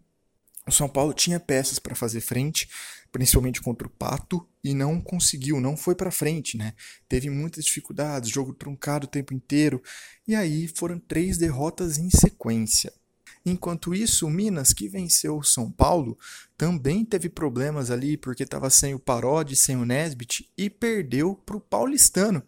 o 0.67 0.73
São 0.73 0.89
Paulo 0.89 1.13
tinha 1.13 1.41
peças 1.41 1.79
para 1.79 1.95
fazer 1.95 2.21
frente, 2.21 2.69
principalmente 3.11 3.61
contra 3.61 3.87
o 3.87 3.91
Pato, 3.91 4.47
e 4.65 4.75
não 4.75 5.01
conseguiu, 5.01 5.61
não 5.61 5.77
foi 5.77 5.95
para 5.95 6.11
frente, 6.11 6.57
né? 6.57 6.73
Teve 7.09 7.29
muitas 7.29 7.65
dificuldades, 7.65 8.31
jogo 8.31 8.55
truncado 8.55 9.07
o 9.07 9.11
tempo 9.11 9.35
inteiro, 9.35 9.83
e 10.27 10.35
aí 10.35 10.69
foram 10.69 10.99
três 10.99 11.37
derrotas 11.37 11.99
em 11.99 12.09
sequência. 12.11 12.93
Enquanto 13.45 13.93
isso, 13.93 14.27
o 14.27 14.31
Minas, 14.31 14.73
que 14.73 14.89
venceu 14.89 15.37
o 15.37 15.43
São 15.43 15.71
Paulo, 15.71 16.17
também 16.57 17.05
teve 17.05 17.29
problemas 17.29 17.91
ali 17.91 18.17
porque 18.17 18.45
estava 18.45 18.71
sem 18.71 18.95
o 18.95 19.01
Parodi, 19.01 19.57
sem 19.57 19.77
o 19.77 19.85
Nesbit 19.85 20.49
e 20.57 20.71
perdeu 20.71 21.35
para 21.35 21.57
o 21.57 21.61
Paulistano, 21.61 22.43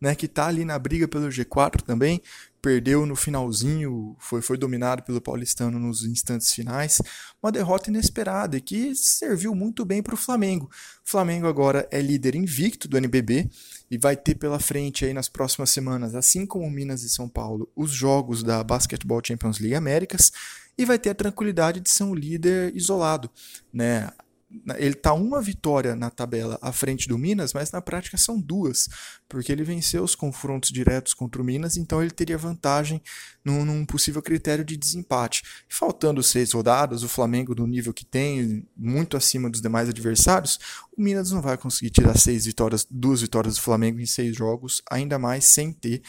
né, 0.00 0.14
que 0.16 0.26
está 0.26 0.46
ali 0.48 0.64
na 0.64 0.76
briga 0.76 1.06
pelo 1.06 1.28
G4 1.28 1.82
também 1.82 2.20
perdeu 2.60 3.06
no 3.06 3.16
finalzinho, 3.16 4.16
foi, 4.18 4.42
foi 4.42 4.56
dominado 4.56 5.02
pelo 5.02 5.20
Paulistano 5.20 5.78
nos 5.78 6.04
instantes 6.04 6.52
finais. 6.52 7.00
Uma 7.42 7.50
derrota 7.50 7.90
inesperada 7.90 8.56
e 8.56 8.60
que 8.60 8.94
serviu 8.94 9.54
muito 9.54 9.84
bem 9.84 10.02
para 10.02 10.14
o 10.14 10.18
Flamengo. 10.18 10.70
O 11.06 11.10
Flamengo 11.10 11.46
agora 11.46 11.88
é 11.90 12.00
líder 12.00 12.34
invicto 12.34 12.86
do 12.86 12.96
NBB 12.96 13.48
e 13.90 13.98
vai 13.98 14.16
ter 14.16 14.34
pela 14.34 14.60
frente 14.60 15.04
aí 15.04 15.12
nas 15.12 15.28
próximas 15.28 15.70
semanas, 15.70 16.14
assim 16.14 16.46
como 16.46 16.70
Minas 16.70 17.02
e 17.02 17.08
São 17.08 17.28
Paulo, 17.28 17.70
os 17.74 17.90
jogos 17.90 18.42
da 18.42 18.62
Basketball 18.62 19.22
Champions 19.24 19.58
League 19.58 19.74
Américas 19.74 20.30
e 20.76 20.84
vai 20.84 20.98
ter 20.98 21.10
a 21.10 21.14
tranquilidade 21.14 21.80
de 21.80 21.90
ser 21.90 22.04
um 22.04 22.14
líder 22.14 22.74
isolado, 22.74 23.30
né? 23.72 24.10
Ele 24.78 24.94
está 24.94 25.12
uma 25.12 25.40
vitória 25.40 25.94
na 25.94 26.10
tabela 26.10 26.58
à 26.60 26.72
frente 26.72 27.06
do 27.06 27.16
Minas, 27.16 27.52
mas 27.52 27.70
na 27.70 27.80
prática 27.80 28.16
são 28.16 28.40
duas, 28.40 28.88
porque 29.28 29.52
ele 29.52 29.62
venceu 29.62 30.02
os 30.02 30.14
confrontos 30.14 30.70
diretos 30.70 31.14
contra 31.14 31.40
o 31.40 31.44
Minas, 31.44 31.76
então 31.76 32.02
ele 32.02 32.10
teria 32.10 32.36
vantagem 32.36 33.00
num, 33.44 33.64
num 33.64 33.86
possível 33.86 34.20
critério 34.20 34.64
de 34.64 34.76
desempate. 34.76 35.42
Faltando 35.68 36.22
seis 36.22 36.52
rodadas, 36.52 37.02
o 37.02 37.08
Flamengo 37.08 37.54
no 37.54 37.66
nível 37.66 37.94
que 37.94 38.04
tem, 38.04 38.66
muito 38.76 39.16
acima 39.16 39.48
dos 39.48 39.60
demais 39.60 39.88
adversários, 39.88 40.58
o 40.96 41.00
Minas 41.00 41.30
não 41.30 41.40
vai 41.40 41.56
conseguir 41.56 41.90
tirar 41.90 42.18
seis 42.18 42.44
vitórias, 42.44 42.86
duas 42.90 43.20
vitórias 43.20 43.54
do 43.54 43.62
Flamengo 43.62 44.00
em 44.00 44.06
seis 44.06 44.36
jogos, 44.36 44.82
ainda 44.90 45.18
mais 45.18 45.44
sem 45.44 45.72
ter 45.72 46.02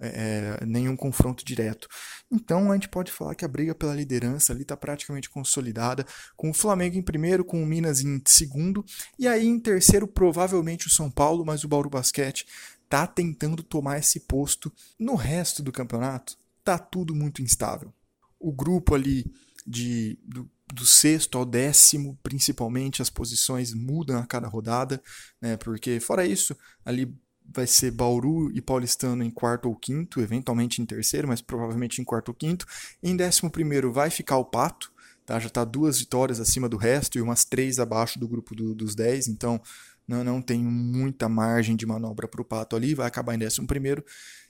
é, 0.00 0.64
nenhum 0.64 0.96
confronto 0.96 1.44
direto. 1.44 1.88
Então 2.30 2.70
a 2.70 2.74
gente 2.74 2.88
pode 2.88 3.10
falar 3.10 3.34
que 3.34 3.44
a 3.44 3.48
briga 3.48 3.74
pela 3.74 3.94
liderança 3.94 4.52
ali 4.52 4.62
está 4.62 4.76
praticamente 4.76 5.30
consolidada, 5.30 6.06
com 6.36 6.50
o 6.50 6.54
Flamengo 6.54 6.96
em 6.96 7.02
primeiro, 7.02 7.44
com 7.44 7.62
o 7.62 7.66
Minas 7.66 8.02
em 8.02 8.20
segundo, 8.26 8.84
e 9.18 9.26
aí 9.26 9.46
em 9.46 9.58
terceiro 9.58 10.06
provavelmente 10.06 10.86
o 10.86 10.90
São 10.90 11.10
Paulo, 11.10 11.44
mas 11.44 11.64
o 11.64 11.68
Bauru 11.68 11.88
Basquete 11.88 12.46
está 12.84 13.06
tentando 13.06 13.62
tomar 13.62 13.98
esse 13.98 14.20
posto. 14.20 14.72
No 14.98 15.14
resto 15.14 15.62
do 15.62 15.72
campeonato, 15.72 16.36
tá 16.62 16.78
tudo 16.78 17.14
muito 17.14 17.42
instável. 17.42 17.92
O 18.38 18.52
grupo 18.52 18.94
ali 18.94 19.30
de, 19.66 20.18
do, 20.24 20.50
do 20.72 20.86
sexto 20.86 21.36
ao 21.36 21.44
décimo, 21.44 22.18
principalmente, 22.22 23.02
as 23.02 23.10
posições 23.10 23.74
mudam 23.74 24.18
a 24.18 24.26
cada 24.26 24.48
rodada, 24.48 25.02
né? 25.40 25.56
Porque 25.56 26.00
fora 26.00 26.26
isso, 26.26 26.56
ali 26.84 27.14
vai 27.50 27.66
ser 27.66 27.90
Bauru 27.90 28.50
e 28.52 28.60
Paulistano 28.60 29.22
em 29.22 29.30
quarto 29.30 29.68
ou 29.68 29.74
quinto, 29.74 30.20
eventualmente 30.20 30.82
em 30.82 30.86
terceiro, 30.86 31.26
mas 31.26 31.40
provavelmente 31.40 32.00
em 32.00 32.04
quarto 32.04 32.28
ou 32.28 32.34
quinto. 32.34 32.66
Em 33.02 33.16
décimo 33.16 33.50
primeiro 33.50 33.92
vai 33.92 34.10
ficar 34.10 34.36
o 34.36 34.44
Pato, 34.44 34.92
tá? 35.24 35.38
já 35.38 35.48
está 35.48 35.64
duas 35.64 35.98
vitórias 35.98 36.40
acima 36.40 36.68
do 36.68 36.76
resto 36.76 37.18
e 37.18 37.22
umas 37.22 37.44
três 37.44 37.78
abaixo 37.78 38.18
do 38.18 38.28
grupo 38.28 38.54
do, 38.54 38.74
dos 38.74 38.94
dez, 38.94 39.28
então 39.28 39.60
não, 40.06 40.22
não 40.24 40.42
tem 40.42 40.62
muita 40.62 41.28
margem 41.28 41.76
de 41.76 41.86
manobra 41.86 42.28
para 42.28 42.40
o 42.40 42.44
Pato 42.44 42.76
ali, 42.76 42.94
vai 42.94 43.06
acabar 43.06 43.34
em 43.34 43.38
décimo 43.38 43.66
primeiro. 43.66 44.04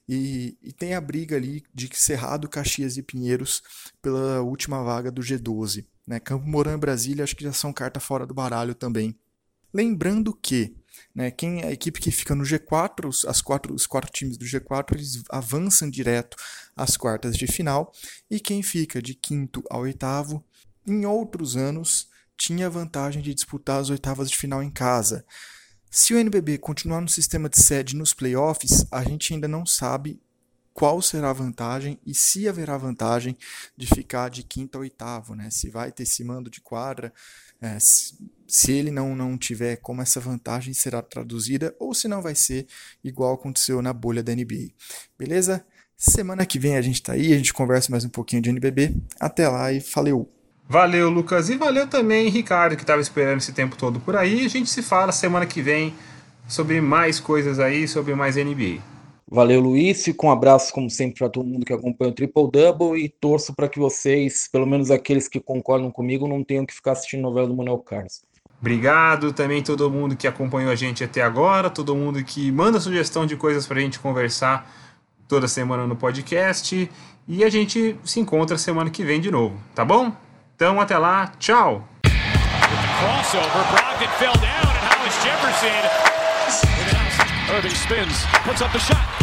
E, 0.09 0.57
e, 0.63 0.73
tem 0.73 0.95
a 0.95 1.01
briga 1.03 1.37
ali 1.37 1.63
de 1.75 1.91
Cerrado, 1.93 2.49
Caxias 2.49 2.97
e 2.97 3.03
Pinheiros 3.03 3.63
pela 4.01 4.41
última 4.41 4.83
vaga 4.83 5.11
do 5.11 5.21
G12. 5.21 5.85
Né? 6.07 6.19
Campo 6.19 6.49
Mourão 6.49 6.73
e 6.73 6.79
Brasília 6.79 7.25
acho 7.25 7.37
que 7.37 7.45
já 7.45 7.53
são 7.53 7.75
carta 7.75 8.01
fora 8.01 8.27
do 8.27 8.33
baralho 8.33 8.75
também. 8.75 9.15
Lembrando 9.73 10.33
que 10.33 10.75
né? 11.19 11.33
Quem 11.33 11.65
a 11.65 11.73
equipe 11.73 12.01
que 12.01 12.13
fica 12.13 12.33
no 12.33 12.45
G4, 12.45 13.09
os, 13.09 13.25
as 13.25 13.43
quatro, 13.43 13.75
os 13.75 13.89
quatro 13.89 14.09
times 14.09 14.37
do 14.37 14.45
G4 14.45 14.95
eles 14.95 15.25
avançam 15.29 15.91
direto 15.91 16.37
às 16.77 16.97
quartas 16.97 17.37
de 17.37 17.49
final 17.49 17.93
e 18.31 18.39
quem 18.39 18.63
fica 18.63 19.03
de 19.03 19.17
quinto 19.17 19.65
ao 19.69 19.81
oitavo, 19.81 20.45
em 20.87 21.05
outros 21.05 21.57
anos, 21.57 22.09
tinha 22.37 22.69
a 22.69 22.71
vantagem 22.71 23.21
de 23.21 23.35
disputar 23.35 23.81
as 23.81 23.91
oitavas 23.91 24.31
de 24.31 24.37
final 24.37 24.63
em 24.63 24.71
casa. 24.71 25.27
Se 25.91 26.15
o 26.15 26.19
NBB 26.19 26.57
continuar 26.59 27.01
no 27.01 27.09
sistema 27.09 27.49
de 27.49 27.61
sede 27.61 27.97
nos 27.97 28.15
playoffs, 28.15 28.87
a 28.89 29.03
gente 29.03 29.35
ainda 29.35 29.49
não 29.49 29.67
sabe 29.67 30.21
qual 30.73 31.03
será 31.03 31.31
a 31.31 31.33
vantagem 31.33 31.99
e 32.07 32.15
se 32.15 32.49
haverá 32.49 32.77
vantagem 32.77 33.37
de 33.77 33.89
ficar 33.89 34.31
de 34.31 34.45
quinto 34.45 34.79
a 34.79 34.83
oitavo, 34.83 35.35
né? 35.35 35.51
Se 35.51 35.69
vai 35.69 35.91
ter 35.91 36.05
esse 36.05 36.23
mando 36.23 36.49
de 36.49 36.61
quadra, 36.61 37.13
é, 37.61 37.77
se, 37.81 38.73
ele 38.73 38.91
não, 38.91 39.15
não 39.15 39.37
tiver 39.37 39.77
como 39.77 40.03
essa 40.03 40.21
vantagem 40.21 40.73
será 40.73 41.03
traduzida 41.03 41.75
ou 41.79 41.93
se 41.93 42.09
não 42.09 42.23
vai 42.23 42.35
ser 42.35 42.67
igual 43.03 43.35
aconteceu 43.35 43.83
na 43.83 43.93
bolha 43.93 44.23
da 44.23 44.35
NBA. 44.35 44.71
Beleza? 45.19 45.65
Semana 45.97 46.47
que 46.47 46.59
vem 46.59 46.77
a 46.77 46.83
gente 46.83 47.03
tá 47.03 47.15
aí, 47.15 47.33
a 47.33 47.37
gente 47.37 47.53
conversa 47.53 47.91
mais 47.91 48.05
um 48.05 48.09
pouquinho 48.09 48.41
de 48.41 48.51
NBB. 48.51 48.95
Até 49.19 49.49
lá 49.49 49.73
e 49.73 49.81
valeu! 49.81 50.33
Valeu, 50.69 51.09
Lucas. 51.09 51.49
E 51.49 51.57
valeu 51.57 51.87
também, 51.87 52.29
Ricardo, 52.29 52.77
que 52.77 52.83
estava 52.83 53.01
esperando 53.01 53.39
esse 53.39 53.53
tempo 53.53 53.75
todo 53.75 53.99
por 53.99 54.15
aí. 54.15 54.45
A 54.45 54.49
gente 54.49 54.69
se 54.69 54.83
fala 54.83 55.13
semana 55.13 55.47
que 55.47 55.63
vem 55.63 55.95
sobre 56.47 56.79
mais 56.81 57.19
coisas 57.19 57.59
aí, 57.59 57.89
sobre 57.89 58.15
mais 58.15 58.37
NBA. 58.37 58.83
Valeu, 59.31 59.61
Luiz. 59.61 60.05
Fico 60.05 60.27
um 60.27 60.31
abraço, 60.31 60.73
como 60.73 60.89
sempre, 60.89 61.19
para 61.19 61.29
todo 61.29 61.47
mundo 61.47 61.67
que 61.67 61.73
acompanha 61.73 62.11
o 62.11 62.15
Triple 62.15 62.51
Double 62.51 62.99
e 62.99 63.09
torço 63.09 63.55
para 63.55 63.69
que 63.69 63.79
vocês, 63.79 64.49
pelo 64.51 64.67
menos 64.67 64.91
aqueles 64.91 65.29
que 65.29 65.39
concordam 65.39 65.91
comigo, 65.91 66.27
não 66.27 66.43
tenham 66.43 66.65
que 66.65 66.75
ficar 66.75 66.93
assistindo 66.93 67.21
novela 67.23 67.47
do 67.47 67.55
Manuel 67.55 67.79
Carlos. 67.79 68.23
Obrigado 68.61 69.33
também 69.33 69.63
todo 69.63 69.89
mundo 69.91 70.17
que 70.17 70.27
acompanhou 70.27 70.73
a 70.73 70.75
gente 70.75 71.05
até 71.05 71.23
agora, 71.23 71.71
todo 71.71 71.95
mundo 71.95 72.25
que 72.25 72.51
manda 72.51 72.81
sugestão 72.81 73.25
de 73.25 73.37
coisas 73.37 73.67
para 73.67 73.79
a 73.79 73.81
gente 73.81 74.01
conversar 74.01 74.69
toda 75.29 75.47
semana 75.47 75.87
no 75.87 75.95
podcast. 75.95 76.91
E 77.29 77.45
a 77.45 77.51
gente 77.51 77.97
se 78.05 78.19
encontra 78.19 78.57
semana 78.57 78.91
que 78.91 79.05
vem 79.05 79.21
de 79.21 79.31
novo, 79.31 79.57
tá 79.75 79.85
bom? 79.85 80.11
Então 80.57 80.81
até 80.81 80.97
lá, 80.97 81.33
tchau! 81.39 81.87
Crossover, 82.99 83.49
Irving 87.51 87.71
spins, 87.71 88.25
puts 88.45 88.61
up 88.61 88.73
the 88.73 88.79
shot. 88.79 89.18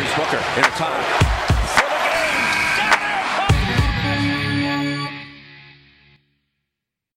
Here's 0.00 0.14
Booker 0.14 0.42
in 0.56 0.64
a 0.64 0.70
time. 0.78 1.39